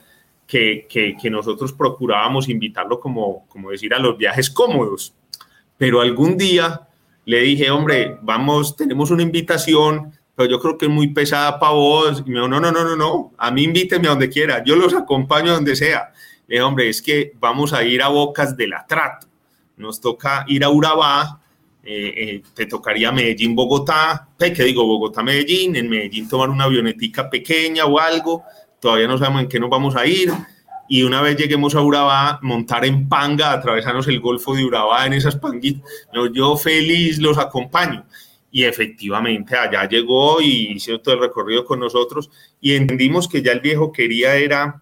que, 0.47 0.85
que, 0.89 1.29
nosotros 1.29 1.71
procurábamos 1.71 2.49
invitarlo 2.49 2.99
como, 2.99 3.47
como 3.47 3.71
decir, 3.71 3.93
a 3.93 3.99
los 3.99 4.17
viajes 4.17 4.49
cómodos. 4.49 5.13
Pero 5.77 6.01
algún 6.01 6.37
día 6.37 6.81
le 7.25 7.39
dije, 7.41 7.69
hombre, 7.69 8.17
vamos, 8.21 8.75
tenemos 8.75 9.11
una 9.11 9.23
invitación, 9.23 10.11
pero 10.35 10.49
yo 10.49 10.59
creo 10.59 10.77
que 10.77 10.85
es 10.85 10.91
muy 10.91 11.09
pesada 11.09 11.59
para 11.59 11.73
vos. 11.73 12.23
Y 12.25 12.29
me 12.29 12.35
dijo, 12.35 12.47
no, 12.47 12.59
no, 12.59 12.71
no, 12.71 12.83
no, 12.83 12.95
no, 12.95 13.31
a 13.37 13.51
mí 13.51 13.63
invíteme 13.63 14.07
a 14.07 14.11
donde 14.11 14.29
quiera, 14.29 14.63
yo 14.63 14.75
los 14.75 14.93
acompaño 14.93 15.51
a 15.51 15.55
donde 15.55 15.75
sea. 15.75 16.11
Le 16.47 16.55
dije, 16.55 16.63
hombre, 16.63 16.89
es 16.89 17.01
que 17.01 17.33
vamos 17.39 17.73
a 17.73 17.83
ir 17.83 18.01
a 18.01 18.07
Bocas 18.09 18.57
de 18.57 18.67
la 18.67 18.85
Trato, 18.85 19.27
nos 19.77 20.01
toca 20.01 20.45
ir 20.47 20.63
a 20.63 20.69
Urabá, 20.69 21.41
eh, 21.83 22.13
eh, 22.15 22.43
te 22.53 22.67
tocaría 22.67 23.11
Medellín, 23.11 23.55
Bogotá, 23.55 24.27
¿qué 24.37 24.51
digo? 24.51 24.85
Bogotá, 24.85 25.23
Medellín, 25.23 25.75
en 25.75 25.89
Medellín 25.89 26.27
tomar 26.27 26.49
una 26.49 26.65
avionetica 26.65 27.29
pequeña 27.29 27.85
o 27.85 27.99
algo, 27.99 28.43
todavía 28.79 29.07
no 29.07 29.17
sabemos 29.17 29.43
en 29.43 29.47
qué 29.47 29.59
nos 29.59 29.69
vamos 29.69 29.95
a 29.95 30.05
ir. 30.05 30.31
Y 30.93 31.03
una 31.03 31.21
vez 31.21 31.37
lleguemos 31.37 31.73
a 31.73 31.81
Urabá, 31.81 32.37
montar 32.41 32.83
en 32.83 33.07
panga, 33.07 33.53
atravesarnos 33.53 34.09
el 34.09 34.19
Golfo 34.19 34.53
de 34.53 34.65
Urabá 34.65 35.05
en 35.05 35.13
esas 35.13 35.37
panguitas. 35.37 35.89
Yo 36.33 36.57
feliz 36.57 37.17
los 37.17 37.37
acompaño. 37.37 38.03
Y 38.51 38.65
efectivamente 38.65 39.55
allá 39.55 39.87
llegó 39.87 40.41
y 40.41 40.73
hizo 40.73 40.99
todo 40.99 41.15
el 41.15 41.21
recorrido 41.21 41.63
con 41.63 41.79
nosotros 41.79 42.29
y 42.59 42.73
entendimos 42.73 43.29
que 43.29 43.41
ya 43.41 43.53
el 43.53 43.61
viejo 43.61 43.93
quería 43.93 44.35
era 44.35 44.81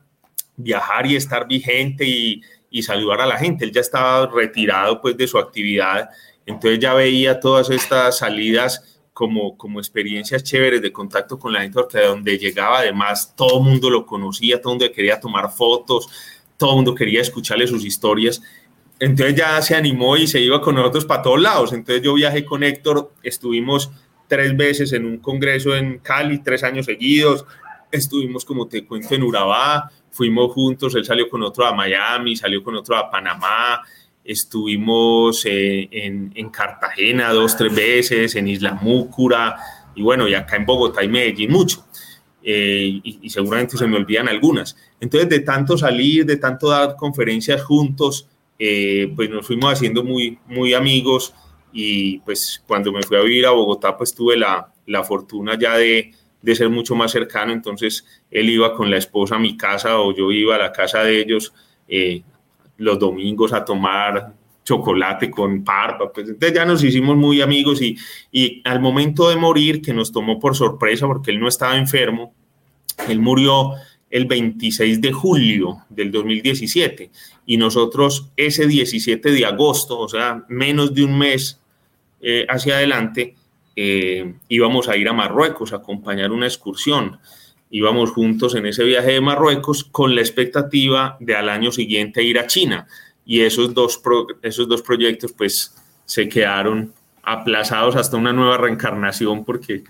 viajar 0.57 1.05
y 1.05 1.15
estar 1.15 1.47
vigente 1.47 2.07
y, 2.07 2.41
y 2.71 2.81
saludar 2.81 3.21
a 3.21 3.27
la 3.27 3.37
gente. 3.37 3.63
Él 3.63 3.71
ya 3.71 3.81
estaba 3.81 4.25
retirado 4.25 5.01
pues 5.01 5.15
de 5.15 5.27
su 5.27 5.37
actividad, 5.37 6.09
entonces 6.47 6.79
ya 6.79 6.95
veía 6.95 7.39
todas 7.39 7.69
estas 7.69 8.17
salidas 8.17 8.98
como, 9.19 9.57
como 9.57 9.81
experiencias 9.81 10.45
chéveres 10.45 10.81
de 10.81 10.93
contacto 10.93 11.37
con 11.37 11.51
la 11.51 11.59
gente, 11.59 11.73
porque 11.73 11.99
donde 11.99 12.37
llegaba 12.37 12.79
además 12.79 13.33
todo 13.35 13.57
el 13.59 13.65
mundo 13.65 13.89
lo 13.89 14.05
conocía, 14.05 14.61
todo 14.61 14.71
el 14.71 14.79
mundo 14.79 14.93
quería 14.95 15.19
tomar 15.19 15.51
fotos, 15.51 16.07
todo 16.55 16.69
el 16.69 16.75
mundo 16.77 16.95
quería 16.95 17.19
escucharle 17.19 17.67
sus 17.67 17.83
historias. 17.83 18.41
Entonces 18.97 19.35
ya 19.35 19.61
se 19.61 19.75
animó 19.75 20.15
y 20.15 20.25
se 20.25 20.39
iba 20.39 20.61
con 20.61 20.75
nosotros 20.75 21.03
para 21.03 21.21
todos 21.21 21.41
lados. 21.41 21.73
Entonces 21.73 22.01
yo 22.01 22.13
viajé 22.13 22.45
con 22.45 22.63
Héctor, 22.63 23.11
estuvimos 23.21 23.91
tres 24.29 24.55
veces 24.55 24.93
en 24.93 25.05
un 25.05 25.17
congreso 25.17 25.75
en 25.75 25.99
Cali, 25.99 26.41
tres 26.41 26.63
años 26.63 26.85
seguidos, 26.85 27.45
estuvimos, 27.91 28.45
como 28.45 28.69
te 28.69 28.85
cuento, 28.85 29.15
en 29.15 29.23
Urabá, 29.23 29.91
fuimos 30.11 30.53
juntos, 30.53 30.95
él 30.95 31.03
salió 31.03 31.27
con 31.27 31.43
otro 31.43 31.65
a 31.65 31.73
Miami, 31.73 32.37
salió 32.37 32.63
con 32.63 32.73
otro 32.73 32.95
a 32.95 33.11
Panamá, 33.11 33.81
estuvimos 34.29 35.43
eh, 35.45 35.89
en, 35.91 36.31
en, 36.35 36.49
Cartagena 36.49 37.33
dos, 37.33 37.57
tres 37.57 37.73
veces, 37.73 38.35
en 38.35 38.47
Isla 38.47 38.75
Múcura, 38.75 39.57
y 39.95 40.03
bueno, 40.03 40.27
y 40.27 40.35
acá 40.35 40.55
en 40.55 40.67
Bogotá 40.67 41.03
y 41.03 41.07
Medellín 41.07 41.51
mucho. 41.51 41.83
Eh, 42.43 43.01
y, 43.03 43.27
seguramente 43.29 43.75
se 43.75 43.87
me 43.87 43.97
olvidan 43.97 44.27
algunas. 44.27 44.77
Entonces, 44.99 45.29
de 45.29 45.39
tanto 45.39 45.79
salir, 45.79 46.27
de 46.27 46.37
tanto 46.37 46.69
dar 46.69 46.95
conferencias 46.95 47.63
juntos, 47.63 48.27
eh, 48.59 49.11
pues 49.15 49.31
nos 49.31 49.47
fuimos 49.47 49.73
haciendo 49.73 50.03
muy, 50.03 50.37
muy 50.45 50.75
amigos 50.75 51.33
y 51.73 52.19
pues 52.19 52.63
cuando 52.67 52.91
me 52.91 53.01
fui 53.01 53.17
a 53.17 53.21
vivir 53.21 53.47
a 53.47 53.51
Bogotá, 53.51 53.97
pues 53.97 54.13
tuve 54.13 54.37
la, 54.37 54.71
la 54.85 55.03
fortuna 55.03 55.57
ya 55.57 55.75
de, 55.75 56.11
de, 56.41 56.55
ser 56.55 56.69
mucho 56.69 56.93
más 56.93 57.11
cercano, 57.11 57.51
entonces 57.51 58.05
él 58.29 58.49
iba 58.49 58.75
con 58.75 58.91
la 58.91 58.97
esposa 58.97 59.37
a 59.37 59.39
mi 59.39 59.57
casa 59.57 59.99
o 59.99 60.15
yo 60.15 60.31
iba 60.31 60.55
a 60.55 60.59
la 60.59 60.71
casa 60.71 61.03
de 61.03 61.19
ellos 61.19 61.53
los 62.79 62.99
domingos 62.99 63.53
a 63.53 63.63
tomar 63.63 64.33
chocolate 64.63 65.31
con 65.31 65.63
parpa, 65.63 66.11
pues 66.11 66.27
entonces 66.27 66.53
ya 66.53 66.65
nos 66.65 66.83
hicimos 66.83 67.15
muy 67.15 67.41
amigos 67.41 67.81
y, 67.81 67.97
y 68.31 68.61
al 68.65 68.79
momento 68.79 69.29
de 69.29 69.35
morir, 69.35 69.81
que 69.81 69.93
nos 69.93 70.11
tomó 70.11 70.39
por 70.39 70.55
sorpresa 70.55 71.07
porque 71.07 71.31
él 71.31 71.39
no 71.39 71.47
estaba 71.47 71.77
enfermo, 71.77 72.33
él 73.07 73.19
murió 73.19 73.73
el 74.09 74.25
26 74.25 75.01
de 75.01 75.11
julio 75.11 75.79
del 75.89 76.11
2017 76.11 77.11
y 77.45 77.57
nosotros 77.57 78.29
ese 78.35 78.67
17 78.67 79.31
de 79.31 79.45
agosto, 79.45 79.99
o 79.99 80.09
sea, 80.09 80.43
menos 80.49 80.93
de 80.93 81.03
un 81.03 81.17
mes 81.17 81.59
eh, 82.21 82.45
hacia 82.49 82.75
adelante, 82.75 83.35
eh, 83.75 84.33
íbamos 84.49 84.89
a 84.89 84.97
ir 84.97 85.07
a 85.07 85.13
Marruecos 85.13 85.73
a 85.73 85.77
acompañar 85.77 86.31
una 86.31 86.47
excursión. 86.47 87.19
Íbamos 87.71 88.11
juntos 88.11 88.55
en 88.55 88.65
ese 88.65 88.83
viaje 88.83 89.11
de 89.11 89.21
Marruecos 89.21 89.83
con 89.83 90.15
la 90.15 90.21
expectativa 90.21 91.17
de 91.19 91.35
al 91.35 91.49
año 91.49 91.71
siguiente 91.71 92.23
ir 92.23 92.39
a 92.39 92.47
China. 92.47 92.87
Y 93.25 93.41
esos 93.41 93.73
dos, 93.73 94.01
esos 94.41 94.67
dos 94.67 94.81
proyectos 94.81 95.33
pues 95.33 95.75
se 96.05 96.27
quedaron 96.27 96.93
aplazados 97.21 97.95
hasta 97.95 98.17
una 98.17 98.33
nueva 98.33 98.57
reencarnación 98.57 99.45
porque 99.45 99.83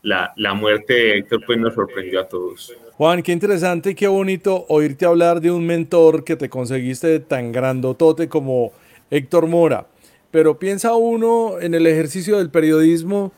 la, 0.00 0.32
la, 0.36 0.54
muerte 0.54 0.94
de 0.94 1.18
Héctor 1.18 1.42
pues 1.46 1.58
nos 1.58 1.74
sorprendió 1.74 2.20
a 2.20 2.28
todos. 2.28 2.72
Juan, 2.92 3.22
qué 3.22 3.32
interesante 3.32 3.90
y 3.90 3.94
qué 3.94 4.08
bonito 4.08 4.64
oírte 4.68 5.04
hablar 5.04 5.42
de 5.42 5.50
un 5.50 5.66
mentor 5.66 6.24
que 6.24 6.36
te 6.36 6.48
conseguiste 6.48 7.20
tan 7.20 7.52
grandotote 7.52 8.28
como 8.28 8.72
Héctor 9.10 9.46
Mora. 9.46 9.86
Pero 10.30 10.58
piensa 10.58 10.94
uno 10.94 11.60
en 11.60 11.74
el 11.74 11.86
ejercicio 11.86 12.38
del 12.38 12.50
periodismo 12.50 13.32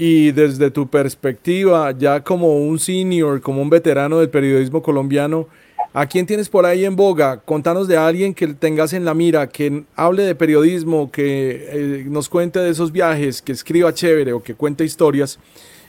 y 0.00 0.30
desde 0.30 0.70
tu 0.70 0.88
perspectiva, 0.88 1.90
ya 1.90 2.22
como 2.22 2.56
un 2.56 2.78
senior, 2.78 3.40
como 3.40 3.60
un 3.60 3.68
veterano 3.68 4.20
del 4.20 4.30
periodismo 4.30 4.80
colombiano, 4.80 5.48
¿a 5.92 6.06
quién 6.06 6.24
tienes 6.24 6.48
por 6.48 6.64
ahí 6.64 6.84
en 6.84 6.94
boga? 6.94 7.40
Contanos 7.40 7.88
de 7.88 7.96
alguien 7.96 8.32
que 8.32 8.46
tengas 8.46 8.92
en 8.92 9.04
la 9.04 9.12
mira, 9.12 9.48
que 9.48 9.82
hable 9.96 10.22
de 10.22 10.36
periodismo, 10.36 11.10
que 11.10 11.68
eh, 11.68 12.04
nos 12.08 12.28
cuente 12.28 12.60
de 12.60 12.70
esos 12.70 12.92
viajes, 12.92 13.42
que 13.42 13.50
escriba 13.50 13.92
chévere 13.92 14.32
o 14.32 14.40
que 14.40 14.54
cuente 14.54 14.84
historias 14.84 15.40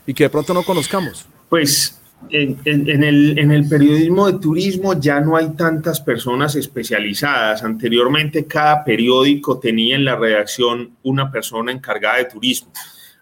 y 0.04 0.12
que 0.12 0.24
de 0.24 0.30
pronto 0.30 0.52
no 0.54 0.64
conozcamos. 0.64 1.26
Pues 1.48 2.00
en, 2.30 2.58
el, 2.64 3.38
en, 3.38 3.52
el, 3.52 3.68
periodismo 3.68 4.26
de 4.26 4.40
turismo 4.40 4.98
ya 4.98 5.20
no 5.20 5.36
hay 5.36 5.50
tantas 5.50 6.00
personas 6.00 6.56
especializadas. 6.56 7.62
Anteriormente 7.62 8.44
cada 8.44 8.82
periódico 8.82 9.60
tenía 9.60 9.94
en 9.94 10.04
la 10.04 10.16
redacción 10.16 10.96
una 11.04 11.30
persona 11.30 11.70
encargada 11.70 12.18
de 12.18 12.24
turismo. 12.24 12.72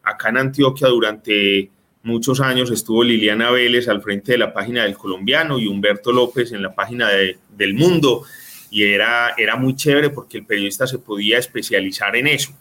Acá 0.09 0.31
en 0.31 0.39
Antioquia 0.39 0.89
durante 0.89 1.71
muchos 2.03 2.41
años 2.41 2.71
estuvo 2.71 3.05
Liliana 3.05 3.51
Vélez 3.51 3.89
al 3.89 4.01
frente 4.01 4.33
de 4.33 4.39
la 4.39 4.53
página 4.53 4.85
del 4.85 4.97
colombiano 4.97 5.59
y 5.59 5.67
Humberto 5.67 6.13
López 6.13 6.53
en 6.53 6.63
la 6.63 6.75
página 6.75 7.09
de, 7.11 7.37
del 7.57 7.75
mundo. 7.75 8.25
Y 8.71 8.85
era, 8.85 9.35
era 9.37 9.57
muy 9.57 9.77
chévere 9.77 10.11
porque 10.11 10.39
el 10.39 10.47
periodista 10.47 10.87
se 10.87 10.99
podía 10.99 11.39
especializar 11.39 12.17
en 12.17 12.27
eso. 12.27 12.53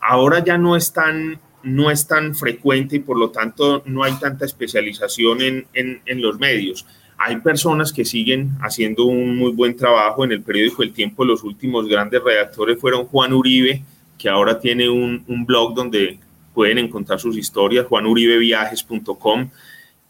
Ahora 0.00 0.44
ya 0.44 0.58
no 0.58 0.76
es 0.76 0.92
tan 0.92 1.40
no 1.62 1.92
es 1.92 2.08
tan 2.08 2.34
frecuente 2.34 2.96
y 2.96 2.98
por 2.98 3.16
lo 3.16 3.30
tanto 3.30 3.84
no 3.86 4.02
hay 4.02 4.14
tanta 4.14 4.44
especialización 4.44 5.40
en, 5.40 5.66
en, 5.72 6.20
los 6.20 6.40
medios. 6.40 6.84
Hay 7.16 7.36
personas 7.36 7.92
que 7.92 8.04
siguen 8.04 8.50
haciendo 8.60 9.04
un 9.04 9.36
muy 9.36 9.52
buen 9.52 9.76
trabajo 9.76 10.24
en 10.24 10.32
el 10.32 10.42
periódico 10.42 10.82
El 10.82 10.92
Tiempo. 10.92 11.24
Los 11.24 11.44
últimos 11.44 11.86
grandes 11.86 12.20
redactores 12.20 12.80
fueron 12.80 13.06
Juan 13.06 13.32
Uribe, 13.32 13.84
que 14.18 14.28
ahora 14.28 14.58
tiene 14.58 14.90
un, 14.90 15.22
un 15.28 15.46
blog 15.46 15.72
donde 15.72 16.18
pueden 16.54 16.78
encontrar 16.78 17.20
sus 17.20 17.36
historias, 17.36 17.86
juanuribeviajes.com 17.86 19.50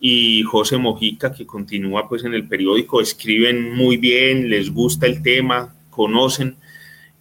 y 0.00 0.42
José 0.42 0.78
Mojica, 0.78 1.32
que 1.32 1.46
continúa 1.46 2.08
pues 2.08 2.24
en 2.24 2.34
el 2.34 2.48
periódico, 2.48 3.00
escriben 3.00 3.74
muy 3.74 3.96
bien, 3.96 4.50
les 4.50 4.72
gusta 4.72 5.06
el 5.06 5.22
tema, 5.22 5.74
conocen. 5.90 6.56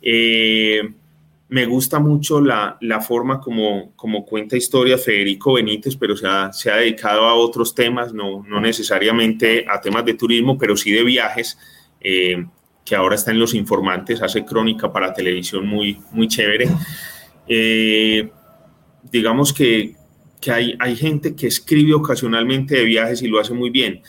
Eh, 0.01 0.81
me 1.49 1.65
gusta 1.65 1.99
mucho 1.99 2.41
la, 2.41 2.77
la 2.79 3.01
forma 3.01 3.39
como, 3.39 3.91
como, 3.97 4.25
cuenta 4.25 4.55
historia 4.55 4.97
Federico 4.97 5.53
Benítez, 5.53 5.97
pero 5.97 6.15
se 6.15 6.25
ha, 6.25 6.51
se 6.53 6.71
ha 6.71 6.77
dedicado 6.77 7.27
a 7.27 7.35
otros 7.35 7.75
temas, 7.75 8.13
no, 8.13 8.43
no, 8.47 8.61
necesariamente 8.61 9.65
a 9.69 9.81
temas 9.81 10.05
de 10.05 10.13
turismo, 10.13 10.57
pero 10.57 10.77
sí 10.77 10.91
de 10.91 11.03
viajes, 11.03 11.59
eh, 11.99 12.45
que 12.85 12.95
ahora 12.95 13.15
está 13.15 13.31
en 13.31 13.39
Los 13.39 13.53
Informantes, 13.53 14.21
hace 14.21 14.45
crónica 14.45 14.91
para 14.91 15.13
televisión 15.13 15.67
muy, 15.67 15.99
muy 16.11 16.29
chévere. 16.29 16.69
Eh, 17.47 18.31
digamos 19.03 19.53
que, 19.53 19.95
que 20.39 20.51
hay, 20.51 20.75
hay 20.79 20.95
gente 20.95 21.35
que 21.35 21.47
escribe 21.47 21.93
ocasionalmente 21.93 22.75
de 22.75 22.85
viajes 22.85 23.21
y 23.21 23.27
lo 23.27 23.39
hace 23.39 23.53
muy 23.53 23.69
bien 23.69 24.01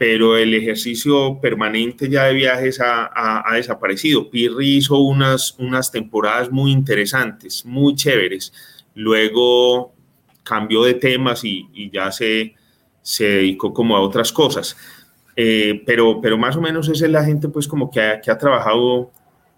pero 0.00 0.38
el 0.38 0.54
ejercicio 0.54 1.38
permanente 1.42 2.08
ya 2.08 2.24
de 2.24 2.32
viajes 2.32 2.80
ha, 2.80 3.10
ha, 3.14 3.54
desaparecido. 3.54 4.30
Pirri 4.30 4.78
hizo 4.78 4.96
unas, 4.96 5.54
unas 5.58 5.92
temporadas 5.92 6.50
muy 6.50 6.72
interesantes, 6.72 7.66
muy 7.66 7.94
chéveres. 7.94 8.50
Luego 8.94 9.92
cambió 10.42 10.84
de 10.84 10.94
temas 10.94 11.44
y, 11.44 11.68
y 11.74 11.90
ya 11.90 12.10
se, 12.12 12.54
se, 13.02 13.24
dedicó 13.24 13.74
como 13.74 13.94
a 13.94 14.00
otras 14.00 14.32
cosas. 14.32 14.74
Eh, 15.36 15.82
pero, 15.84 16.18
pero 16.22 16.38
más 16.38 16.56
o 16.56 16.62
menos 16.62 16.88
esa 16.88 17.04
es 17.04 17.12
la 17.12 17.22
gente 17.22 17.50
pues 17.50 17.68
como 17.68 17.90
que 17.90 18.00
ha, 18.00 18.22
que 18.22 18.30
ha 18.30 18.38
trabajado 18.38 19.10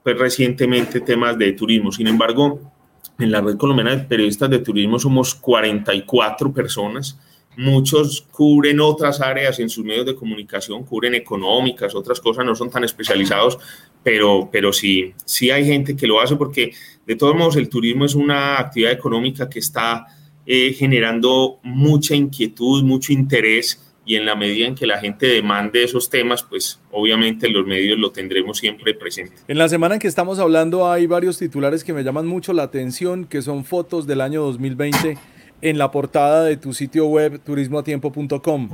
pues 0.03 0.18
recientemente 0.18 1.01
temas 1.01 1.38
de 1.38 1.53
turismo. 1.53 1.93
Sin 1.93 2.09
embargo, 2.09 2.72
en 3.19 3.31
la 3.31 3.41
red 3.41 3.57
colombiana 3.57 3.97
de 3.97 4.05
periodistas 4.05 4.51
de 4.51 4.59
turismo 4.59 4.99
somos 4.99 5.35
44 5.35 6.53
personas. 6.53 7.19
Muchos 7.57 8.27
cubren 8.31 8.81
otras 8.81 9.21
áreas 9.21 9.59
en 9.61 9.69
sus 9.69 9.85
medios 9.85 10.07
de 10.07 10.15
comunicación, 10.15 10.85
cubren 10.85 11.15
económicas, 11.15 11.95
otras 11.95 12.19
cosas, 12.19 12.47
no 12.47 12.55
son 12.55 12.71
tan 12.71 12.83
especializados, 12.85 13.59
pero, 14.03 14.49
pero 14.51 14.73
sí, 14.73 15.13
sí 15.25 15.51
hay 15.51 15.67
gente 15.67 15.95
que 15.95 16.07
lo 16.07 16.21
hace 16.21 16.37
porque 16.37 16.73
de 17.07 17.17
todos 17.17 17.37
modos 17.37 17.57
el 17.57 17.69
turismo 17.69 18.07
es 18.07 18.15
una 18.15 18.59
actividad 18.59 18.93
económica 18.93 19.51
que 19.51 19.59
está 19.59 20.07
eh, 20.47 20.73
generando 20.73 21.61
mucha 21.63 22.15
inquietud, 22.15 22.83
mucho 22.83 23.13
interés 23.13 23.91
y 24.05 24.17
en 24.17 24.27
la 24.27 24.35
medida 24.35 24.67
en 24.67 24.75
que 24.75 24.87
la 24.87 24.99
gente 24.99 25.27
demande 25.27 25.85
esos 25.85 26.11
temas, 26.11 26.43
pues 26.43 26.81
obviamente 26.91 27.49
los 27.49 27.67
medios 27.67 27.99
lo 27.99 28.11
tendremos 28.11 28.59
siempre 28.59 28.95
presente. 28.95 29.37
En 29.47 29.59
la 29.59 29.69
semana 29.69 29.95
en 29.95 30.01
que 30.01 30.09
estamos 30.09 30.39
hablando 30.39 30.91
hay 30.91 31.07
varios 31.07 31.39
titulares 31.39 31.85
que 31.85 31.93
me 31.93 32.03
llaman 32.03 32.27
mucho 32.27 32.53
la 32.53 32.65
atención, 32.65 33.25
que 33.27 33.43
son 33.43 33.65
fotos 33.65 34.07
del 34.07 34.21
año 34.21 34.43
2020 34.43 35.19
en 35.61 35.79
la 35.79 35.91
portada 35.93 36.45
de 36.45 36.57
tu 36.57 36.75
sitio 36.75 37.07
web 37.07 37.41
turismoatiempo.com. 37.45 38.71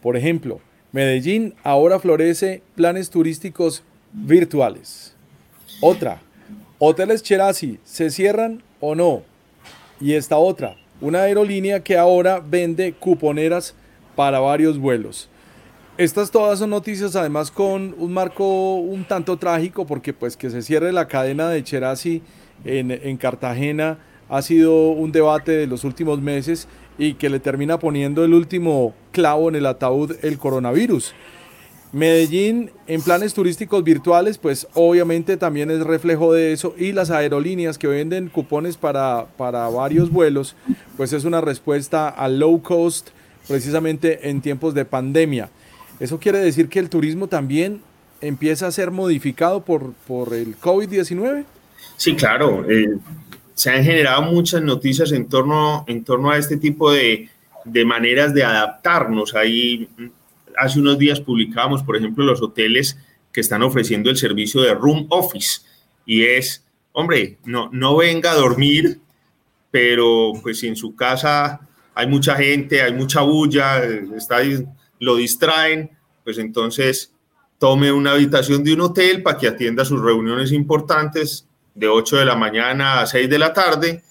Por 0.00 0.16
ejemplo, 0.16 0.60
Medellín 0.92 1.54
ahora 1.64 1.98
florece 1.98 2.62
planes 2.76 3.10
turísticos 3.10 3.82
virtuales. 4.12 5.14
Otra, 5.80 6.22
hoteles 6.78 7.22
Cherasi, 7.22 7.78
¿se 7.84 8.10
cierran 8.10 8.62
o 8.80 8.94
no? 8.94 9.22
Y 10.00 10.12
esta 10.12 10.38
otra, 10.38 10.76
una 11.00 11.22
aerolínea 11.22 11.82
que 11.82 11.96
ahora 11.96 12.40
vende 12.40 12.92
cuponeras 12.92 13.74
para 14.18 14.40
varios 14.40 14.80
vuelos. 14.80 15.28
Estas 15.96 16.32
todas 16.32 16.58
son 16.58 16.70
noticias 16.70 17.14
además 17.14 17.52
con 17.52 17.94
un 17.96 18.12
marco 18.12 18.74
un 18.74 19.04
tanto 19.04 19.36
trágico 19.36 19.86
porque 19.86 20.12
pues 20.12 20.36
que 20.36 20.50
se 20.50 20.62
cierre 20.62 20.92
la 20.92 21.06
cadena 21.06 21.48
de 21.48 21.62
Cherasi 21.62 22.20
en, 22.64 22.90
en 22.90 23.16
Cartagena 23.16 23.98
ha 24.28 24.42
sido 24.42 24.88
un 24.88 25.12
debate 25.12 25.52
de 25.52 25.68
los 25.68 25.84
últimos 25.84 26.20
meses 26.20 26.66
y 26.98 27.14
que 27.14 27.30
le 27.30 27.38
termina 27.38 27.78
poniendo 27.78 28.24
el 28.24 28.34
último 28.34 28.92
clavo 29.12 29.50
en 29.50 29.54
el 29.54 29.66
ataúd 29.66 30.16
el 30.22 30.36
coronavirus. 30.36 31.14
Medellín 31.92 32.72
en 32.88 33.00
planes 33.02 33.34
turísticos 33.34 33.84
virtuales, 33.84 34.36
pues 34.36 34.66
obviamente 34.74 35.36
también 35.36 35.70
es 35.70 35.78
reflejo 35.84 36.32
de 36.32 36.52
eso 36.52 36.74
y 36.76 36.90
las 36.90 37.10
aerolíneas 37.12 37.78
que 37.78 37.86
venden 37.86 38.30
cupones 38.30 38.76
para, 38.78 39.28
para 39.36 39.68
varios 39.68 40.10
vuelos, 40.10 40.56
pues 40.96 41.12
es 41.12 41.24
una 41.24 41.40
respuesta 41.40 42.08
al 42.08 42.40
low 42.40 42.60
cost 42.62 43.10
precisamente 43.48 44.28
en 44.28 44.40
tiempos 44.40 44.74
de 44.74 44.84
pandemia. 44.84 45.50
Eso 45.98 46.20
quiere 46.20 46.38
decir 46.38 46.68
que 46.68 46.78
el 46.78 46.90
turismo 46.90 47.26
también 47.26 47.80
empieza 48.20 48.66
a 48.66 48.72
ser 48.72 48.90
modificado 48.90 49.64
por, 49.64 49.92
por 50.06 50.34
el 50.34 50.56
COVID-19. 50.58 51.44
Sí, 51.96 52.14
claro. 52.14 52.64
Eh, 52.70 52.98
se 53.54 53.70
han 53.70 53.82
generado 53.82 54.22
muchas 54.22 54.62
noticias 54.62 55.10
en 55.12 55.28
torno, 55.28 55.84
en 55.88 56.04
torno 56.04 56.30
a 56.30 56.38
este 56.38 56.56
tipo 56.56 56.92
de, 56.92 57.28
de 57.64 57.84
maneras 57.84 58.34
de 58.34 58.44
adaptarnos. 58.44 59.34
Ahí 59.34 59.88
hace 60.56 60.78
unos 60.78 60.98
días 60.98 61.20
publicábamos, 61.20 61.82
por 61.82 61.96
ejemplo, 61.96 62.24
los 62.24 62.42
hoteles 62.42 62.98
que 63.32 63.40
están 63.40 63.62
ofreciendo 63.62 64.10
el 64.10 64.16
servicio 64.16 64.60
de 64.60 64.74
room 64.74 65.06
office 65.10 65.62
y 66.06 66.22
es, 66.24 66.64
hombre, 66.92 67.38
no, 67.44 67.68
no 67.72 67.96
venga 67.96 68.32
a 68.32 68.36
dormir, 68.36 69.00
pero 69.70 70.32
pues 70.42 70.62
en 70.64 70.76
su 70.76 70.96
casa 70.96 71.67
hay 71.98 72.06
mucha 72.06 72.36
gente, 72.36 72.80
hay 72.80 72.92
mucha 72.92 73.22
bulla, 73.22 73.82
está, 74.16 74.36
lo 75.00 75.16
distraen, 75.16 75.90
pues 76.22 76.38
entonces 76.38 77.12
tome 77.58 77.90
una 77.90 78.12
habitación 78.12 78.62
de 78.62 78.74
un 78.74 78.82
hotel 78.82 79.20
para 79.20 79.36
que 79.36 79.48
atienda 79.48 79.84
sus 79.84 80.00
reuniones 80.00 80.52
importantes 80.52 81.48
de 81.74 81.88
8 81.88 82.18
de 82.18 82.24
la 82.24 82.36
mañana 82.36 83.00
a 83.00 83.06
6 83.08 83.28
de 83.28 83.38
la 83.40 83.52
tarde 83.52 84.04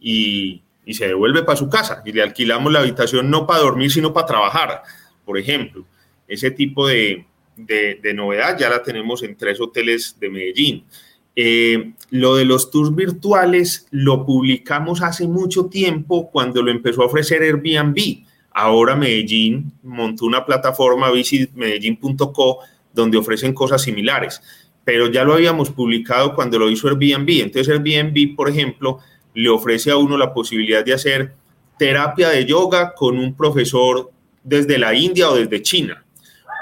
y, 0.00 0.62
y 0.86 0.94
se 0.94 1.08
devuelve 1.08 1.42
para 1.42 1.58
su 1.58 1.68
casa 1.68 2.00
y 2.06 2.12
le 2.12 2.22
alquilamos 2.22 2.72
la 2.72 2.78
habitación 2.78 3.28
no 3.28 3.46
para 3.46 3.60
dormir, 3.60 3.92
sino 3.92 4.14
para 4.14 4.28
trabajar, 4.28 4.82
por 5.26 5.36
ejemplo. 5.36 5.84
Ese 6.26 6.50
tipo 6.50 6.88
de, 6.88 7.26
de, 7.54 8.14
novedad 8.14 8.56
ya 8.58 8.70
la 8.70 8.82
tenemos 8.82 9.22
en 9.22 9.36
tres 9.36 9.60
hoteles 9.60 10.16
de 10.18 10.30
Medellín. 10.30 10.86
Eh, 11.38 11.92
lo 12.10 12.36
de 12.36 12.46
los 12.46 12.70
tours 12.70 12.94
virtuales 12.94 13.86
lo 13.90 14.24
publicamos 14.24 15.02
hace 15.02 15.28
mucho 15.28 15.66
tiempo 15.66 16.30
cuando 16.30 16.62
lo 16.62 16.70
empezó 16.70 17.02
a 17.02 17.06
ofrecer 17.06 17.42
Airbnb. 17.42 18.24
Ahora 18.52 18.96
Medellín 18.96 19.70
montó 19.82 20.24
una 20.24 20.46
plataforma 20.46 21.10
visitmedellín.co 21.10 22.60
donde 22.94 23.18
ofrecen 23.18 23.52
cosas 23.52 23.82
similares, 23.82 24.40
pero 24.82 25.10
ya 25.10 25.24
lo 25.24 25.34
habíamos 25.34 25.70
publicado 25.70 26.34
cuando 26.34 26.58
lo 26.58 26.70
hizo 26.70 26.88
Airbnb. 26.88 27.28
Entonces 27.42 27.68
Airbnb, 27.68 28.34
por 28.34 28.48
ejemplo, 28.48 29.00
le 29.34 29.50
ofrece 29.50 29.90
a 29.90 29.98
uno 29.98 30.16
la 30.16 30.32
posibilidad 30.32 30.82
de 30.82 30.94
hacer 30.94 31.34
terapia 31.78 32.30
de 32.30 32.46
yoga 32.46 32.94
con 32.94 33.18
un 33.18 33.34
profesor 33.34 34.10
desde 34.42 34.78
la 34.78 34.94
India 34.94 35.28
o 35.28 35.36
desde 35.36 35.60
China, 35.60 36.02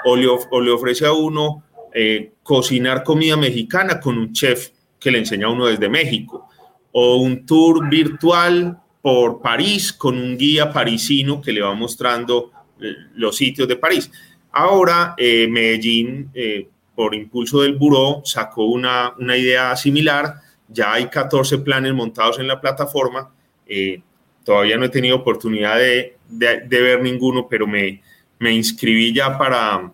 o 0.03 0.15
le, 0.17 0.27
ofrece 0.71 1.05
a 1.05 1.13
uno 1.13 1.63
eh, 1.93 2.33
cocinar 2.45 3.03
comida 3.03 3.35
mexicana 3.35 3.99
con 3.99 4.19
un 4.19 4.31
chef 4.31 4.69
que 4.99 5.09
le 5.09 5.17
enseña 5.17 5.47
a 5.47 5.49
uno 5.49 5.65
desde 5.65 5.89
México, 5.89 6.47
o 6.91 7.15
un 7.15 7.43
tour 7.43 7.89
virtual 7.89 8.79
por 9.01 9.41
París 9.41 9.91
con 9.91 10.15
un 10.15 10.37
guía 10.37 10.71
parisino 10.71 11.41
que 11.41 11.51
le 11.51 11.61
va 11.61 11.73
mostrando 11.73 12.51
eh, 12.79 12.93
los 13.15 13.35
sitios 13.35 13.67
de 13.67 13.77
París. 13.77 14.11
Ahora 14.51 15.15
eh, 15.17 15.47
Medellín, 15.49 16.31
por 16.93 17.15
impulso 17.15 17.61
del 17.61 17.77
buró, 17.77 18.21
sacó 18.23 18.65
una, 18.65 19.11
una, 19.17 19.35
idea 19.35 19.75
similar. 19.75 20.35
Ya 20.69 20.93
hay 20.93 21.07
14 21.07 21.57
planes 21.57 21.95
montados 21.95 22.37
en 22.37 22.47
la 22.47 22.61
plataforma. 22.61 23.33
todavía 24.43 24.77
no 24.77 24.85
he 24.85 24.89
tenido 24.89 25.15
oportunidad 25.15 25.77
de, 25.77 26.17
de 26.29 26.81
ver 26.81 27.01
ninguno, 27.01 27.47
pero 27.49 27.65
me, 27.65 28.01
me 28.39 28.53
inscribí 28.53 29.13
ya 29.13 29.37
para, 29.37 29.91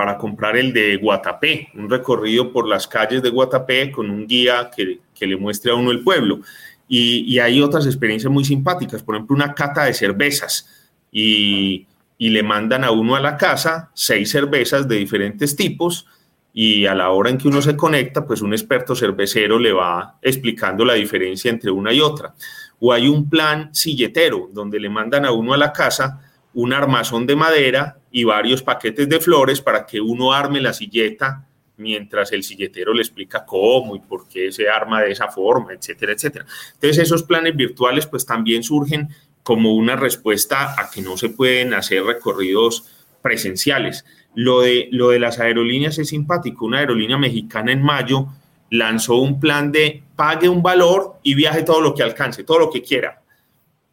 para 0.00 0.16
comprar 0.16 0.56
el 0.56 0.72
de 0.72 0.96
Guatapé, 0.96 1.68
un 1.74 1.90
recorrido 1.90 2.50
por 2.50 2.66
las 2.66 2.88
calles 2.88 3.22
de 3.22 3.28
Guatapé 3.28 3.92
con 3.92 4.08
un 4.08 4.26
guía 4.26 4.70
que, 4.74 4.98
que 5.14 5.26
le 5.26 5.36
muestre 5.36 5.72
a 5.72 5.74
uno 5.74 5.90
el 5.90 6.02
pueblo. 6.02 6.40
Y, 6.88 7.30
y, 7.30 7.38
hay 7.38 7.60
otras 7.60 7.84
experiencias 7.84 8.32
muy 8.32 8.42
simpáticas, 8.42 9.02
por 9.02 9.14
ejemplo, 9.14 9.36
una 9.36 9.52
cata 9.52 9.84
de 9.84 9.92
cervezas 9.92 10.66
y, 11.12 11.86
y, 12.16 12.30
le 12.30 12.42
mandan 12.42 12.82
a 12.82 12.92
uno 12.92 13.14
a 13.14 13.20
la 13.20 13.36
casa 13.36 13.90
seis 13.92 14.30
cervezas 14.30 14.88
de 14.88 14.96
diferentes 14.96 15.54
tipos 15.54 16.06
y 16.54 16.86
a 16.86 16.94
la 16.94 17.10
hora 17.10 17.28
en 17.28 17.36
que 17.36 17.48
uno 17.48 17.60
se 17.60 17.76
conecta, 17.76 18.26
pues 18.26 18.40
un 18.40 18.54
experto 18.54 18.96
cervecero 18.96 19.58
le 19.58 19.74
va 19.74 20.16
explicando 20.22 20.82
la 20.82 20.94
diferencia 20.94 21.50
entre 21.50 21.70
una 21.70 21.92
y 21.92 22.00
otra. 22.00 22.34
O 22.78 22.90
hay 22.90 23.06
un 23.06 23.28
plan 23.28 23.68
silletero 23.74 24.48
donde 24.50 24.80
le 24.80 24.88
mandan 24.88 25.26
a 25.26 25.32
uno 25.32 25.52
a 25.52 25.58
la 25.58 25.74
casa 25.74 26.29
un 26.54 26.72
armazón 26.72 27.26
de 27.26 27.36
madera 27.36 27.98
y 28.10 28.24
varios 28.24 28.62
paquetes 28.62 29.08
de 29.08 29.20
flores 29.20 29.60
para 29.60 29.86
que 29.86 30.00
uno 30.00 30.32
arme 30.32 30.60
la 30.60 30.72
silleta 30.72 31.46
mientras 31.76 32.32
el 32.32 32.42
silletero 32.42 32.92
le 32.92 33.02
explica 33.02 33.44
cómo 33.44 33.96
y 33.96 34.00
por 34.00 34.28
qué 34.28 34.52
se 34.52 34.68
arma 34.68 35.00
de 35.02 35.12
esa 35.12 35.28
forma, 35.28 35.72
etcétera, 35.72 36.12
etcétera. 36.12 36.44
Entonces 36.74 36.98
esos 36.98 37.22
planes 37.22 37.56
virtuales 37.56 38.06
pues 38.06 38.26
también 38.26 38.62
surgen 38.62 39.08
como 39.42 39.74
una 39.74 39.96
respuesta 39.96 40.74
a 40.78 40.90
que 40.90 41.00
no 41.00 41.16
se 41.16 41.30
pueden 41.30 41.72
hacer 41.72 42.04
recorridos 42.04 42.84
presenciales. 43.22 44.04
Lo 44.34 44.60
de, 44.60 44.88
lo 44.92 45.08
de 45.08 45.18
las 45.18 45.40
aerolíneas 45.40 45.98
es 45.98 46.10
simpático. 46.10 46.66
Una 46.66 46.80
aerolínea 46.80 47.16
mexicana 47.16 47.72
en 47.72 47.82
mayo 47.82 48.26
lanzó 48.68 49.16
un 49.16 49.40
plan 49.40 49.72
de 49.72 50.02
pague 50.14 50.48
un 50.48 50.62
valor 50.62 51.16
y 51.22 51.34
viaje 51.34 51.62
todo 51.62 51.80
lo 51.80 51.94
que 51.94 52.02
alcance, 52.02 52.44
todo 52.44 52.58
lo 52.58 52.70
que 52.70 52.82
quiera 52.82 53.20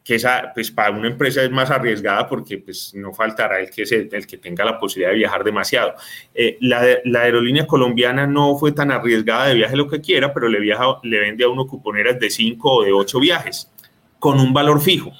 que 0.07 0.15
esa, 0.15 0.53
pues 0.53 0.71
para 0.71 0.91
una 0.91 1.09
empresa 1.09 1.43
es 1.43 1.51
más 1.51 1.69
arriesgada 1.69 2.29
porque 2.29 2.59
pues 2.59 2.93
no 2.95 3.13
faltará 3.13 3.59
el 3.59 3.69
que, 3.69 3.85
se, 3.85 4.07
el 4.09 4.25
que 4.25 4.37
tenga 4.37 4.63
la 4.63 4.79
posibilidad 4.79 5.11
de 5.11 5.17
viajar 5.17 5.43
demasiado. 5.43 5.95
Eh, 6.33 6.57
la, 6.61 6.81
la, 7.03 7.23
aerolínea 7.23 7.67
colombiana 7.67 8.25
no 8.25 8.57
fue 8.57 8.71
tan 8.71 8.89
arriesgada 8.89 9.47
de 9.47 9.55
viaje 9.55 9.75
lo 9.75 9.89
que 9.89 9.99
quiera, 9.99 10.33
pero 10.33 10.47
le, 10.47 10.61
viaja, 10.61 10.85
le 11.03 11.19
vende 11.19 11.43
a 11.43 11.49
uno 11.49 11.67
cuponeras 11.67 12.17
de 12.21 12.29
5 12.29 12.71
o 12.71 12.83
de 12.85 12.93
8 12.93 13.19
viajes 13.19 13.69
con 14.17 14.39
un 14.39 14.53
valor 14.53 14.79
fijo. 14.79 15.11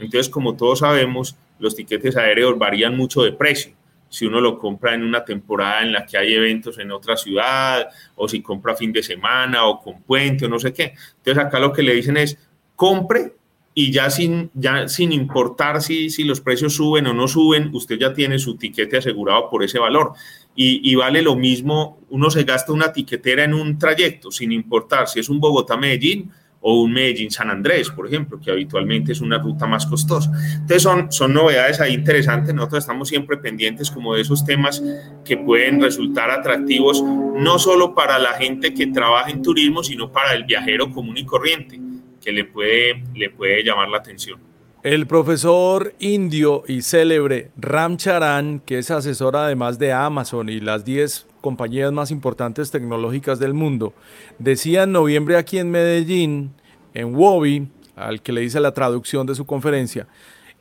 Entonces, 0.00 0.30
como 0.30 0.56
todos 0.56 0.78
sabemos, 0.78 1.36
los 1.58 1.76
tiquetes 1.76 2.16
aéreos 2.16 2.56
varían 2.56 2.96
mucho 2.96 3.24
de 3.24 3.32
precio. 3.32 3.74
Si 4.08 4.24
uno 4.24 4.40
lo 4.40 4.58
compra 4.58 4.94
en 4.94 5.02
una 5.02 5.26
temporada 5.26 5.82
en 5.82 5.92
la 5.92 6.06
que 6.06 6.16
hay 6.16 6.32
eventos 6.32 6.78
en 6.78 6.90
otra 6.90 7.18
ciudad, 7.18 7.86
o 8.14 8.26
si 8.26 8.40
compra 8.40 8.74
fin 8.76 8.94
de 8.94 9.02
semana, 9.02 9.66
o 9.66 9.78
con 9.78 10.02
puente, 10.02 10.46
o 10.46 10.48
no 10.48 10.58
sé 10.58 10.72
qué. 10.72 10.94
Entonces, 11.18 11.44
acá 11.44 11.58
lo 11.58 11.70
que 11.70 11.82
le 11.82 11.92
dicen 11.92 12.16
es, 12.16 12.38
compre 12.74 13.41
y 13.74 13.90
ya 13.90 14.10
sin, 14.10 14.50
ya 14.54 14.86
sin 14.88 15.12
importar 15.12 15.80
si, 15.80 16.10
si 16.10 16.24
los 16.24 16.40
precios 16.40 16.74
suben 16.74 17.06
o 17.06 17.14
no 17.14 17.26
suben, 17.26 17.70
usted 17.72 17.98
ya 17.98 18.12
tiene 18.12 18.38
su 18.38 18.56
tiquete 18.56 18.98
asegurado 18.98 19.48
por 19.48 19.62
ese 19.64 19.78
valor. 19.78 20.12
Y, 20.54 20.90
y, 20.90 20.94
vale 20.94 21.22
lo 21.22 21.34
mismo, 21.34 22.00
uno 22.10 22.30
se 22.30 22.44
gasta 22.44 22.72
una 22.72 22.92
tiquetera 22.92 23.44
en 23.44 23.54
un 23.54 23.78
trayecto, 23.78 24.30
sin 24.30 24.52
importar 24.52 25.08
si 25.08 25.20
es 25.20 25.30
un 25.30 25.40
Bogotá-Medellín 25.40 26.30
o 26.60 26.82
un 26.82 26.92
Medellín-San 26.92 27.48
Andrés, 27.48 27.88
por 27.88 28.06
ejemplo, 28.06 28.38
que 28.38 28.50
habitualmente 28.50 29.12
es 29.12 29.22
una 29.22 29.38
ruta 29.38 29.66
más 29.66 29.86
costosa. 29.86 30.30
Entonces 30.52 30.82
son, 30.82 31.10
son 31.10 31.32
novedades 31.32 31.80
ahí 31.80 31.94
interesantes, 31.94 32.54
nosotros 32.54 32.84
estamos 32.84 33.08
siempre 33.08 33.38
pendientes 33.38 33.90
como 33.90 34.14
de 34.14 34.20
esos 34.20 34.44
temas 34.44 34.82
que 35.24 35.38
pueden 35.38 35.80
resultar 35.80 36.30
atractivos, 36.30 37.02
no 37.02 37.58
solo 37.58 37.94
para 37.94 38.18
la 38.18 38.34
gente 38.34 38.74
que 38.74 38.88
trabaja 38.88 39.30
en 39.30 39.40
turismo, 39.40 39.82
sino 39.82 40.12
para 40.12 40.34
el 40.34 40.44
viajero 40.44 40.90
común 40.90 41.16
y 41.16 41.24
corriente 41.24 41.80
que 42.22 42.32
le 42.32 42.44
puede, 42.44 43.02
le 43.14 43.30
puede 43.30 43.62
llamar 43.62 43.88
la 43.88 43.98
atención. 43.98 44.40
El 44.82 45.06
profesor 45.06 45.94
indio 46.00 46.64
y 46.66 46.82
célebre 46.82 47.50
Ram 47.56 47.96
Charan, 47.98 48.60
que 48.60 48.78
es 48.78 48.90
asesor 48.90 49.36
además 49.36 49.78
de 49.78 49.92
Amazon 49.92 50.48
y 50.48 50.58
las 50.58 50.84
10 50.84 51.26
compañías 51.40 51.92
más 51.92 52.10
importantes 52.10 52.70
tecnológicas 52.70 53.38
del 53.38 53.54
mundo, 53.54 53.94
decía 54.38 54.82
en 54.84 54.92
noviembre 54.92 55.36
aquí 55.36 55.58
en 55.58 55.70
Medellín, 55.70 56.52
en 56.94 57.14
Wobi, 57.14 57.68
al 57.94 58.22
que 58.22 58.32
le 58.32 58.42
hice 58.42 58.58
la 58.58 58.72
traducción 58.72 59.26
de 59.26 59.34
su 59.34 59.46
conferencia, 59.46 60.08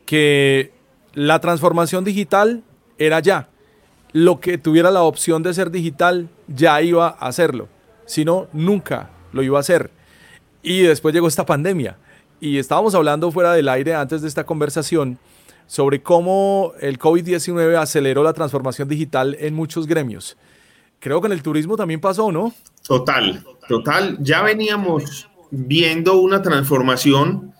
que 0.06 0.72
la 1.14 1.40
transformación 1.40 2.04
digital 2.04 2.64
era 2.98 3.20
ya. 3.22 3.50
Lo 4.14 4.40
que 4.40 4.58
tuviera 4.58 4.92
la 4.92 5.04
opción 5.04 5.42
de 5.42 5.54
ser 5.54 5.72
digital 5.72 6.30
ya 6.48 6.82
iba 6.82 7.08
a 7.08 7.28
hacerlo. 7.28 7.70
Si 8.06 8.24
no, 8.26 8.48
nunca 8.54 9.10
lo 9.32 9.42
iba 9.42 9.58
a 9.58 9.62
hacer. 9.62 9.90
Y 10.64 10.82
después 10.82 11.14
llegó 11.14 11.28
esta 11.28 11.46
pandemia. 11.46 11.98
Y 12.40 12.58
estábamos 12.58 12.96
hablando 12.96 13.32
fuera 13.32 13.54
del 13.54 13.70
aire 13.70 13.94
antes 13.94 14.22
de 14.22 14.28
esta 14.28 14.46
conversación 14.46 15.20
sobre 15.68 16.02
cómo 16.02 16.74
el 16.82 17.00
COVID-19 17.00 17.78
aceleró 17.78 18.24
la 18.24 18.34
transformación 18.34 18.90
digital 18.90 19.38
en 19.40 19.54
muchos 19.54 19.88
gremios. 19.88 20.38
Creo 21.00 21.22
que 21.22 21.28
en 21.28 21.34
el 21.34 21.44
turismo 21.44 21.78
también 21.78 22.02
pasó, 22.02 22.32
¿no? 22.32 22.54
Total, 22.86 23.44
total. 23.68 24.18
Ya 24.20 24.42
veníamos 24.42 25.30
viendo 25.50 26.20
una 26.20 26.42
transformación, 26.42 27.54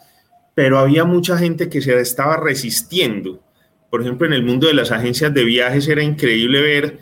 pero 0.56 0.80
había 0.80 1.06
mucha 1.06 1.38
gente 1.38 1.70
que 1.70 1.82
se 1.82 1.98
estaba 2.00 2.38
resistiendo. 2.38 3.40
Por 3.90 4.02
ejemplo, 4.02 4.28
en 4.28 4.34
el 4.34 4.44
mundo 4.44 4.68
de 4.68 4.74
las 4.74 4.92
agencias 4.92 5.34
de 5.34 5.44
viajes 5.44 5.88
era 5.88 6.04
increíble 6.04 6.62
ver 6.62 7.00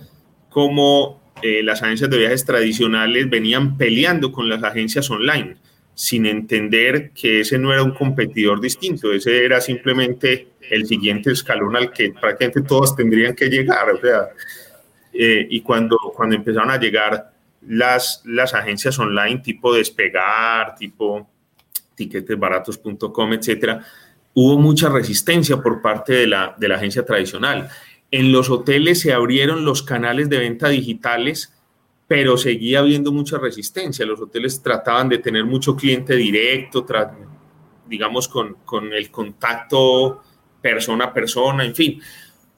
cómo 0.50 1.22
eh, 1.42 1.64
las 1.64 1.82
agencias 1.82 2.10
de 2.10 2.18
viajes 2.18 2.46
tradicionales 2.46 3.30
venían 3.30 3.78
peleando 3.78 4.32
con 4.32 4.50
las 4.50 4.64
agencias 4.64 5.10
online 5.10 5.58
sin 6.00 6.26
entender 6.26 7.12
que 7.12 7.42
ese 7.42 7.58
no 7.60 7.74
era 7.74 7.84
un 7.84 7.92
competidor 7.92 8.62
distinto, 8.62 9.12
ese 9.12 9.44
era 9.44 9.60
simplemente 9.60 10.48
el 10.70 10.86
siguiente 10.88 11.30
escalón 11.30 11.76
al 11.76 11.92
que 11.92 12.14
prácticamente 12.14 12.62
todos 12.62 12.96
tendrían 12.96 13.36
que 13.36 13.50
llegar. 13.50 13.90
O 13.90 14.00
sea, 14.00 14.30
eh, 15.12 15.46
y 15.50 15.60
cuando, 15.60 15.98
cuando 16.16 16.38
empezaron 16.38 16.72
a 16.72 16.80
llegar 16.80 17.34
las, 17.68 18.22
las 18.24 18.54
agencias 18.54 18.98
online 18.98 19.40
tipo 19.40 19.74
Despegar, 19.74 20.74
tipo 20.76 21.30
tiquetesbaratos.com, 21.96 23.34
etcétera, 23.34 23.86
hubo 24.36 24.58
mucha 24.58 24.88
resistencia 24.88 25.58
por 25.58 25.82
parte 25.82 26.14
de 26.14 26.28
la, 26.28 26.56
de 26.58 26.70
la 26.70 26.76
agencia 26.76 27.06
tradicional. 27.06 27.68
En 28.10 28.32
los 28.32 28.50
hoteles 28.50 29.02
se 29.02 29.12
abrieron 29.12 29.66
los 29.66 29.84
canales 29.84 30.30
de 30.30 30.38
venta 30.38 30.70
digitales 30.70 31.54
pero 32.10 32.38
seguía 32.38 32.80
habiendo 32.80 33.12
mucha 33.12 33.38
resistencia. 33.38 34.04
Los 34.04 34.20
hoteles 34.20 34.64
trataban 34.64 35.10
de 35.10 35.20
tener 35.20 35.46
mucho 35.46 35.76
cliente 35.76 36.16
directo, 36.16 36.84
digamos, 37.88 38.28
con, 38.28 38.56
con, 38.66 38.92
el 38.92 39.12
contacto 39.12 40.24
persona 40.60 41.06
a 41.06 41.14
persona, 41.14 41.64
en 41.64 41.76
fin. 41.76 42.02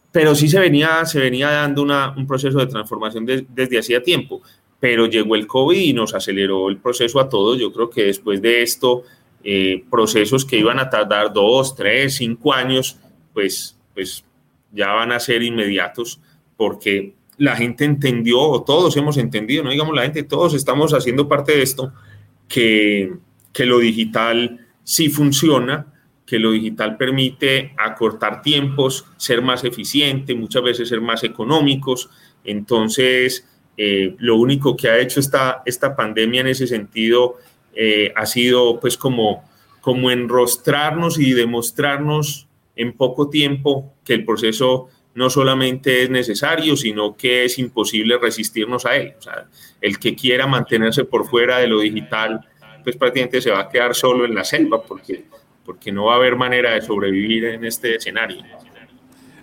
Pero 0.10 0.36
sí 0.36 0.48
se 0.48 0.58
venía, 0.58 1.06
se 1.06 1.20
venía 1.20 1.50
dando 1.52 1.84
un 2.16 2.26
proceso 2.26 2.60
de 2.60 2.68
transformación 2.68 3.26
desde 3.26 3.78
hacía 3.78 4.02
tiempo, 4.02 4.42
pero 4.80 5.06
llegó 5.08 5.36
el 5.36 5.48
COVID 5.48 5.78
y 5.78 5.92
nos 5.92 6.16
aceleró 6.16 6.70
el 6.70 6.78
proceso 6.78 7.20
a 7.20 7.28
todos. 7.28 7.60
Yo 7.60 7.74
creo 7.74 7.90
que 7.90 8.06
después 8.06 8.42
de 8.42 8.62
esto, 8.62 9.04
eh, 9.44 9.84
procesos 9.92 10.46
que 10.46 10.60
iban 10.60 10.80
a 10.80 10.90
tardar 10.90 11.34
dos, 11.34 11.76
tres, 11.76 12.16
cinco 12.16 12.54
años, 12.54 12.98
pues, 13.34 13.78
pues 13.94 14.24
ya 14.72 14.94
van 14.94 15.12
a 15.12 15.20
ser 15.20 15.44
inmediatos 15.44 16.22
porque 16.56 17.16
la 17.42 17.56
gente 17.56 17.86
entendió, 17.86 18.38
todos 18.66 18.96
hemos 18.98 19.18
entendido, 19.18 19.64
no 19.64 19.72
digamos 19.72 19.96
la 19.96 20.04
gente, 20.04 20.24
todos 20.24 20.54
estamos 20.54 20.94
haciendo 20.94 21.28
parte 21.28 21.52
de 21.54 21.64
esto, 21.64 21.92
que, 22.48 23.14
que 23.52 23.66
lo 23.66 23.80
digital 23.80 24.68
sí 24.84 25.10
funciona, 25.10 25.88
que 26.26 26.38
lo 26.38 26.52
digital 26.52 26.98
permite 26.98 27.74
acortar 27.78 28.42
tiempos, 28.42 29.06
ser 29.18 29.42
más 29.42 29.64
eficiente, 29.64 30.36
muchas 30.36 30.64
veces 30.64 30.90
ser 30.90 31.02
más 31.02 31.24
económicos. 31.24 32.10
Entonces, 32.44 33.46
Eh, 33.78 34.16
lo 34.20 34.36
único 34.36 34.76
que 34.76 34.90
ha 34.90 35.00
hecho 35.00 35.20
esta, 35.20 35.64
esta 35.66 35.96
pandemia 35.96 36.42
en 36.42 36.48
ese 36.48 36.68
sentido 36.68 37.38
eh, 37.74 38.12
ha 38.16 38.26
sido 38.26 38.80
pues 38.82 38.96
como, 38.98 39.44
como 39.80 40.12
enrostrarnos 40.12 41.18
y 41.18 41.34
demostrarnos 41.34 42.48
en 42.76 42.92
poco 42.94 43.30
tiempo 43.30 43.94
que 44.04 44.14
el 44.14 44.24
proceso 44.26 44.90
no 45.14 45.30
solamente 45.30 46.04
es 46.04 46.10
necesario, 46.10 46.76
sino 46.78 47.16
que 47.16 47.46
es 47.46 47.60
imposible 47.60 48.18
resistirnos 48.18 48.86
a 48.86 48.96
él. 48.96 49.14
O 49.18 49.22
sea, 49.22 49.48
el 49.82 50.00
que 50.00 50.16
quiera 50.16 50.48
mantenerse 50.48 51.04
por 51.04 51.28
fuera 51.28 51.60
de 51.60 51.68
lo 51.68 51.80
digital, 51.80 52.48
pues 52.84 52.96
prácticamente 52.96 53.42
se 53.42 53.52
va 53.52 53.62
a 53.62 53.70
quedar 53.70 53.94
solo 53.94 54.26
en 54.26 54.34
la 54.34 54.44
selva, 54.44 54.82
porque, 54.82 55.26
porque 55.66 55.92
no 55.92 56.06
va 56.06 56.14
a 56.14 56.16
haber 56.18 56.36
manera 56.36 56.74
de 56.74 56.82
sobrevivir 56.82 57.46
en 57.46 57.66
este 57.66 57.96
escenario. 57.96 58.42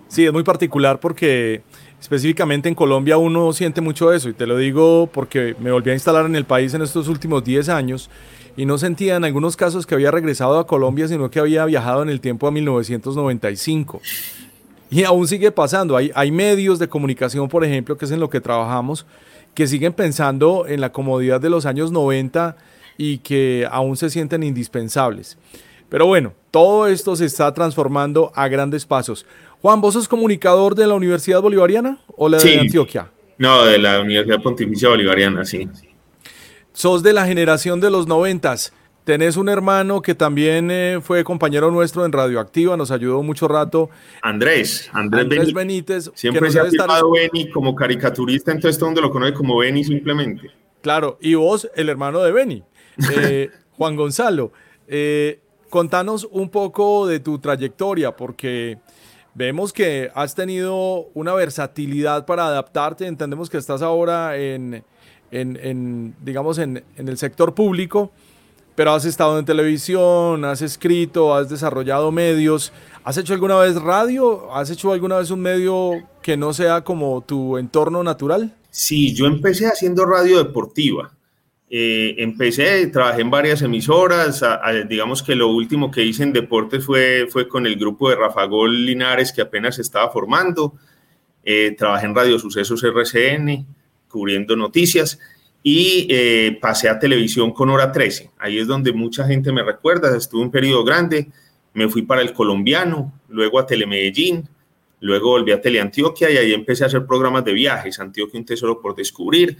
Sí, 0.08 0.24
es 0.24 0.32
muy 0.32 0.42
particular 0.42 1.00
porque 1.00 1.60
específicamente 2.00 2.68
en 2.68 2.74
Colombia 2.74 3.18
uno 3.18 3.52
siente 3.52 3.80
mucho 3.80 4.12
eso, 4.12 4.30
y 4.30 4.32
te 4.32 4.46
lo 4.46 4.56
digo 4.56 5.10
porque 5.12 5.54
me 5.58 5.70
volví 5.70 5.90
a 5.90 5.94
instalar 5.94 6.24
en 6.24 6.36
el 6.36 6.44
país 6.44 6.72
en 6.72 6.80
estos 6.80 7.08
últimos 7.08 7.44
10 7.44 7.68
años 7.68 8.08
y 8.56 8.64
no 8.64 8.78
sentía 8.78 9.16
en 9.16 9.24
algunos 9.24 9.56
casos 9.56 9.86
que 9.86 9.94
había 9.94 10.10
regresado 10.10 10.58
a 10.58 10.66
Colombia, 10.66 11.06
sino 11.06 11.30
que 11.30 11.38
había 11.38 11.64
viajado 11.66 12.02
en 12.02 12.08
el 12.08 12.20
tiempo 12.20 12.48
a 12.48 12.50
1995. 12.50 14.00
Y 14.90 15.04
aún 15.04 15.28
sigue 15.28 15.50
pasando. 15.50 15.96
Hay, 15.96 16.10
hay 16.14 16.30
medios 16.30 16.78
de 16.78 16.88
comunicación, 16.88 17.48
por 17.48 17.64
ejemplo, 17.64 17.96
que 17.96 18.04
es 18.04 18.10
en 18.10 18.20
lo 18.20 18.30
que 18.30 18.40
trabajamos, 18.40 19.06
que 19.54 19.66
siguen 19.66 19.92
pensando 19.92 20.66
en 20.66 20.80
la 20.80 20.92
comodidad 20.92 21.40
de 21.40 21.50
los 21.50 21.66
años 21.66 21.92
90 21.92 22.56
y 22.96 23.18
que 23.18 23.66
aún 23.70 23.96
se 23.96 24.10
sienten 24.10 24.42
indispensables. 24.42 25.38
Pero 25.88 26.06
bueno, 26.06 26.34
todo 26.50 26.86
esto 26.86 27.16
se 27.16 27.24
está 27.24 27.52
transformando 27.54 28.30
a 28.34 28.48
grandes 28.48 28.84
pasos. 28.84 29.24
Juan, 29.62 29.80
¿vos 29.80 29.94
sos 29.94 30.08
comunicador 30.08 30.74
de 30.74 30.86
la 30.86 30.94
Universidad 30.94 31.40
Bolivariana 31.40 31.98
o 32.16 32.28
la 32.28 32.38
de 32.38 32.60
Antioquia? 32.60 33.10
No, 33.38 33.64
de 33.64 33.78
la 33.78 34.00
Universidad 34.00 34.42
Pontificia 34.42 34.88
Bolivariana, 34.88 35.44
sí. 35.44 35.68
Sos 36.72 37.02
de 37.02 37.12
la 37.12 37.26
generación 37.26 37.80
de 37.80 37.90
los 37.90 38.06
noventas. 38.06 38.72
Tenés 39.08 39.38
un 39.38 39.48
hermano 39.48 40.02
que 40.02 40.14
también 40.14 40.70
eh, 40.70 40.98
fue 41.02 41.24
compañero 41.24 41.70
nuestro 41.70 42.04
en 42.04 42.12
Radioactiva, 42.12 42.76
nos 42.76 42.90
ayudó 42.90 43.22
mucho 43.22 43.48
rato. 43.48 43.88
Andrés, 44.20 44.90
Andrés, 44.92 45.54
Benítez. 45.54 46.10
Siempre 46.12 46.50
se 46.50 46.60
ha 46.60 46.68
llamado 46.68 47.12
Beni 47.12 47.48
como 47.48 47.74
caricaturista, 47.74 48.52
entonces 48.52 48.76
todo 48.78 48.90
el 48.90 48.96
mundo 48.96 49.08
lo 49.08 49.10
conoce 49.10 49.32
como 49.32 49.56
Beni 49.56 49.82
simplemente. 49.82 50.50
Claro, 50.82 51.16
y 51.22 51.32
vos, 51.36 51.70
el 51.74 51.88
hermano 51.88 52.20
de 52.20 52.32
Beni, 52.32 52.62
eh, 53.16 53.48
Juan 53.78 53.96
Gonzalo. 53.96 54.52
Eh, 54.86 55.40
contanos 55.70 56.28
un 56.30 56.50
poco 56.50 57.06
de 57.06 57.18
tu 57.18 57.38
trayectoria, 57.38 58.14
porque 58.14 58.76
vemos 59.32 59.72
que 59.72 60.10
has 60.14 60.34
tenido 60.34 61.08
una 61.14 61.32
versatilidad 61.32 62.26
para 62.26 62.48
adaptarte. 62.48 63.06
Entendemos 63.06 63.48
que 63.48 63.56
estás 63.56 63.80
ahora 63.80 64.36
en, 64.36 64.84
en 65.30 66.14
digamos, 66.20 66.58
en, 66.58 66.84
en 66.94 67.08
el 67.08 67.16
sector 67.16 67.54
público 67.54 68.12
pero 68.78 68.92
has 68.92 69.04
estado 69.04 69.40
en 69.40 69.44
televisión, 69.44 70.44
has 70.44 70.62
escrito, 70.62 71.34
has 71.34 71.48
desarrollado 71.48 72.12
medios. 72.12 72.72
¿Has 73.02 73.18
hecho 73.18 73.34
alguna 73.34 73.58
vez 73.58 73.74
radio? 73.74 74.54
¿Has 74.54 74.70
hecho 74.70 74.92
alguna 74.92 75.18
vez 75.18 75.32
un 75.32 75.40
medio 75.40 75.94
que 76.22 76.36
no 76.36 76.52
sea 76.52 76.82
como 76.82 77.20
tu 77.22 77.58
entorno 77.58 78.04
natural? 78.04 78.54
Sí, 78.70 79.12
yo 79.16 79.26
empecé 79.26 79.66
haciendo 79.66 80.06
radio 80.06 80.38
deportiva. 80.38 81.10
Eh, 81.68 82.14
empecé, 82.18 82.86
trabajé 82.86 83.22
en 83.22 83.30
varias 83.32 83.62
emisoras, 83.62 84.44
digamos 84.88 85.24
que 85.24 85.34
lo 85.34 85.48
último 85.48 85.90
que 85.90 86.04
hice 86.04 86.22
en 86.22 86.32
deportes 86.32 86.86
fue, 86.86 87.26
fue 87.28 87.48
con 87.48 87.66
el 87.66 87.74
grupo 87.74 88.08
de 88.10 88.14
Rafa 88.14 88.44
Gol 88.44 88.86
Linares 88.86 89.32
que 89.32 89.40
apenas 89.42 89.74
se 89.74 89.82
estaba 89.82 90.08
formando. 90.10 90.74
Eh, 91.42 91.74
trabajé 91.76 92.06
en 92.06 92.14
Radio 92.14 92.38
Sucesos 92.38 92.84
RCN, 92.84 93.66
cubriendo 94.08 94.54
noticias 94.54 95.18
y 95.62 96.06
eh, 96.10 96.58
pasé 96.60 96.88
a 96.88 96.98
televisión 96.98 97.52
con 97.52 97.70
Hora 97.70 97.92
13. 97.92 98.30
Ahí 98.38 98.58
es 98.58 98.66
donde 98.66 98.92
mucha 98.92 99.26
gente 99.26 99.52
me 99.52 99.62
recuerda, 99.62 100.16
estuve 100.16 100.42
un 100.42 100.50
periodo 100.50 100.84
grande, 100.84 101.28
me 101.74 101.88
fui 101.88 102.02
para 102.02 102.22
el 102.22 102.32
colombiano, 102.32 103.12
luego 103.28 103.58
a 103.58 103.66
Telemedellín, 103.66 104.48
luego 105.00 105.30
volví 105.30 105.52
a 105.52 105.60
Teleantioquia 105.60 106.30
y 106.30 106.36
ahí 106.36 106.52
empecé 106.52 106.84
a 106.84 106.86
hacer 106.86 107.06
programas 107.06 107.44
de 107.44 107.52
viajes, 107.52 107.98
Antioquia 108.00 108.38
un 108.38 108.46
tesoro 108.46 108.80
por 108.80 108.94
descubrir. 108.94 109.56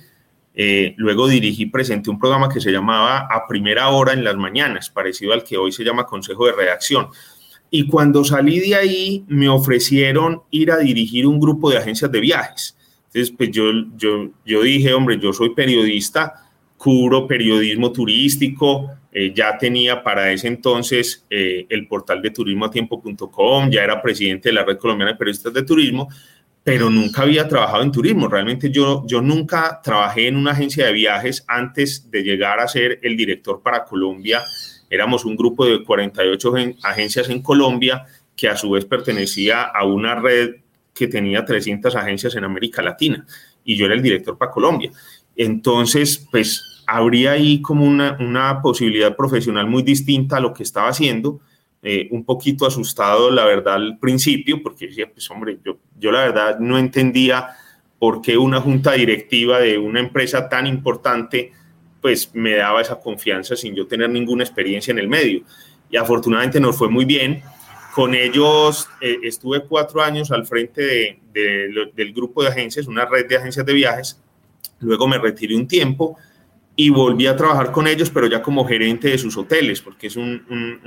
Eh, 0.54 0.94
luego 0.96 1.28
dirigí, 1.28 1.66
presenté 1.66 2.10
un 2.10 2.18
programa 2.18 2.48
que 2.48 2.60
se 2.60 2.72
llamaba 2.72 3.28
A 3.30 3.46
Primera 3.46 3.88
Hora 3.90 4.12
en 4.12 4.24
las 4.24 4.36
Mañanas, 4.36 4.90
parecido 4.90 5.32
al 5.32 5.44
que 5.44 5.56
hoy 5.56 5.70
se 5.70 5.84
llama 5.84 6.06
Consejo 6.06 6.46
de 6.46 6.52
Redacción. 6.52 7.08
Y 7.70 7.86
cuando 7.86 8.24
salí 8.24 8.60
de 8.60 8.74
ahí, 8.74 9.24
me 9.28 9.48
ofrecieron 9.48 10.42
ir 10.50 10.72
a 10.72 10.78
dirigir 10.78 11.26
un 11.26 11.38
grupo 11.38 11.70
de 11.70 11.76
agencias 11.76 12.10
de 12.10 12.20
viajes. 12.20 12.77
Entonces, 13.08 13.34
pues 13.36 13.50
yo, 13.50 13.64
yo, 13.96 14.30
yo 14.44 14.62
dije, 14.62 14.92
hombre, 14.92 15.18
yo 15.18 15.32
soy 15.32 15.54
periodista, 15.54 16.50
cubro 16.76 17.26
periodismo 17.26 17.90
turístico, 17.90 18.90
eh, 19.10 19.32
ya 19.34 19.56
tenía 19.56 20.02
para 20.02 20.30
ese 20.30 20.48
entonces 20.48 21.26
eh, 21.30 21.66
el 21.70 21.88
portal 21.88 22.20
de 22.20 22.30
turismoatiempo.com, 22.30 23.70
ya 23.70 23.82
era 23.82 24.02
presidente 24.02 24.50
de 24.50 24.54
la 24.54 24.64
Red 24.64 24.76
Colombiana 24.76 25.12
de 25.12 25.18
Periodistas 25.18 25.54
de 25.54 25.62
Turismo, 25.62 26.08
pero 26.62 26.90
nunca 26.90 27.22
había 27.22 27.48
trabajado 27.48 27.82
en 27.82 27.90
turismo. 27.90 28.28
Realmente 28.28 28.70
yo, 28.70 29.02
yo 29.06 29.22
nunca 29.22 29.80
trabajé 29.82 30.28
en 30.28 30.36
una 30.36 30.50
agencia 30.50 30.84
de 30.84 30.92
viajes 30.92 31.42
antes 31.48 32.10
de 32.10 32.22
llegar 32.22 32.60
a 32.60 32.68
ser 32.68 33.00
el 33.02 33.16
director 33.16 33.62
para 33.62 33.84
Colombia. 33.84 34.42
Éramos 34.90 35.24
un 35.24 35.34
grupo 35.34 35.64
de 35.64 35.82
48 35.82 36.54
agencias 36.82 37.30
en 37.30 37.40
Colombia 37.40 38.04
que 38.36 38.48
a 38.48 38.56
su 38.56 38.70
vez 38.70 38.84
pertenecía 38.84 39.62
a 39.62 39.86
una 39.86 40.14
red 40.14 40.56
que 40.98 41.06
tenía 41.06 41.44
300 41.44 41.94
agencias 41.94 42.34
en 42.34 42.44
América 42.44 42.82
Latina 42.82 43.24
y 43.64 43.76
yo 43.76 43.86
era 43.86 43.94
el 43.94 44.02
director 44.02 44.36
para 44.36 44.50
Colombia. 44.50 44.90
Entonces, 45.36 46.26
pues 46.30 46.82
habría 46.86 47.32
ahí 47.32 47.62
como 47.62 47.84
una, 47.84 48.16
una 48.18 48.60
posibilidad 48.60 49.14
profesional 49.14 49.68
muy 49.68 49.82
distinta 49.82 50.38
a 50.38 50.40
lo 50.40 50.52
que 50.52 50.64
estaba 50.64 50.88
haciendo. 50.88 51.40
Eh, 51.80 52.08
un 52.10 52.24
poquito 52.24 52.66
asustado, 52.66 53.30
la 53.30 53.44
verdad, 53.44 53.74
al 53.74 53.98
principio, 53.98 54.60
porque 54.62 54.88
decía, 54.88 55.08
pues 55.12 55.30
hombre, 55.30 55.58
yo, 55.64 55.78
yo 55.96 56.10
la 56.10 56.22
verdad 56.22 56.58
no 56.58 56.76
entendía 56.76 57.50
por 58.00 58.20
qué 58.20 58.36
una 58.36 58.60
junta 58.60 58.92
directiva 58.92 59.60
de 59.60 59.78
una 59.78 60.00
empresa 60.00 60.48
tan 60.48 60.66
importante, 60.66 61.52
pues 62.00 62.34
me 62.34 62.56
daba 62.56 62.80
esa 62.80 62.98
confianza 62.98 63.54
sin 63.54 63.76
yo 63.76 63.86
tener 63.86 64.10
ninguna 64.10 64.42
experiencia 64.42 64.90
en 64.90 64.98
el 64.98 65.08
medio. 65.08 65.42
Y 65.90 65.96
afortunadamente 65.96 66.58
nos 66.58 66.76
fue 66.76 66.88
muy 66.88 67.04
bien 67.04 67.42
con 67.98 68.14
ellos 68.14 68.88
eh, 69.00 69.18
estuve 69.24 69.64
cuatro 69.64 70.00
años 70.00 70.30
al 70.30 70.46
frente 70.46 71.18
de, 71.32 71.90
del 71.96 72.12
grupo 72.12 72.44
de 72.44 72.48
agencias, 72.48 72.86
una 72.86 73.04
red 73.04 73.26
de 73.26 73.36
agencias 73.36 73.66
de 73.66 73.72
viajes. 73.72 74.22
Luego 74.78 75.08
me 75.08 75.18
retiré 75.18 75.56
un 75.56 75.66
tiempo 75.66 76.16
y 76.76 76.90
volví 76.90 77.26
a 77.26 77.34
trabajar 77.34 77.72
con 77.72 77.88
ellos, 77.88 78.08
pero 78.08 78.28
ya 78.28 78.40
como 78.40 78.64
gerente 78.64 79.08
de 79.08 79.18
sus 79.18 79.36
hoteles, 79.36 79.80
porque 79.80 80.06
es 80.06 80.14
un, 80.14 80.44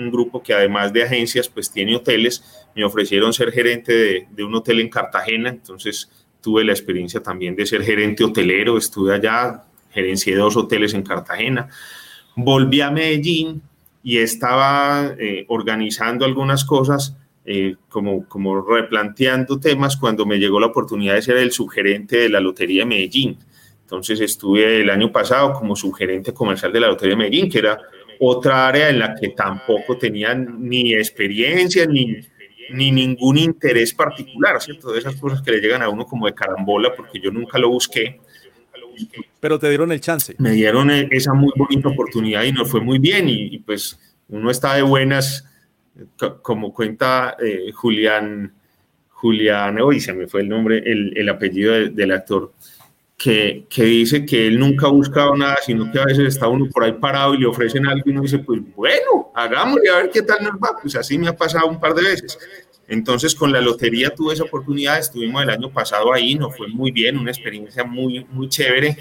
grupo 0.10 0.42
que 0.42 0.54
además 0.54 0.94
de 0.94 1.04
agencias, 1.04 1.50
pues 1.50 1.70
tiene 1.70 1.98
hoteles. 1.98 2.46
Me 2.78 2.86
ofrecieron 2.86 3.34
ser 3.34 3.52
gerente 3.52 3.92
de, 3.92 4.28
de, 4.32 4.44
un 4.46 4.56
hotel 4.56 4.80
en 4.80 4.88
Cartagena, 4.88 5.50
entonces 5.50 6.10
tuve 6.40 6.64
la 6.64 6.72
experiencia 6.72 7.22
también 7.22 7.58
de 7.58 7.66
ser 7.66 7.84
gerente 7.84 8.24
hotelero, 8.24 8.78
estuve 8.78 9.14
allá, 9.14 9.66
gerencié 9.90 10.38
dos 10.38 10.56
hoteles 10.56 10.94
en 10.94 11.04
Cartagena. 11.04 11.68
Volví 12.38 12.80
a 12.80 12.90
Medellín 12.90 13.62
y 14.04 14.18
estaba 14.18 15.16
eh, 15.20 15.46
organizando 15.48 16.26
algunas 16.26 16.66
cosas, 16.66 17.18
eh, 17.46 17.76
como, 17.90 18.28
como 18.28 18.62
replanteando 18.62 19.60
temas 19.60 19.98
cuando 19.98 20.26
me 20.26 20.38
llegó 20.38 20.60
la 20.60 20.68
oportunidad 20.68 21.16
de 21.16 21.22
ser 21.22 21.38
el 21.38 21.52
subgerente 21.52 22.18
de 22.18 22.30
la 22.30 22.40
Lotería 22.40 22.84
de 22.84 22.88
Medellín. 22.88 23.38
Entonces 23.82 24.20
estuve 24.22 24.82
el 24.82 24.90
año 24.90 25.12
pasado 25.12 25.54
como 25.54 25.76
subgerente 25.76 26.34
comercial 26.34 26.72
de 26.72 26.80
la 26.80 26.88
Lotería 26.88 27.16
de 27.16 27.24
Medellín, 27.24 27.50
que 27.50 27.60
era 27.60 27.80
otra 28.20 28.68
área 28.68 28.90
en 28.90 29.00
la 29.00 29.16
que 29.16 29.30
tampoco 29.30 29.98
tenía 29.98 30.34
ni 30.36 30.94
experiencia 30.94 31.86
ni, 31.86 32.20
ni 32.72 32.92
ningún 32.92 33.38
interés 33.38 33.94
particular, 33.94 34.62
¿cierto? 34.62 34.92
De 34.92 35.00
esas 35.00 35.16
cosas 35.16 35.42
que 35.42 35.52
le 35.52 35.60
llegan 35.60 35.82
a 35.82 35.90
uno 35.90 36.06
como 36.06 36.28
de 36.28 36.34
carambola, 36.34 36.94
porque 36.96 37.20
yo 37.20 37.32
nunca 37.32 37.58
lo 37.58 37.70
busqué 37.70 38.20
pero 39.40 39.60
te 39.60 39.70
dieron 39.70 39.92
el 39.92 40.02
chance. 40.02 40.36
Me 40.38 40.52
dieron 40.52 40.90
e-, 40.92 41.08
esa 41.12 41.34
muy 41.34 41.52
bonita 41.56 41.90
oportunidad 41.90 42.44
y 42.44 42.52
nos 42.52 42.70
fue 42.70 42.82
muy 42.82 43.00
bien 43.00 43.28
y, 43.28 43.60
pues 43.60 44.00
uno 44.30 44.50
está 44.50 44.76
de 44.76 44.82
buenas, 44.82 45.46
como 46.42 46.74
cuenta 46.74 47.36
eh, 47.44 47.72
Julián, 47.74 48.54
Julián, 49.10 49.80
hoy 49.82 50.00
se 50.00 50.14
me 50.14 50.28
fue 50.28 50.42
el 50.42 50.50
nombre, 50.50 50.78
el, 50.80 51.16
el 51.18 51.30
apellido 51.30 51.74
del 51.74 52.12
actor, 52.12 52.54
que, 53.18 53.68
que, 53.70 53.84
dice 53.84 54.26
que 54.26 54.48
él 54.48 54.58
nunca 54.58 54.88
ha 54.88 54.90
buscado 54.90 55.36
nada, 55.36 55.58
sino 55.64 55.92
que 55.92 56.00
a 56.00 56.06
veces 56.06 56.28
está 56.28 56.48
uno 56.48 56.68
por 56.72 56.84
ahí 56.84 56.94
parado 56.94 57.36
y 57.36 57.38
le 57.38 57.46
ofrecen 57.46 57.86
algo 57.86 58.02
y 58.06 58.10
uno 58.10 58.22
dice, 58.22 58.40
pues 58.40 58.62
bueno, 58.76 59.32
hagámosle 59.36 59.90
a 59.92 59.98
ver 59.98 60.10
qué 60.10 60.24
tal 60.24 60.44
nos 60.44 60.54
va. 60.54 60.76
Pues 60.82 60.96
así 60.96 61.20
me 61.20 61.28
ha 61.28 61.36
pasado 61.36 61.68
un 61.68 61.80
par 61.80 61.94
de 61.94 62.02
veces. 62.02 62.40
Entonces, 62.92 63.34
con 63.36 63.54
la 63.54 63.62
lotería 63.62 64.14
tuve 64.14 64.34
esa 64.34 64.44
oportunidad, 64.44 65.00
estuvimos 65.00 65.42
el 65.42 65.50
año 65.50 65.70
pasado 65.70 66.12
ahí, 66.12 66.36
nos 66.36 66.58
fue 66.58 66.68
muy 66.68 66.92
bien, 66.92 67.18
una 67.18 67.32
experiencia 67.32 67.86
muy, 67.86 68.26
muy 68.30 68.50
chévere. 68.50 68.98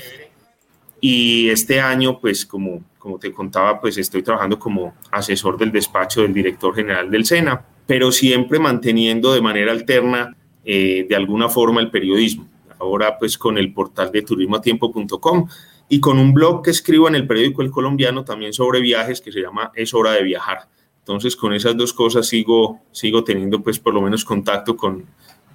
Y 1.00 1.50
este 1.50 1.80
año, 1.80 2.20
pues, 2.20 2.46
como, 2.46 2.84
como 2.98 3.18
te 3.18 3.32
contaba, 3.32 3.80
pues 3.80 3.98
estoy 3.98 4.22
trabajando 4.22 4.60
como 4.60 4.94
asesor 5.10 5.58
del 5.58 5.72
despacho 5.72 6.22
del 6.22 6.32
director 6.32 6.72
general 6.72 7.10
del 7.10 7.24
SENA, 7.24 7.66
pero 7.84 8.12
siempre 8.12 8.60
manteniendo 8.60 9.34
de 9.34 9.40
manera 9.40 9.72
alterna, 9.72 10.36
eh, 10.64 11.04
de 11.08 11.16
alguna 11.16 11.48
forma, 11.48 11.80
el 11.80 11.90
periodismo. 11.90 12.46
ahora 12.78 13.18
pues 13.18 13.36
con 13.36 13.58
el 13.58 13.72
portal 13.74 14.12
de 14.12 14.22
turismoatiempo.com 14.22 15.48
y 15.88 15.98
con 15.98 16.20
un 16.20 16.32
blog 16.32 16.62
que 16.62 16.70
escribo 16.70 17.08
en 17.08 17.16
el 17.16 17.26
periódico 17.26 17.62
El 17.62 17.72
Colombiano 17.72 18.24
también 18.24 18.52
sobre 18.52 18.80
viajes 18.80 19.20
que 19.20 19.32
se 19.32 19.40
llama 19.40 19.72
Es 19.74 19.92
hora 19.94 20.12
de 20.12 20.22
viajar. 20.22 20.68
Entonces 21.10 21.34
con 21.34 21.52
esas 21.52 21.76
dos 21.76 21.92
cosas 21.92 22.28
sigo, 22.28 22.78
sigo 22.92 23.24
teniendo 23.24 23.60
pues 23.64 23.80
por 23.80 23.92
lo 23.92 24.00
menos 24.00 24.24
contacto 24.24 24.76
con, 24.76 25.06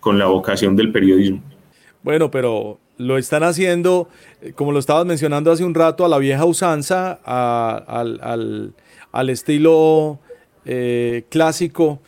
con 0.02 0.20
la 0.20 0.26
vocación 0.26 0.76
del 0.76 0.92
periodismo. 0.92 1.42
Bueno, 2.04 2.30
pero 2.30 2.78
lo 2.98 3.18
están 3.18 3.44
haciendo, 3.44 4.10
eh, 4.42 4.52
como 4.52 4.74
lo 4.74 4.80
estabas 4.80 5.06
mencionando 5.06 5.54
hace 5.54 5.64
un 5.64 5.74
rato, 5.74 6.04
a 6.04 6.10
la 6.10 6.18
vieja 6.18 6.44
usanza, 6.44 7.22
al, 7.24 8.74
estilo 9.30 10.20
eh, 10.66 11.24
clásico. 11.30 12.02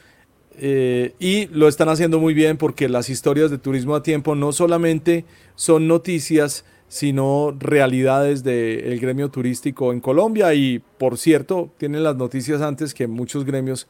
Eh, 0.59 1.13
y 1.17 1.47
lo 1.47 1.69
están 1.69 1.87
haciendo 1.87 2.19
muy 2.19 2.33
bien 2.33 2.57
porque 2.57 2.89
las 2.89 3.09
historias 3.09 3.49
de 3.49 3.59
turismo 3.59 3.95
a 3.95 4.03
tiempo 4.03 4.35
no 4.35 4.51
solamente 4.51 5.23
son 5.55 5.87
noticias, 5.87 6.65
sino 6.87 7.55
realidades 7.59 8.43
del 8.43 8.99
gremio 8.99 9.29
turístico 9.29 9.91
en 9.91 9.99
Colombia. 9.99 10.53
Y 10.53 10.79
por 10.97 11.17
cierto, 11.17 11.69
tienen 11.77 12.03
las 12.03 12.15
noticias 12.15 12.61
antes 12.61 12.93
que 12.93 13.07
muchos 13.07 13.45
gremios 13.45 13.87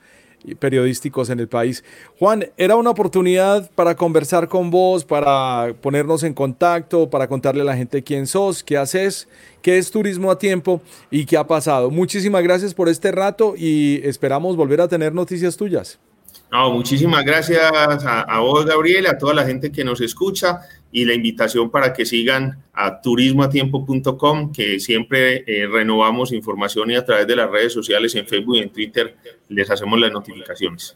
periodísticos 0.60 1.30
en 1.30 1.40
el 1.40 1.48
país. 1.48 1.84
Juan, 2.20 2.46
era 2.58 2.76
una 2.76 2.92
oportunidad 2.92 3.70
para 3.72 3.96
conversar 3.96 4.48
con 4.48 4.70
vos, 4.70 5.04
para 5.04 5.74
ponernos 5.82 6.24
en 6.24 6.34
contacto, 6.34 7.10
para 7.10 7.28
contarle 7.28 7.62
a 7.62 7.66
la 7.66 7.76
gente 7.76 8.04
quién 8.04 8.28
sos, 8.28 8.64
qué 8.64 8.78
haces, 8.78 9.28
qué 9.62 9.78
es 9.78 9.92
turismo 9.92 10.32
a 10.32 10.38
tiempo 10.38 10.82
y 11.12 11.26
qué 11.26 11.38
ha 11.38 11.48
pasado. 11.48 11.90
Muchísimas 11.90 12.44
gracias 12.44 12.74
por 12.74 12.88
este 12.88 13.12
rato 13.12 13.56
y 13.58 14.00
esperamos 14.04 14.56
volver 14.56 14.82
a 14.82 14.88
tener 14.88 15.14
noticias 15.14 15.58
tuyas. 15.58 16.00
No, 16.52 16.72
muchísimas 16.72 17.26
gracias 17.26 17.62
a, 17.74 18.40
vos, 18.40 18.66
Gabriel, 18.66 19.08
a 19.08 19.18
toda 19.18 19.34
la 19.34 19.46
gente 19.46 19.72
que 19.72 19.84
nos 19.84 20.00
escucha 20.00 20.62
y 20.92 21.04
la 21.04 21.14
invitación 21.14 21.70
para 21.70 21.92
que 21.92 22.06
sigan 22.06 22.64
a 22.74 23.02
turismoatiempo.com, 23.02 24.54
que 24.54 24.80
siempre 24.80 25.44
eh, 25.46 25.68
renovamos 25.68 26.32
información 26.32 26.92
y 26.92 26.96
a 26.96 27.04
través 27.04 27.28
de 27.28 27.36
las 27.36 27.52
redes 27.52 27.74
sociales 27.74 28.16
en 28.16 28.26
Facebook 28.26 28.56
y 28.56 28.60
en 28.60 28.70
Twitter 28.70 29.16
les 29.50 29.70
hacemos 29.70 30.00
las 30.00 30.12
notificaciones. 30.12 30.94